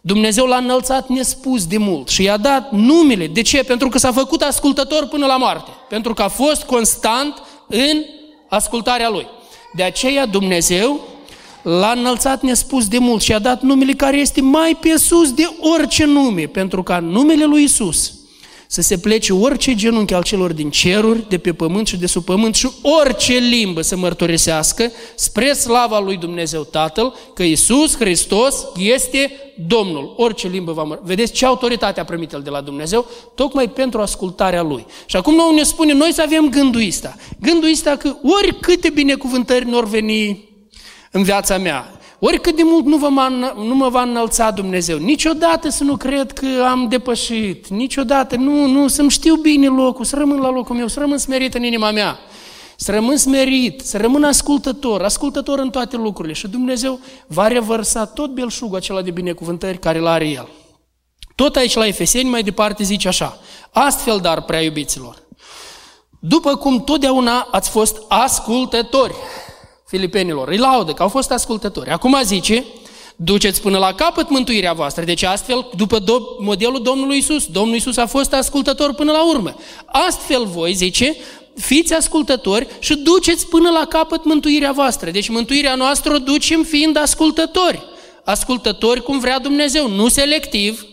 Dumnezeu 0.00 0.46
l-a 0.46 0.56
înălțat 0.56 1.08
nespus 1.08 1.66
de 1.66 1.78
mult 1.78 2.08
și 2.08 2.22
i-a 2.22 2.36
dat 2.36 2.72
numele. 2.72 3.26
De 3.26 3.42
ce? 3.42 3.62
Pentru 3.62 3.88
că 3.88 3.98
s-a 3.98 4.12
făcut 4.12 4.42
ascultător 4.42 5.06
până 5.06 5.26
la 5.26 5.36
moarte. 5.36 5.70
Pentru 5.88 6.14
că 6.14 6.22
a 6.22 6.28
fost 6.28 6.62
constant 6.62 7.42
în 7.66 8.04
ascultarea 8.48 9.08
Lui. 9.08 9.26
De 9.74 9.82
aceea 9.82 10.26
Dumnezeu 10.26 11.00
l-a 11.62 11.92
înălțat 11.96 12.42
nespus 12.42 12.88
de 12.88 12.98
mult 12.98 13.22
și 13.22 13.32
a 13.32 13.38
dat 13.38 13.62
numele 13.62 13.92
care 13.92 14.16
este 14.16 14.40
mai 14.40 14.76
pe 14.80 14.96
sus 14.98 15.32
de 15.32 15.50
orice 15.60 16.04
nume, 16.04 16.46
pentru 16.46 16.82
ca 16.82 16.98
numele 16.98 17.44
lui 17.44 17.62
Isus 17.62 18.12
să 18.72 18.80
se 18.80 18.98
plece 18.98 19.32
orice 19.32 19.74
genunchi 19.74 20.14
al 20.14 20.22
celor 20.22 20.52
din 20.52 20.70
ceruri, 20.70 21.28
de 21.28 21.38
pe 21.38 21.52
pământ 21.52 21.86
și 21.86 21.96
de 21.96 22.06
sub 22.06 22.24
pământ 22.24 22.54
și 22.54 22.70
orice 22.82 23.32
limbă 23.32 23.80
să 23.82 23.96
mărturisească 23.96 24.90
spre 25.14 25.52
slava 25.52 25.98
lui 25.98 26.16
Dumnezeu 26.16 26.62
Tatăl 26.62 27.14
că 27.34 27.42
Isus 27.42 27.96
Hristos 27.96 28.66
este 28.76 29.32
Domnul. 29.66 30.14
Orice 30.16 30.48
limbă 30.48 30.72
va 30.72 30.82
mărturisi. 30.82 31.14
Vedeți 31.14 31.32
ce 31.32 31.46
autoritate 31.46 32.00
a 32.00 32.04
primit 32.04 32.32
El 32.32 32.40
de 32.42 32.50
la 32.50 32.60
Dumnezeu? 32.60 33.06
Tocmai 33.34 33.68
pentru 33.70 34.00
ascultarea 34.00 34.62
Lui. 34.62 34.86
Și 35.06 35.16
acum 35.16 35.34
noi 35.34 35.54
ne 35.54 35.62
spune, 35.62 35.92
noi 35.92 36.12
să 36.12 36.22
avem 36.22 36.48
gândul 36.48 36.86
ăsta. 36.86 37.16
Gândul 37.40 37.70
ăsta 37.70 37.96
că 37.96 38.16
oricâte 38.38 38.90
binecuvântări 38.90 39.64
nu 39.64 39.80
veni 39.80 40.48
în 41.10 41.22
viața 41.22 41.58
mea, 41.58 41.99
Oricât 42.22 42.56
de 42.56 42.62
mult 42.64 42.84
nu, 42.84 42.96
vă 42.96 43.08
nu 43.56 43.74
mă 43.74 43.88
va 43.88 44.02
înălța 44.02 44.50
Dumnezeu, 44.50 44.98
niciodată 44.98 45.68
să 45.68 45.84
nu 45.84 45.96
cred 45.96 46.32
că 46.32 46.46
am 46.70 46.88
depășit, 46.88 47.68
niciodată, 47.68 48.36
nu, 48.36 48.66
nu, 48.66 48.88
să-mi 48.88 49.10
știu 49.10 49.34
bine 49.34 49.66
locul, 49.66 50.04
să 50.04 50.16
rămân 50.16 50.40
la 50.40 50.50
locul 50.50 50.76
meu, 50.76 50.86
să 50.86 51.00
rămân 51.00 51.18
smerit 51.18 51.54
în 51.54 51.62
inima 51.62 51.90
mea, 51.90 52.18
să 52.76 52.90
rămân 52.90 53.16
smerit, 53.16 53.80
să 53.80 53.96
rămân 53.96 54.24
ascultător, 54.24 55.02
ascultător 55.02 55.58
în 55.58 55.70
toate 55.70 55.96
lucrurile. 55.96 56.34
Și 56.34 56.48
Dumnezeu 56.48 57.00
va 57.26 57.48
revărsa 57.48 58.06
tot 58.06 58.30
belșugul 58.30 58.76
acela 58.76 59.02
de 59.02 59.10
binecuvântări 59.10 59.78
care 59.78 59.98
îl 59.98 60.06
are 60.06 60.28
El. 60.28 60.48
Tot 61.34 61.56
aici 61.56 61.74
la 61.74 61.86
Efeseni 61.86 62.28
mai 62.28 62.42
departe 62.42 62.82
zice 62.82 63.08
așa, 63.08 63.38
astfel 63.72 64.18
dar, 64.18 64.42
prea 64.42 64.62
iubiților, 64.62 65.16
după 66.18 66.56
cum 66.56 66.84
totdeauna 66.84 67.48
ați 67.50 67.70
fost 67.70 68.02
ascultători, 68.08 69.14
filipenilor. 69.90 70.48
Îi 70.48 70.56
laudă 70.56 70.92
că 70.92 71.02
au 71.02 71.08
fost 71.08 71.30
ascultători. 71.30 71.90
Acum 71.90 72.20
zice, 72.24 72.64
duceți 73.16 73.60
până 73.60 73.78
la 73.78 73.92
capăt 73.94 74.30
mântuirea 74.30 74.72
voastră. 74.72 75.04
Deci 75.04 75.22
astfel, 75.22 75.70
după 75.76 76.00
do- 76.00 76.38
modelul 76.38 76.82
Domnului 76.82 77.18
Isus, 77.18 77.46
Domnul 77.46 77.76
Isus 77.76 77.96
a 77.96 78.06
fost 78.06 78.32
ascultător 78.32 78.94
până 78.94 79.12
la 79.12 79.28
urmă. 79.28 79.56
Astfel 79.86 80.44
voi, 80.44 80.72
zice, 80.72 81.16
fiți 81.56 81.94
ascultători 81.94 82.66
și 82.78 82.94
duceți 82.94 83.46
până 83.46 83.70
la 83.70 83.84
capăt 83.84 84.24
mântuirea 84.24 84.72
voastră. 84.72 85.10
Deci 85.10 85.28
mântuirea 85.28 85.74
noastră 85.74 86.14
o 86.14 86.18
ducem 86.18 86.62
fiind 86.62 86.96
ascultători. 86.96 87.82
Ascultători 88.24 89.02
cum 89.02 89.18
vrea 89.18 89.38
Dumnezeu, 89.38 89.88
nu 89.88 90.08
selectiv, 90.08 90.86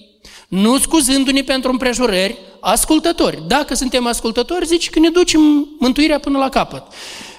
nu 0.48 0.78
scuzându-ne 0.78 1.42
pentru 1.42 1.72
împrejurări, 1.72 2.38
ascultători. 2.60 3.44
Dacă 3.48 3.76
suntem 3.76 4.08
ascultători, 4.08 4.66
zice 4.66 4.90
că 4.90 5.00
ne 5.00 5.10
ducem 5.10 5.68
mântuirea 5.80 6.20
până 6.20 6.38
la 6.38 6.50
capăt 6.50 6.84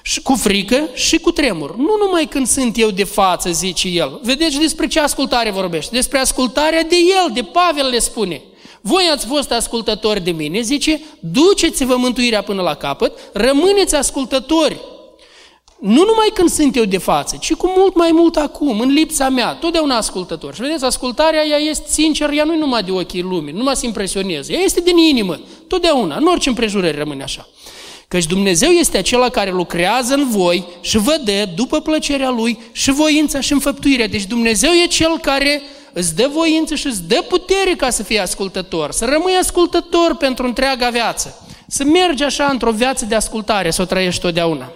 și 0.01 0.21
cu 0.21 0.35
frică 0.35 0.89
și 0.93 1.17
cu 1.17 1.31
tremur. 1.31 1.75
Nu 1.75 1.95
numai 1.99 2.25
când 2.25 2.47
sunt 2.47 2.77
eu 2.77 2.89
de 2.89 3.03
față, 3.03 3.51
zice 3.51 3.87
el. 3.87 4.19
Vedeți 4.23 4.59
despre 4.59 4.87
ce 4.87 4.99
ascultare 4.99 5.51
vorbește? 5.51 5.95
Despre 5.95 6.19
ascultarea 6.19 6.83
de 6.83 6.95
el, 6.95 7.31
de 7.33 7.41
Pavel 7.41 7.89
le 7.89 7.99
spune. 7.99 8.41
Voi 8.81 9.09
ați 9.11 9.25
fost 9.25 9.51
ascultători 9.51 10.23
de 10.23 10.31
mine, 10.31 10.61
zice, 10.61 11.01
duceți-vă 11.19 11.95
mântuirea 11.95 12.41
până 12.41 12.61
la 12.61 12.73
capăt, 12.73 13.19
rămâneți 13.33 13.95
ascultători. 13.95 14.79
Nu 15.79 16.03
numai 16.05 16.29
când 16.33 16.49
sunt 16.49 16.75
eu 16.75 16.83
de 16.83 16.97
față, 16.97 17.37
ci 17.39 17.53
cu 17.53 17.73
mult 17.77 17.95
mai 17.95 18.09
mult 18.11 18.35
acum, 18.35 18.79
în 18.79 18.89
lipsa 18.89 19.29
mea, 19.29 19.53
totdeauna 19.53 19.97
ascultător. 19.97 20.53
Și 20.53 20.61
vedeți, 20.61 20.85
ascultarea 20.85 21.45
ea 21.45 21.57
este 21.57 21.85
sincer, 21.89 22.29
ea 22.29 22.43
nu 22.43 22.53
e 22.53 22.57
numai 22.57 22.83
de 22.83 22.91
ochii 22.91 23.21
lumii, 23.21 23.51
nu 23.51 23.57
numai 23.57 23.75
se 23.75 23.85
impresionează, 23.85 24.51
ea 24.51 24.59
este 24.59 24.81
din 24.81 24.97
inimă, 24.97 25.39
totdeauna, 25.67 26.15
în 26.15 26.25
orice 26.25 26.49
împrejurări 26.49 26.97
rămâne 26.97 27.23
așa. 27.23 27.47
Căci 28.09 28.25
Dumnezeu 28.25 28.69
este 28.69 28.97
acela 28.97 29.29
care 29.29 29.51
lucrează 29.51 30.13
în 30.13 30.29
voi 30.29 30.67
și 30.81 30.97
vă 30.97 31.21
dă, 31.23 31.49
după 31.55 31.81
plăcerea 31.81 32.29
Lui, 32.29 32.59
și 32.71 32.91
voința 32.91 33.39
și 33.39 33.53
înfăptuirea. 33.53 34.07
Deci 34.07 34.25
Dumnezeu 34.25 34.71
e 34.71 34.87
Cel 34.87 35.19
care 35.21 35.61
îți 35.93 36.15
dă 36.15 36.29
voință 36.33 36.75
și 36.75 36.87
îți 36.87 37.03
dă 37.03 37.25
putere 37.27 37.73
ca 37.77 37.89
să 37.89 38.03
fii 38.03 38.19
ascultător, 38.19 38.91
să 38.91 39.05
rămâi 39.05 39.37
ascultător 39.39 40.15
pentru 40.15 40.45
întreaga 40.45 40.89
viață, 40.89 41.47
să 41.67 41.83
mergi 41.83 42.23
așa 42.23 42.45
într-o 42.45 42.71
viață 42.71 43.05
de 43.05 43.15
ascultare, 43.15 43.71
să 43.71 43.81
o 43.81 43.85
trăiești 43.85 44.21
totdeauna. 44.21 44.71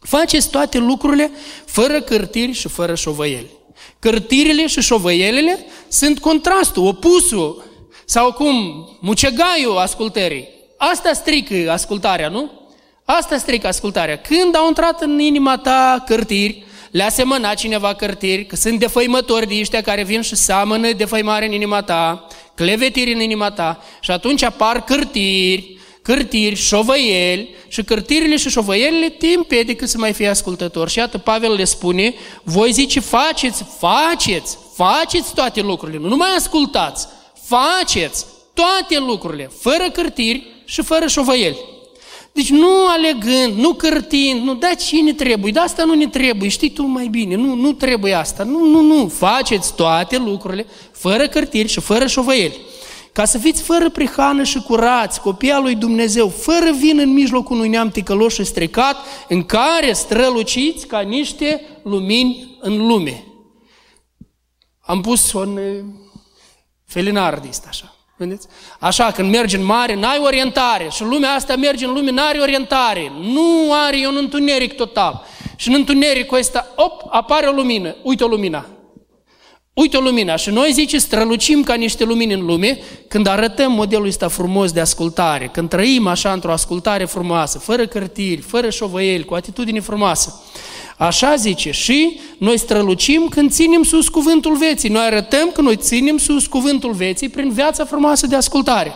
Faceți 0.00 0.50
toate 0.50 0.78
lucrurile 0.78 1.30
fără 1.64 2.00
cârtiri 2.00 2.52
și 2.52 2.68
fără 2.68 2.94
șovăieli. 2.94 3.50
Cârtirile 3.98 4.66
și 4.66 4.80
șovăielile 4.80 5.66
sunt 5.88 6.18
contrastul, 6.18 6.86
opusul, 6.86 7.64
sau 8.04 8.32
cum 8.32 8.88
mucegaiul 9.00 9.78
ascultării. 9.78 10.55
Asta 10.76 11.12
strică 11.12 11.70
ascultarea, 11.70 12.28
nu? 12.28 12.50
Asta 13.04 13.36
strică 13.36 13.66
ascultarea. 13.66 14.16
Când 14.16 14.56
au 14.56 14.66
intrat 14.66 15.02
în 15.02 15.18
inima 15.18 15.58
ta 15.58 16.04
cărtiri, 16.06 16.64
le-a 16.90 17.08
semănat 17.08 17.54
cineva 17.54 17.94
cărtiri, 17.94 18.46
că 18.46 18.56
sunt 18.56 18.78
defăimători 18.78 19.46
de 19.46 19.54
ăștia 19.60 19.80
care 19.80 20.02
vin 20.02 20.20
și 20.20 20.34
seamănă 20.36 20.92
defăimare 20.92 21.46
în 21.46 21.52
inima 21.52 21.82
ta, 21.82 22.26
clevetiri 22.54 23.12
în 23.12 23.20
inima 23.20 23.50
ta 23.50 23.82
și 24.00 24.10
atunci 24.10 24.42
apar 24.42 24.84
cărtiri, 24.84 25.78
cârtiri, 26.02 26.54
șovăieli 26.54 27.54
și 27.68 27.82
cârtirile 27.82 28.36
și 28.36 28.48
șovăielile 28.48 29.08
te 29.08 29.26
împiedică 29.26 29.86
să 29.86 29.98
mai 29.98 30.12
fii 30.12 30.28
ascultător. 30.28 30.88
Și 30.88 30.98
iată, 30.98 31.18
Pavel 31.18 31.52
le 31.52 31.64
spune, 31.64 32.14
voi 32.42 32.72
zice, 32.72 33.00
faceți, 33.00 33.64
faceți, 33.78 34.58
faceți 34.74 35.34
toate 35.34 35.60
lucrurile, 35.60 35.98
nu 35.98 36.08
numai 36.08 36.28
ascultați, 36.36 37.06
faceți 37.42 38.26
toate 38.54 38.98
lucrurile, 38.98 39.50
fără 39.60 39.90
cârtiri 39.92 40.55
și 40.66 40.82
fără 40.82 41.06
șovăieli. 41.06 41.58
Deci 42.32 42.50
nu 42.50 42.86
alegând, 42.88 43.58
nu 43.58 43.72
cârtind, 43.72 44.42
nu, 44.42 44.54
da 44.54 44.74
cine 44.74 45.12
trebuie, 45.12 45.52
da 45.52 45.60
asta 45.60 45.84
nu 45.84 45.94
ne 45.94 46.06
trebuie, 46.06 46.48
știi 46.48 46.70
tu 46.70 46.82
mai 46.82 47.06
bine, 47.06 47.34
nu, 47.34 47.54
nu 47.54 47.72
trebuie 47.72 48.12
asta, 48.12 48.42
nu, 48.42 48.64
nu, 48.64 48.80
nu, 48.80 49.08
faceți 49.08 49.74
toate 49.74 50.18
lucrurile 50.18 50.66
fără 50.92 51.28
cărtiri 51.28 51.68
și 51.68 51.80
fără 51.80 52.06
șovăieli. 52.06 52.56
Ca 53.12 53.24
să 53.24 53.38
fiți 53.38 53.62
fără 53.62 53.90
prihană 53.90 54.42
și 54.42 54.62
curați, 54.62 55.20
copii 55.20 55.50
al 55.50 55.62
lui 55.62 55.74
Dumnezeu, 55.74 56.28
fără 56.28 56.72
vin 56.78 56.98
în 56.98 57.12
mijlocul 57.12 57.56
unui 57.56 57.68
neam 57.68 57.90
ticălos 57.90 58.34
și 58.34 58.44
stricat, 58.44 58.96
în 59.28 59.44
care 59.44 59.92
străluciți 59.92 60.86
ca 60.86 61.00
niște 61.00 61.60
lumini 61.82 62.58
în 62.60 62.86
lume. 62.86 63.24
Am 64.80 65.00
pus 65.00 65.32
un 65.32 65.58
eh, 65.58 65.84
felinar 66.84 67.38
de 67.38 67.50
așa. 67.68 67.96
Vedeți? 68.16 68.46
Așa, 68.78 69.10
când 69.10 69.30
mergi 69.30 69.56
în 69.56 69.64
mare, 69.64 69.94
n-ai 69.94 70.20
orientare 70.24 70.88
și 70.90 71.02
lumea 71.02 71.30
asta 71.30 71.56
merge 71.56 71.84
în 71.84 71.92
lume, 71.92 72.10
n-are 72.10 72.38
orientare, 72.38 73.12
nu 73.20 73.72
are 73.86 74.06
un 74.08 74.16
întuneric 74.16 74.76
total. 74.76 75.24
Și 75.56 75.68
în 75.68 75.74
întunericul 75.74 76.38
ăsta, 76.38 76.66
op, 76.76 77.02
apare 77.10 77.46
o 77.46 77.52
lumină, 77.52 77.96
uite 78.02 78.24
o 78.24 78.26
lumina. 78.26 78.66
Uite 79.72 79.96
o 79.96 80.00
lumina 80.00 80.36
și 80.36 80.50
noi 80.50 80.72
zice 80.72 80.98
strălucim 80.98 81.62
ca 81.62 81.74
niște 81.74 82.04
lumini 82.04 82.32
în 82.32 82.44
lume 82.44 82.78
când 83.08 83.26
arătăm 83.26 83.72
modelul 83.72 84.06
ăsta 84.06 84.28
frumos 84.28 84.72
de 84.72 84.80
ascultare, 84.80 85.46
când 85.52 85.68
trăim 85.68 86.06
așa 86.06 86.32
într-o 86.32 86.52
ascultare 86.52 87.04
frumoasă, 87.04 87.58
fără 87.58 87.86
cărtiri, 87.86 88.40
fără 88.40 88.70
șovăieli, 88.70 89.24
cu 89.24 89.34
atitudine 89.34 89.80
frumoasă. 89.80 90.42
Așa 90.96 91.34
zice, 91.34 91.70
și 91.70 92.20
noi 92.38 92.58
strălucim 92.58 93.26
când 93.28 93.50
ținem 93.50 93.82
sus 93.82 94.08
cuvântul 94.08 94.56
vieții. 94.56 94.88
Noi 94.88 95.04
arătăm 95.04 95.50
că 95.52 95.60
noi 95.60 95.76
ținem 95.76 96.18
sus 96.18 96.46
cuvântul 96.46 96.92
vieții 96.92 97.28
prin 97.28 97.52
viața 97.52 97.84
frumoasă 97.84 98.26
de 98.26 98.36
ascultare. 98.36 98.94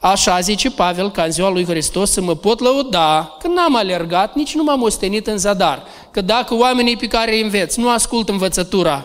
Așa 0.00 0.40
zice 0.40 0.70
Pavel 0.70 1.10
ca 1.10 1.22
în 1.22 1.30
ziua 1.30 1.50
lui 1.50 1.64
Hristos 1.64 2.10
să 2.10 2.20
mă 2.20 2.34
pot 2.34 2.60
lăuda 2.60 3.36
că 3.40 3.48
n-am 3.48 3.76
alergat, 3.76 4.34
nici 4.34 4.54
nu 4.54 4.62
m-am 4.62 4.82
ostenit 4.82 5.26
în 5.26 5.38
zadar. 5.38 5.82
Că 6.10 6.20
dacă 6.20 6.54
oamenii 6.54 6.96
pe 6.96 7.06
care 7.06 7.34
îi 7.34 7.42
înveți 7.42 7.80
nu 7.80 7.88
ascultă 7.88 8.32
învățătura 8.32 9.04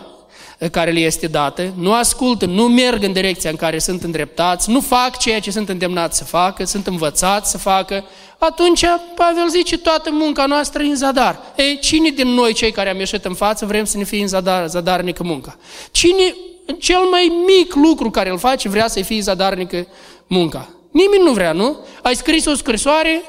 care 0.70 0.90
le 0.90 1.00
este 1.00 1.26
dată, 1.26 1.72
nu 1.76 1.92
ascultă, 1.92 2.46
nu 2.46 2.68
merg 2.68 3.02
în 3.02 3.12
direcția 3.12 3.50
în 3.50 3.56
care 3.56 3.78
sunt 3.78 4.02
îndreptați, 4.02 4.70
nu 4.70 4.80
fac 4.80 5.18
ceea 5.18 5.40
ce 5.40 5.50
sunt 5.50 5.68
îndemnați 5.68 6.18
să 6.18 6.24
facă, 6.24 6.64
sunt 6.64 6.86
învățați 6.86 7.50
să 7.50 7.58
facă, 7.58 8.04
atunci 8.38 8.84
Pavel 9.14 9.48
zice 9.48 9.78
toată 9.78 10.10
munca 10.12 10.46
noastră 10.46 10.82
e 10.82 10.86
în 10.86 10.96
zadar. 10.96 11.38
Ei, 11.56 11.78
cine 11.78 12.08
din 12.08 12.28
noi, 12.28 12.52
cei 12.52 12.70
care 12.70 12.90
am 12.90 12.98
ieșit 12.98 13.24
în 13.24 13.34
față, 13.34 13.66
vrem 13.66 13.84
să 13.84 13.96
ne 13.96 14.04
fie 14.04 14.20
în 14.20 14.28
zadar, 14.28 14.66
zadarnică 14.68 15.22
munca? 15.22 15.56
Cine, 15.90 16.34
cel 16.78 17.00
mai 17.10 17.32
mic 17.46 17.74
lucru 17.74 18.10
care 18.10 18.30
îl 18.30 18.38
face, 18.38 18.68
vrea 18.68 18.88
să-i 18.88 19.02
fie 19.02 19.20
zadarnică 19.20 19.86
munca? 20.26 20.68
Nimeni 20.90 21.22
nu 21.22 21.32
vrea, 21.32 21.52
nu? 21.52 21.76
Ai 22.02 22.16
scris 22.16 22.46
o 22.46 22.54
scrisoare, 22.54 23.22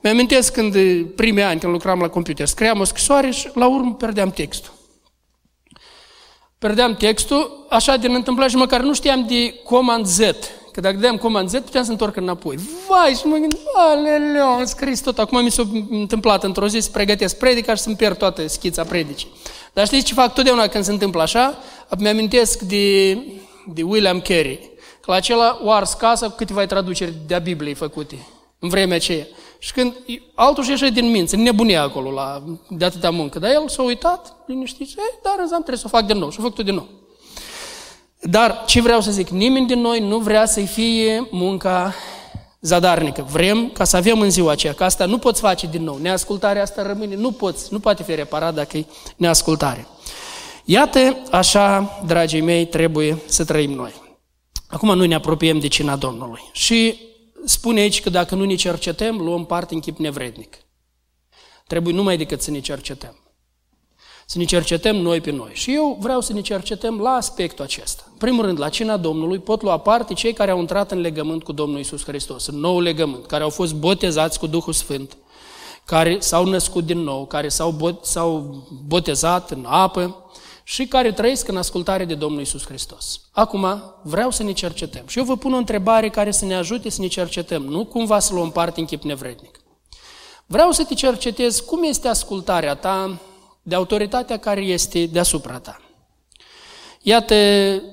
mi-amintesc 0.00 0.52
când 0.52 0.76
primii 1.16 1.42
ani, 1.42 1.60
când 1.60 1.72
lucram 1.72 2.00
la 2.00 2.08
computer, 2.08 2.46
scriam 2.46 2.80
o 2.80 2.84
scrisoare 2.84 3.30
și 3.30 3.48
la 3.54 3.66
urmă 3.66 3.94
perdeam 3.94 4.30
textul. 4.30 4.72
Perdeam 6.58 6.94
textul, 6.94 7.66
așa 7.68 7.96
din 7.96 8.14
întâmplare 8.14 8.50
și 8.50 8.56
măcar 8.56 8.80
nu 8.80 8.94
știam 8.94 9.26
de 9.26 9.54
comand 9.64 10.06
Z. 10.06 10.18
Că 10.72 10.80
dacă 10.80 10.94
dădeam 10.94 11.16
comand 11.16 11.48
Z, 11.48 11.52
puteam 11.52 11.84
să 11.84 11.90
întorc 11.90 12.16
înapoi. 12.16 12.58
Vai, 12.88 13.14
și 13.14 13.26
mă 13.26 13.36
gândesc, 13.36 13.62
aleleu, 13.76 14.46
am 14.46 14.64
scris 14.64 15.00
tot. 15.00 15.18
Acum 15.18 15.42
mi 15.42 15.50
s-a 15.50 15.62
întâmplat 15.90 16.44
într-o 16.44 16.68
zi 16.68 16.78
să 16.78 16.90
pregătesc 16.92 17.36
predica 17.36 17.74
și 17.74 17.82
să-mi 17.82 17.96
pierd 17.96 18.16
toată 18.16 18.46
schița 18.46 18.84
predicii. 18.84 19.28
Dar 19.72 19.86
știți 19.86 20.04
ce 20.04 20.14
fac 20.14 20.34
totdeauna 20.34 20.66
când 20.66 20.84
se 20.84 20.90
întâmplă 20.90 21.22
așa? 21.22 21.58
Mi-amintesc 21.98 22.60
de, 22.60 23.14
de 23.66 23.82
William 23.82 24.20
Carey. 24.20 24.70
Că 25.00 25.10
la 25.10 25.14
acela 25.14 25.60
o 25.62 25.70
ars 25.70 25.92
casa 25.92 26.28
cu 26.28 26.36
câteva 26.36 26.66
traduceri 26.66 27.12
de-a 27.26 27.38
Bibliei 27.38 27.74
făcute 27.74 28.18
în 28.58 28.68
vremea 28.68 28.96
aceea. 28.96 29.26
Și 29.58 29.72
când 29.72 29.94
altul 30.34 30.64
și 30.64 30.70
ieșe 30.70 30.90
din 30.90 31.10
minți, 31.10 31.36
nebunia 31.36 31.82
acolo 31.82 32.10
la, 32.10 32.42
de 32.68 32.84
atâta 32.84 33.10
muncă. 33.10 33.38
Dar 33.38 33.50
el 33.50 33.68
s-a 33.68 33.82
uitat, 33.82 34.36
liniștit, 34.46 34.88
ei, 34.88 35.18
dar 35.22 35.34
înseamnă 35.38 35.64
trebuie 35.64 35.76
să 35.76 35.84
o 35.86 35.96
fac 35.96 36.06
din 36.06 36.18
nou. 36.18 36.30
Și 36.30 36.40
o 36.40 36.42
făcut 36.42 36.64
din 36.64 36.74
nou. 36.74 36.88
Dar 38.20 38.64
ce 38.66 38.80
vreau 38.80 39.00
să 39.00 39.10
zic, 39.10 39.28
nimeni 39.28 39.66
din 39.66 39.80
noi 39.80 40.00
nu 40.00 40.18
vrea 40.18 40.46
să-i 40.46 40.66
fie 40.66 41.28
munca 41.30 41.94
zadarnică. 42.60 43.26
Vrem 43.30 43.70
ca 43.70 43.84
să 43.84 43.96
avem 43.96 44.20
în 44.20 44.30
ziua 44.30 44.52
aceea, 44.52 44.72
că 44.72 44.84
asta 44.84 45.04
nu 45.06 45.18
poți 45.18 45.40
face 45.40 45.66
din 45.66 45.82
nou. 45.82 45.96
Neascultarea 45.96 46.62
asta 46.62 46.82
rămâne, 46.82 47.14
nu 47.14 47.32
poți, 47.32 47.72
nu 47.72 47.78
poate 47.78 48.02
fi 48.02 48.14
reparat 48.14 48.54
dacă 48.54 48.76
e 48.76 48.86
neascultare. 49.16 49.86
Iată, 50.64 51.16
așa, 51.30 51.98
dragii 52.06 52.40
mei, 52.40 52.66
trebuie 52.66 53.22
să 53.26 53.44
trăim 53.44 53.70
noi. 53.70 53.92
Acum 54.68 54.96
noi 54.96 55.06
ne 55.06 55.14
apropiem 55.14 55.58
de 55.58 55.68
cina 55.68 55.96
Domnului. 55.96 56.40
Și 56.52 56.98
spune 57.44 57.80
aici 57.80 58.00
că 58.00 58.10
dacă 58.10 58.34
nu 58.34 58.44
ne 58.44 58.54
cercetăm, 58.54 59.20
luăm 59.20 59.44
parte 59.46 59.74
în 59.74 59.80
chip 59.80 59.98
nevrednic. 59.98 60.56
Trebuie 61.66 61.94
numai 61.94 62.16
decât 62.16 62.42
să 62.42 62.50
ne 62.50 62.60
cercetăm. 62.60 63.16
Să 64.26 64.38
ne 64.38 64.44
cercetăm 64.44 64.96
noi 64.96 65.20
pe 65.20 65.30
noi. 65.30 65.50
Și 65.52 65.74
eu 65.74 65.96
vreau 66.00 66.20
să 66.20 66.32
ne 66.32 66.40
cercetăm 66.40 67.00
la 67.00 67.10
aspectul 67.10 67.64
acesta. 67.64 68.02
În 68.10 68.16
primul 68.18 68.44
rând, 68.44 68.58
la 68.58 68.68
cina 68.68 68.96
Domnului 68.96 69.38
pot 69.38 69.62
lua 69.62 69.78
parte 69.78 70.14
cei 70.14 70.32
care 70.32 70.50
au 70.50 70.58
intrat 70.58 70.90
în 70.90 71.00
legământ 71.00 71.42
cu 71.42 71.52
Domnul 71.52 71.78
Isus 71.78 72.04
Hristos, 72.04 72.46
în 72.46 72.58
nou 72.58 72.80
legământ, 72.80 73.26
care 73.26 73.42
au 73.42 73.50
fost 73.50 73.74
botezați 73.74 74.38
cu 74.38 74.46
Duhul 74.46 74.72
Sfânt, 74.72 75.16
care 75.84 76.16
s-au 76.20 76.44
născut 76.44 76.84
din 76.84 76.98
nou, 76.98 77.26
care 77.26 77.48
s-au, 77.48 77.70
bot, 77.70 78.04
s-au 78.04 78.62
botezat 78.86 79.50
în 79.50 79.64
apă 79.68 80.30
și 80.70 80.86
care 80.86 81.12
trăiesc 81.12 81.48
în 81.48 81.56
ascultare 81.56 82.04
de 82.04 82.14
Domnul 82.14 82.40
Isus 82.40 82.64
Hristos. 82.64 83.20
Acum, 83.30 83.94
vreau 84.02 84.30
să 84.30 84.42
ne 84.42 84.52
cercetăm. 84.52 85.06
Și 85.06 85.18
eu 85.18 85.24
vă 85.24 85.36
pun 85.36 85.52
o 85.52 85.56
întrebare 85.56 86.10
care 86.10 86.30
să 86.30 86.44
ne 86.44 86.54
ajute 86.54 86.88
să 86.88 87.00
ne 87.00 87.06
cercetăm, 87.06 87.62
nu 87.62 87.84
cumva 87.84 88.18
să 88.18 88.34
luăm 88.34 88.50
parte 88.50 88.80
în 88.80 88.86
chip 88.86 89.02
nevrednic. 89.02 89.60
Vreau 90.46 90.70
să 90.70 90.84
te 90.84 90.94
cercetez 90.94 91.60
cum 91.60 91.82
este 91.82 92.08
ascultarea 92.08 92.74
ta 92.74 93.20
de 93.62 93.74
autoritatea 93.74 94.38
care 94.38 94.60
este 94.60 95.06
deasupra 95.06 95.58
ta. 95.58 95.80
Iată, 97.02 97.34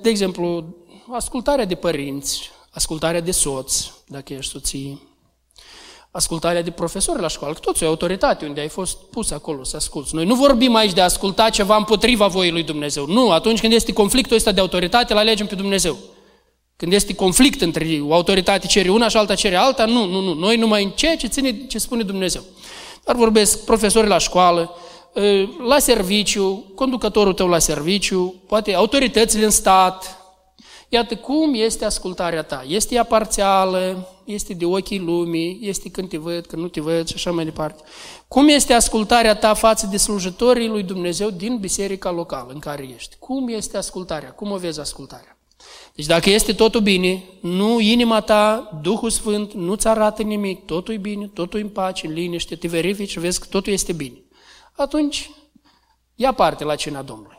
de 0.02 0.08
exemplu, 0.08 0.76
ascultarea 1.12 1.64
de 1.64 1.74
părinți, 1.74 2.50
ascultarea 2.70 3.20
de 3.20 3.30
soț, 3.30 3.86
dacă 4.06 4.32
ești 4.32 4.52
soție, 4.52 4.98
ascultarea 6.16 6.62
de 6.62 6.70
profesori 6.70 7.20
la 7.20 7.28
școală, 7.28 7.54
că 7.54 7.60
toți 7.60 7.82
e 7.82 7.86
autoritate 7.86 8.46
unde 8.46 8.60
ai 8.60 8.68
fost 8.68 8.96
pus 9.10 9.30
acolo 9.30 9.64
să 9.64 9.76
asculți. 9.76 10.14
Noi 10.14 10.24
nu 10.24 10.34
vorbim 10.34 10.74
aici 10.74 10.92
de 10.92 11.00
a 11.00 11.04
asculta 11.04 11.50
ceva 11.50 11.76
împotriva 11.76 12.26
voii 12.26 12.50
lui 12.50 12.62
Dumnezeu. 12.62 13.06
Nu, 13.06 13.30
atunci 13.30 13.60
când 13.60 13.72
este 13.72 13.92
conflictul 13.92 14.36
ăsta 14.36 14.52
de 14.52 14.60
autoritate, 14.60 15.12
îl 15.12 15.18
alegem 15.18 15.46
pe 15.46 15.54
Dumnezeu. 15.54 15.96
Când 16.76 16.92
este 16.92 17.14
conflict 17.14 17.60
între 17.60 18.00
o 18.02 18.14
autoritate 18.14 18.66
cere 18.66 18.88
una 18.90 19.08
și 19.08 19.16
alta 19.16 19.34
cere 19.34 19.56
alta, 19.56 19.84
nu, 19.84 20.04
nu, 20.04 20.20
nu. 20.20 20.34
Noi 20.34 20.56
numai 20.56 20.84
în 20.84 20.90
ceea 20.90 21.16
ce 21.16 21.26
ține 21.26 21.66
ce 21.66 21.78
spune 21.78 22.02
Dumnezeu. 22.02 22.42
Dar 23.04 23.16
vorbesc 23.16 23.64
profesori 23.64 24.08
la 24.08 24.18
școală, 24.18 24.74
ă, 25.16 25.22
la 25.68 25.78
serviciu, 25.78 26.64
conducătorul 26.74 27.32
tău 27.32 27.48
la 27.48 27.58
serviciu, 27.58 28.34
poate 28.46 28.74
autoritățile 28.74 29.44
în 29.44 29.50
stat. 29.50 30.25
Iată 30.88 31.16
cum 31.16 31.54
este 31.54 31.84
ascultarea 31.84 32.42
ta. 32.42 32.64
Este 32.66 32.94
ea 32.94 33.04
parțială, 33.04 34.08
este 34.24 34.54
de 34.54 34.64
ochii 34.64 34.98
lumii, 34.98 35.58
este 35.62 35.90
când 35.90 36.08
te 36.08 36.16
văd, 36.16 36.46
când 36.46 36.62
nu 36.62 36.68
te 36.68 36.80
văd 36.80 37.08
și 37.08 37.14
așa 37.14 37.30
mai 37.30 37.44
departe. 37.44 37.82
Cum 38.28 38.48
este 38.48 38.72
ascultarea 38.72 39.34
ta 39.34 39.54
față 39.54 39.86
de 39.86 39.96
slujitorii 39.96 40.68
lui 40.68 40.82
Dumnezeu 40.82 41.30
din 41.30 41.58
biserica 41.58 42.10
locală 42.10 42.52
în 42.52 42.58
care 42.58 42.88
ești? 42.94 43.16
Cum 43.18 43.48
este 43.48 43.76
ascultarea? 43.76 44.32
Cum 44.32 44.50
o 44.50 44.56
vezi 44.56 44.80
ascultarea? 44.80 45.38
Deci 45.94 46.06
dacă 46.06 46.30
este 46.30 46.52
totul 46.52 46.80
bine, 46.80 47.24
nu 47.40 47.80
inima 47.80 48.20
ta, 48.20 48.70
Duhul 48.82 49.10
Sfânt, 49.10 49.52
nu-ți 49.52 49.88
arată 49.88 50.22
nimic, 50.22 50.64
totul 50.64 50.94
e 50.94 50.96
bine, 50.96 51.26
totul 51.26 51.58
e 51.58 51.62
în 51.62 51.68
pace, 51.68 52.06
în 52.06 52.12
liniște, 52.12 52.56
te 52.56 52.68
verifici, 52.68 53.18
vezi 53.18 53.40
că 53.40 53.46
totul 53.50 53.72
este 53.72 53.92
bine. 53.92 54.22
Atunci, 54.72 55.30
ia 56.14 56.32
parte 56.32 56.64
la 56.64 56.74
cina 56.74 57.02
Domnului. 57.02 57.35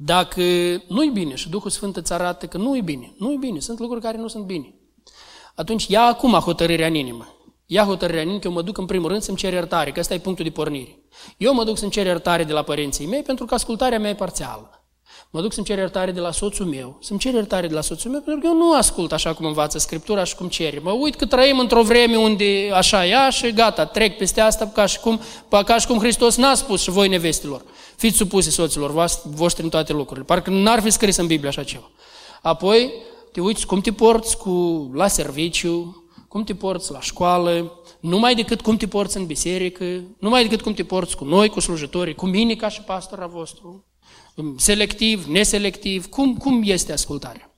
Dacă 0.00 0.42
nu-i 0.88 1.10
bine 1.10 1.34
și 1.34 1.48
Duhul 1.48 1.70
Sfânt 1.70 1.96
îți 1.96 2.12
arată 2.12 2.46
că 2.46 2.58
nu-i 2.58 2.82
bine, 2.82 3.14
nu-i 3.18 3.36
bine, 3.36 3.60
sunt 3.60 3.78
lucruri 3.78 4.00
care 4.00 4.16
nu 4.16 4.28
sunt 4.28 4.44
bine, 4.44 4.74
atunci 5.54 5.86
ia 5.86 6.02
acum 6.02 6.32
hotărârea 6.32 6.86
în 6.86 6.94
inimă. 6.94 7.26
Ia 7.66 7.84
hotărârea 7.84 8.20
în 8.22 8.26
inimă, 8.26 8.40
că 8.40 8.48
eu 8.48 8.54
mă 8.54 8.62
duc 8.62 8.78
în 8.78 8.86
primul 8.86 9.08
rând 9.08 9.22
să-mi 9.22 9.36
cer 9.36 9.52
iertare, 9.52 9.92
că 9.92 10.00
ăsta 10.00 10.14
e 10.14 10.18
punctul 10.18 10.44
de 10.44 10.50
pornire. 10.50 10.98
Eu 11.36 11.54
mă 11.54 11.64
duc 11.64 11.78
să-mi 11.78 11.90
cer 11.90 12.06
iertare 12.06 12.44
de 12.44 12.52
la 12.52 12.62
părinții 12.62 13.06
mei 13.06 13.22
pentru 13.22 13.44
că 13.44 13.54
ascultarea 13.54 13.98
mea 13.98 14.10
e 14.10 14.14
parțială. 14.14 14.77
Mă 15.30 15.40
duc 15.40 15.52
să-mi 15.52 15.66
cer 15.66 15.78
iertare 15.78 16.10
de 16.10 16.20
la 16.20 16.30
soțul 16.30 16.66
meu, 16.66 16.98
să-mi 17.00 17.18
cer 17.18 17.34
iertare 17.34 17.66
de 17.66 17.74
la 17.74 17.80
soțul 17.80 18.10
meu, 18.10 18.20
pentru 18.20 18.40
că 18.40 18.46
eu 18.46 18.56
nu 18.56 18.74
ascult 18.74 19.12
așa 19.12 19.34
cum 19.34 19.46
învață 19.46 19.78
Scriptura 19.78 20.24
și 20.24 20.34
cum 20.34 20.48
cere. 20.48 20.78
Mă 20.78 20.90
uit 20.90 21.14
că 21.14 21.26
trăim 21.26 21.58
într-o 21.58 21.82
vreme 21.82 22.16
unde 22.16 22.70
așa 22.74 23.04
ia 23.04 23.30
și 23.30 23.52
gata, 23.52 23.84
trec 23.84 24.16
peste 24.16 24.40
asta 24.40 24.66
ca 24.66 24.86
și 24.86 25.00
cum, 25.00 25.20
ca 25.48 25.78
și 25.78 25.86
cum 25.86 25.98
Hristos 25.98 26.36
n-a 26.36 26.54
spus 26.54 26.82
și 26.82 26.90
voi 26.90 27.08
nevestilor. 27.08 27.64
Fiți 27.96 28.16
supuse 28.16 28.50
soților 28.50 29.08
voștri 29.24 29.62
în 29.64 29.68
toate 29.68 29.92
lucrurile. 29.92 30.24
Parcă 30.24 30.50
n-ar 30.50 30.80
fi 30.80 30.90
scris 30.90 31.16
în 31.16 31.26
Biblie 31.26 31.48
așa 31.48 31.62
ceva. 31.62 31.90
Apoi, 32.42 32.92
te 33.32 33.40
uiți 33.40 33.66
cum 33.66 33.80
te 33.80 33.92
porți 33.92 34.36
cu, 34.36 34.50
la 34.94 35.06
serviciu, 35.06 36.02
cum 36.28 36.44
te 36.44 36.54
porți 36.54 36.92
la 36.92 37.00
școală, 37.00 37.72
numai 38.00 38.34
decât 38.34 38.60
cum 38.60 38.76
te 38.76 38.86
porți 38.86 39.16
în 39.16 39.26
biserică, 39.26 39.84
numai 40.18 40.42
decât 40.42 40.60
cum 40.60 40.72
te 40.72 40.84
porți 40.84 41.16
cu 41.16 41.24
noi, 41.24 41.48
cu 41.48 41.60
slujitorii, 41.60 42.14
cu 42.14 42.26
mine 42.26 42.54
ca 42.54 42.68
și 42.68 42.82
pastora 42.82 43.26
vostru, 43.26 43.84
selectiv, 44.56 45.24
neselectiv, 45.24 46.06
cum, 46.06 46.36
cum 46.36 46.62
este 46.64 46.92
ascultarea. 46.92 47.52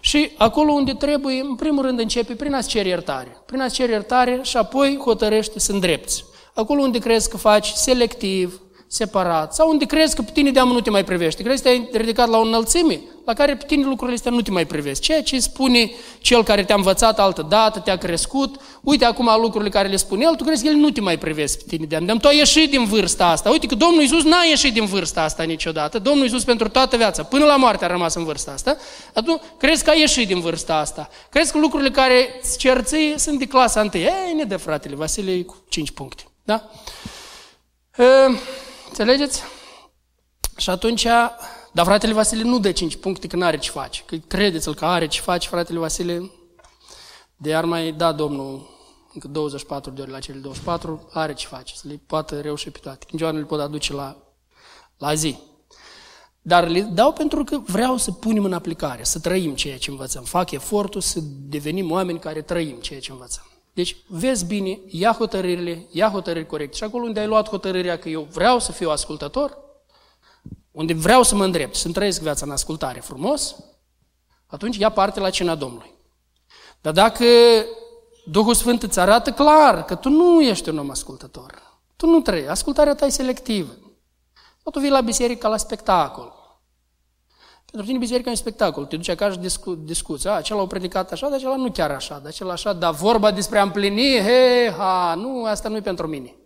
Și 0.00 0.30
acolo 0.36 0.72
unde 0.72 0.92
trebuie, 0.92 1.40
în 1.40 1.54
primul 1.54 1.84
rând 1.84 1.98
începe 1.98 2.34
prin 2.34 2.54
a-ți 2.54 2.68
cere 2.68 2.88
iertare. 2.88 3.36
Prin 3.46 3.60
a-ți 3.60 3.74
cere 3.74 3.92
iertare 3.92 4.40
și 4.42 4.56
apoi 4.56 4.98
hotărăște 5.04 5.58
să 5.58 5.72
îndrepți. 5.72 6.24
Acolo 6.54 6.82
unde 6.82 6.98
crezi 6.98 7.30
că 7.30 7.36
faci 7.36 7.68
selectiv, 7.68 8.60
separat, 8.94 9.54
sau 9.54 9.70
unde 9.70 9.84
crezi 9.84 10.14
că 10.14 10.22
pe 10.22 10.30
tine 10.32 10.50
de 10.50 10.60
nu 10.60 10.80
te 10.80 10.90
mai 10.90 11.04
privește, 11.04 11.42
crezi 11.42 11.62
că 11.62 11.68
te-ai 11.68 11.88
ridicat 11.92 12.28
la 12.28 12.38
o 12.38 12.40
înălțime 12.40 13.00
la 13.24 13.32
care 13.32 13.56
pe 13.56 13.64
tine 13.66 13.84
lucrurile 13.84 14.16
astea 14.16 14.30
nu 14.30 14.40
te 14.40 14.50
mai 14.50 14.66
privesc. 14.66 15.00
Ceea 15.00 15.22
ce 15.22 15.38
spune 15.38 15.90
cel 16.18 16.44
care 16.44 16.64
te-a 16.64 16.74
învățat 16.74 17.18
altă 17.18 17.46
dată, 17.48 17.78
te-a 17.78 17.96
crescut, 17.96 18.60
uite 18.82 19.04
acum 19.04 19.30
lucrurile 19.40 19.70
care 19.70 19.88
le 19.88 19.96
spune 19.96 20.24
el, 20.24 20.34
tu 20.34 20.44
crezi 20.44 20.62
că 20.62 20.68
el 20.68 20.74
nu 20.74 20.90
te 20.90 21.00
mai 21.00 21.18
privesc 21.18 21.58
pe 21.58 21.64
tine 21.68 21.86
de 21.86 21.96
am 22.10 22.18
Tu 22.18 22.28
ai 22.28 22.36
ieșit 22.36 22.70
din 22.70 22.84
vârsta 22.84 23.26
asta. 23.26 23.50
Uite 23.50 23.66
că 23.66 23.74
Domnul 23.74 24.00
Iisus 24.00 24.22
n-a 24.22 24.42
ieșit 24.48 24.72
din 24.72 24.84
vârsta 24.84 25.22
asta 25.22 25.42
niciodată. 25.42 25.98
Domnul 25.98 26.24
Iisus 26.24 26.44
pentru 26.44 26.68
toată 26.68 26.96
viața, 26.96 27.22
până 27.22 27.44
la 27.44 27.56
moarte 27.56 27.84
a 27.84 27.88
rămas 27.88 28.14
în 28.14 28.24
vârsta 28.24 28.50
asta. 28.50 28.76
Atunci 29.12 29.40
crezi 29.58 29.84
că 29.84 29.90
ai 29.90 30.00
ieșit 30.00 30.26
din 30.26 30.40
vârsta 30.40 30.76
asta. 30.76 31.08
Crezi 31.30 31.52
că 31.52 31.58
lucrurile 31.58 31.90
care 31.90 32.40
îți 32.42 32.58
cerții 32.58 33.14
sunt 33.16 33.38
de 33.38 33.46
clasa 33.46 33.80
întâi. 33.80 34.00
Ei, 34.00 34.34
ne 34.36 34.44
dă 34.44 34.56
fratele 34.56 34.94
Vasile 34.94 35.42
cu 35.42 35.64
5 35.68 35.90
puncte. 35.90 36.22
Da? 36.44 36.70
E, 37.96 38.04
înțelegeți? 38.98 39.42
Și 40.56 40.70
atunci 40.70 41.06
dar 41.72 41.84
fratele 41.84 42.12
Vasile 42.12 42.42
nu 42.42 42.58
dă 42.58 42.72
5 42.72 42.96
puncte 42.96 43.26
că 43.26 43.36
nu 43.36 43.44
are 43.44 43.58
ce 43.58 43.70
face. 43.70 44.02
Că 44.06 44.16
credeți-l 44.16 44.74
că 44.74 44.84
are 44.84 45.06
ce 45.06 45.20
face 45.20 45.48
fratele 45.48 45.78
Vasile. 45.78 46.30
De 47.36 47.54
ar 47.54 47.64
mai 47.64 47.92
da 47.92 48.12
Domnul 48.12 48.68
încă 49.12 49.28
24 49.28 49.90
de 49.90 50.00
ori 50.00 50.10
la 50.10 50.18
cele 50.18 50.38
24, 50.38 51.08
are 51.12 51.34
ce 51.34 51.46
face, 51.46 51.74
să 51.76 51.88
le 51.88 52.00
poată 52.06 52.40
reuși 52.40 52.70
pe 52.70 52.78
toate. 52.78 53.06
Când 53.08 53.36
le 53.36 53.44
pot 53.44 53.60
aduce 53.60 53.92
la, 53.92 54.16
la 54.98 55.14
zi. 55.14 55.38
Dar 56.42 56.68
le 56.68 56.80
dau 56.80 57.12
pentru 57.12 57.44
că 57.44 57.58
vreau 57.58 57.96
să 57.96 58.10
punem 58.10 58.44
în 58.44 58.52
aplicare, 58.52 59.04
să 59.04 59.18
trăim 59.18 59.54
ceea 59.54 59.78
ce 59.78 59.90
învățăm. 59.90 60.22
Fac 60.22 60.50
efortul 60.50 61.00
să 61.00 61.20
devenim 61.22 61.90
oameni 61.90 62.18
care 62.18 62.42
trăim 62.42 62.76
ceea 62.76 63.00
ce 63.00 63.12
învățăm. 63.12 63.53
Deci, 63.74 63.96
vezi 64.06 64.44
bine, 64.44 64.80
ia 64.86 65.12
hotărârile, 65.12 65.86
ia 65.90 66.10
hotărâri 66.10 66.46
corecte. 66.46 66.76
Și 66.76 66.84
acolo 66.84 67.04
unde 67.04 67.20
ai 67.20 67.26
luat 67.26 67.48
hotărârea 67.48 67.98
că 67.98 68.08
eu 68.08 68.22
vreau 68.22 68.58
să 68.58 68.72
fiu 68.72 68.90
ascultător, 68.90 69.58
unde 70.70 70.94
vreau 70.94 71.22
să 71.22 71.34
mă 71.34 71.44
îndrept, 71.44 71.74
să-mi 71.74 71.94
trăiesc 71.94 72.20
viața 72.20 72.44
în 72.44 72.50
ascultare 72.50 73.00
frumos, 73.00 73.56
atunci 74.46 74.76
ia 74.76 74.90
parte 74.90 75.20
la 75.20 75.30
cina 75.30 75.54
Domnului. 75.54 75.94
Dar 76.80 76.92
dacă 76.92 77.24
Duhul 78.24 78.54
Sfânt 78.54 78.82
îți 78.82 79.00
arată 79.00 79.32
clar 79.32 79.84
că 79.84 79.94
tu 79.94 80.08
nu 80.08 80.42
ești 80.42 80.68
un 80.68 80.78
om 80.78 80.90
ascultător, 80.90 81.62
tu 81.96 82.06
nu 82.06 82.20
trăi, 82.20 82.48
ascultarea 82.48 82.94
ta 82.94 83.06
e 83.06 83.08
selectivă, 83.08 83.72
sau 84.62 84.72
tu 84.72 84.80
vii 84.80 84.90
la 84.90 85.00
biserică 85.00 85.38
ca 85.38 85.48
la 85.48 85.56
spectacol. 85.56 86.32
Pentru 87.74 87.92
tine 87.92 88.04
biserica 88.04 88.28
e 88.28 88.32
un 88.32 88.38
spectacol, 88.38 88.84
te 88.84 88.96
duci 88.96 89.08
acasă 89.08 89.32
și 89.32 89.38
discu- 89.38 89.74
discuți, 89.74 90.28
a, 90.28 90.30
acela 90.30 90.60
a 90.60 90.66
predicat 90.66 91.12
așa, 91.12 91.28
dar 91.28 91.38
acela 91.38 91.56
nu 91.56 91.70
chiar 91.70 91.90
așa, 91.90 92.18
dar 92.18 92.26
acela 92.26 92.52
așa, 92.52 92.72
dar 92.72 92.94
vorba 92.94 93.30
despre 93.30 93.58
a 93.58 93.62
împlini, 93.62 94.20
he, 94.20 94.70
ha, 94.76 95.14
nu, 95.14 95.44
asta 95.44 95.68
nu 95.68 95.76
e 95.76 95.80
pentru 95.80 96.06
mine. 96.06 96.36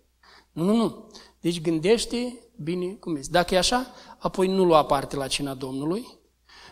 Nu, 0.52 0.64
nu, 0.64 0.76
nu. 0.76 1.10
Deci 1.40 1.60
gândește 1.60 2.38
bine 2.56 2.86
cum 2.86 3.16
este. 3.16 3.32
Dacă 3.32 3.54
e 3.54 3.58
așa, 3.58 3.86
apoi 4.18 4.48
nu 4.48 4.64
lua 4.64 4.84
parte 4.84 5.16
la 5.16 5.26
cina 5.26 5.54
Domnului, 5.54 6.06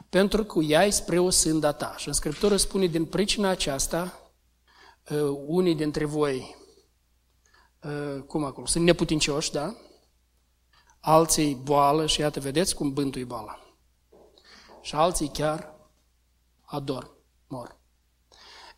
pentru 0.08 0.44
că 0.44 0.60
ea 0.60 0.90
spre 0.90 1.18
o 1.18 1.30
sânda 1.30 1.72
ta. 1.72 1.94
Și 1.96 2.08
în 2.08 2.14
Scriptură 2.14 2.56
spune, 2.56 2.86
din 2.86 3.04
pricina 3.04 3.48
aceasta, 3.48 4.32
uh, 5.10 5.38
unii 5.46 5.74
dintre 5.74 6.04
voi, 6.04 6.56
uh, 7.82 8.22
cum 8.26 8.44
acolo, 8.44 8.66
sunt 8.66 8.84
neputincioși, 8.84 9.52
da? 9.52 9.74
Alții 11.00 11.54
boală 11.62 12.06
și 12.06 12.20
iată, 12.20 12.40
vedeți 12.40 12.74
cum 12.74 12.92
bântui 12.92 13.24
boala. 13.24 13.60
Și 14.86 14.94
alții 14.94 15.28
chiar 15.28 15.74
ador, 16.62 17.10
mor. 17.46 17.76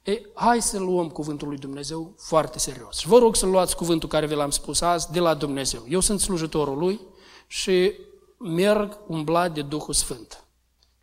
E, 0.02 0.20
hai 0.34 0.62
să 0.62 0.78
luăm 0.78 1.08
cuvântul 1.08 1.48
lui 1.48 1.58
Dumnezeu 1.58 2.14
foarte 2.18 2.58
serios. 2.58 2.98
Și 2.98 3.06
vă 3.06 3.18
rog 3.18 3.36
să 3.36 3.46
luați 3.46 3.76
cuvântul 3.76 4.08
care 4.08 4.26
vi 4.26 4.34
l-am 4.34 4.50
spus 4.50 4.80
azi 4.80 5.12
de 5.12 5.20
la 5.20 5.34
Dumnezeu. 5.34 5.84
Eu 5.88 6.00
sunt 6.00 6.20
slujitorul 6.20 6.78
lui 6.78 7.00
și 7.46 7.92
merg 8.38 8.98
umblat 9.06 9.54
de 9.54 9.62
Duhul 9.62 9.94
Sfânt 9.94 10.44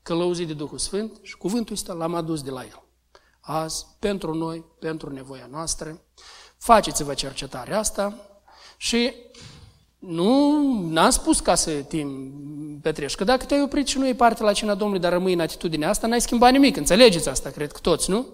călăuzit 0.01 0.47
de 0.47 0.53
Duhul 0.53 0.77
Sfânt 0.77 1.19
și 1.21 1.37
cuvântul 1.37 1.73
ăsta 1.73 1.93
l-am 1.93 2.13
adus 2.15 2.41
de 2.41 2.51
la 2.51 2.63
El. 2.63 2.83
Azi, 3.39 3.85
pentru 3.99 4.33
noi, 4.33 4.65
pentru 4.79 5.11
nevoia 5.11 5.47
noastră, 5.51 6.01
faceți-vă 6.57 7.13
cercetarea 7.13 7.79
asta 7.79 8.17
și 8.77 9.13
nu, 10.07 10.61
n-am 10.89 11.09
spus 11.09 11.39
ca 11.39 11.55
să 11.55 11.71
te 11.71 11.97
petrești, 12.81 13.17
că 13.17 13.23
dacă 13.23 13.45
te-ai 13.45 13.61
oprit 13.61 13.87
și 13.87 13.97
nu 13.97 14.07
e 14.07 14.13
parte 14.13 14.43
la 14.43 14.51
cina 14.51 14.73
Domnului, 14.73 15.01
dar 15.01 15.11
rămâi 15.11 15.33
în 15.33 15.39
atitudinea 15.39 15.89
asta, 15.89 16.07
n-ai 16.07 16.21
schimbat 16.21 16.51
nimic, 16.51 16.77
înțelegeți 16.77 17.29
asta, 17.29 17.49
cred 17.49 17.71
că 17.71 17.79
toți, 17.81 18.09
nu? 18.09 18.25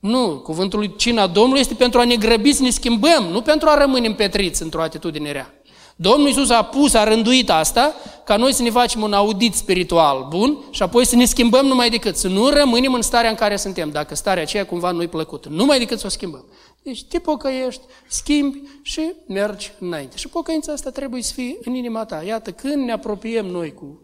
Nu, 0.00 0.40
cuvântul 0.44 0.78
lui 0.78 0.96
cina 0.96 1.26
Domnului 1.26 1.60
este 1.60 1.74
pentru 1.74 2.00
a 2.00 2.04
ne 2.04 2.16
grăbi 2.16 2.52
să 2.52 2.62
ne 2.62 2.70
schimbăm, 2.70 3.24
nu 3.30 3.40
pentru 3.40 3.68
a 3.68 3.78
rămâne 3.78 4.06
împetriți 4.06 4.62
într-o 4.62 4.82
atitudine 4.82 5.32
rea. 5.32 5.54
Domnul 5.96 6.28
Iisus 6.28 6.50
a 6.50 6.62
pus, 6.62 6.94
a 6.94 7.04
rânduit 7.04 7.50
asta, 7.50 7.94
ca 8.24 8.36
noi 8.36 8.52
să 8.52 8.62
ne 8.62 8.70
facem 8.70 9.02
un 9.02 9.12
audit 9.12 9.54
spiritual 9.54 10.26
bun 10.28 10.58
și 10.70 10.82
apoi 10.82 11.06
să 11.06 11.16
ne 11.16 11.24
schimbăm 11.24 11.66
numai 11.66 11.90
decât, 11.90 12.16
să 12.16 12.28
nu 12.28 12.48
rămânem 12.48 12.94
în 12.94 13.02
starea 13.02 13.30
în 13.30 13.36
care 13.36 13.56
suntem, 13.56 13.90
dacă 13.90 14.14
starea 14.14 14.42
aceea 14.42 14.66
cumva 14.66 14.90
nu-i 14.90 15.08
plăcută, 15.08 15.48
numai 15.48 15.78
decât 15.78 15.98
să 15.98 16.06
o 16.06 16.08
schimbăm. 16.08 16.44
Deci 16.82 17.04
te 17.04 17.18
pocăiești, 17.18 17.82
schimbi 18.08 18.62
și 18.82 19.12
mergi 19.26 19.72
înainte. 19.78 20.16
Și 20.16 20.28
pocăința 20.28 20.72
asta 20.72 20.90
trebuie 20.90 21.22
să 21.22 21.32
fie 21.32 21.56
în 21.64 21.74
inima 21.74 22.04
ta. 22.04 22.22
Iată, 22.22 22.52
când 22.52 22.84
ne 22.84 22.92
apropiem 22.92 23.46
noi 23.46 23.74
cu 23.74 24.00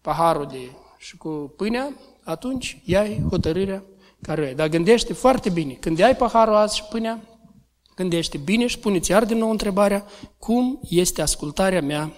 paharul 0.00 0.46
de, 0.46 0.70
și 0.98 1.16
cu 1.16 1.54
pâinea, 1.56 1.92
atunci 2.24 2.82
iai 2.84 3.22
hotărârea 3.30 3.82
care 4.22 4.40
o 4.40 4.44
ai. 4.44 4.54
Dar 4.54 4.68
gândește 4.68 5.12
foarte 5.12 5.50
bine, 5.50 5.72
când 5.72 6.00
ai 6.00 6.16
paharul 6.16 6.54
azi 6.54 6.76
și 6.76 6.84
pâinea, 6.84 7.36
Gândește 7.96 8.38
bine 8.38 8.66
și 8.66 8.78
puneți 8.78 9.10
iar 9.10 9.24
din 9.24 9.38
nou 9.38 9.50
întrebarea, 9.50 10.06
cum 10.38 10.80
este 10.88 11.22
ascultarea 11.22 11.82
mea 11.82 12.12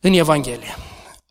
în 0.00 0.12
Evanghelie? 0.12 0.76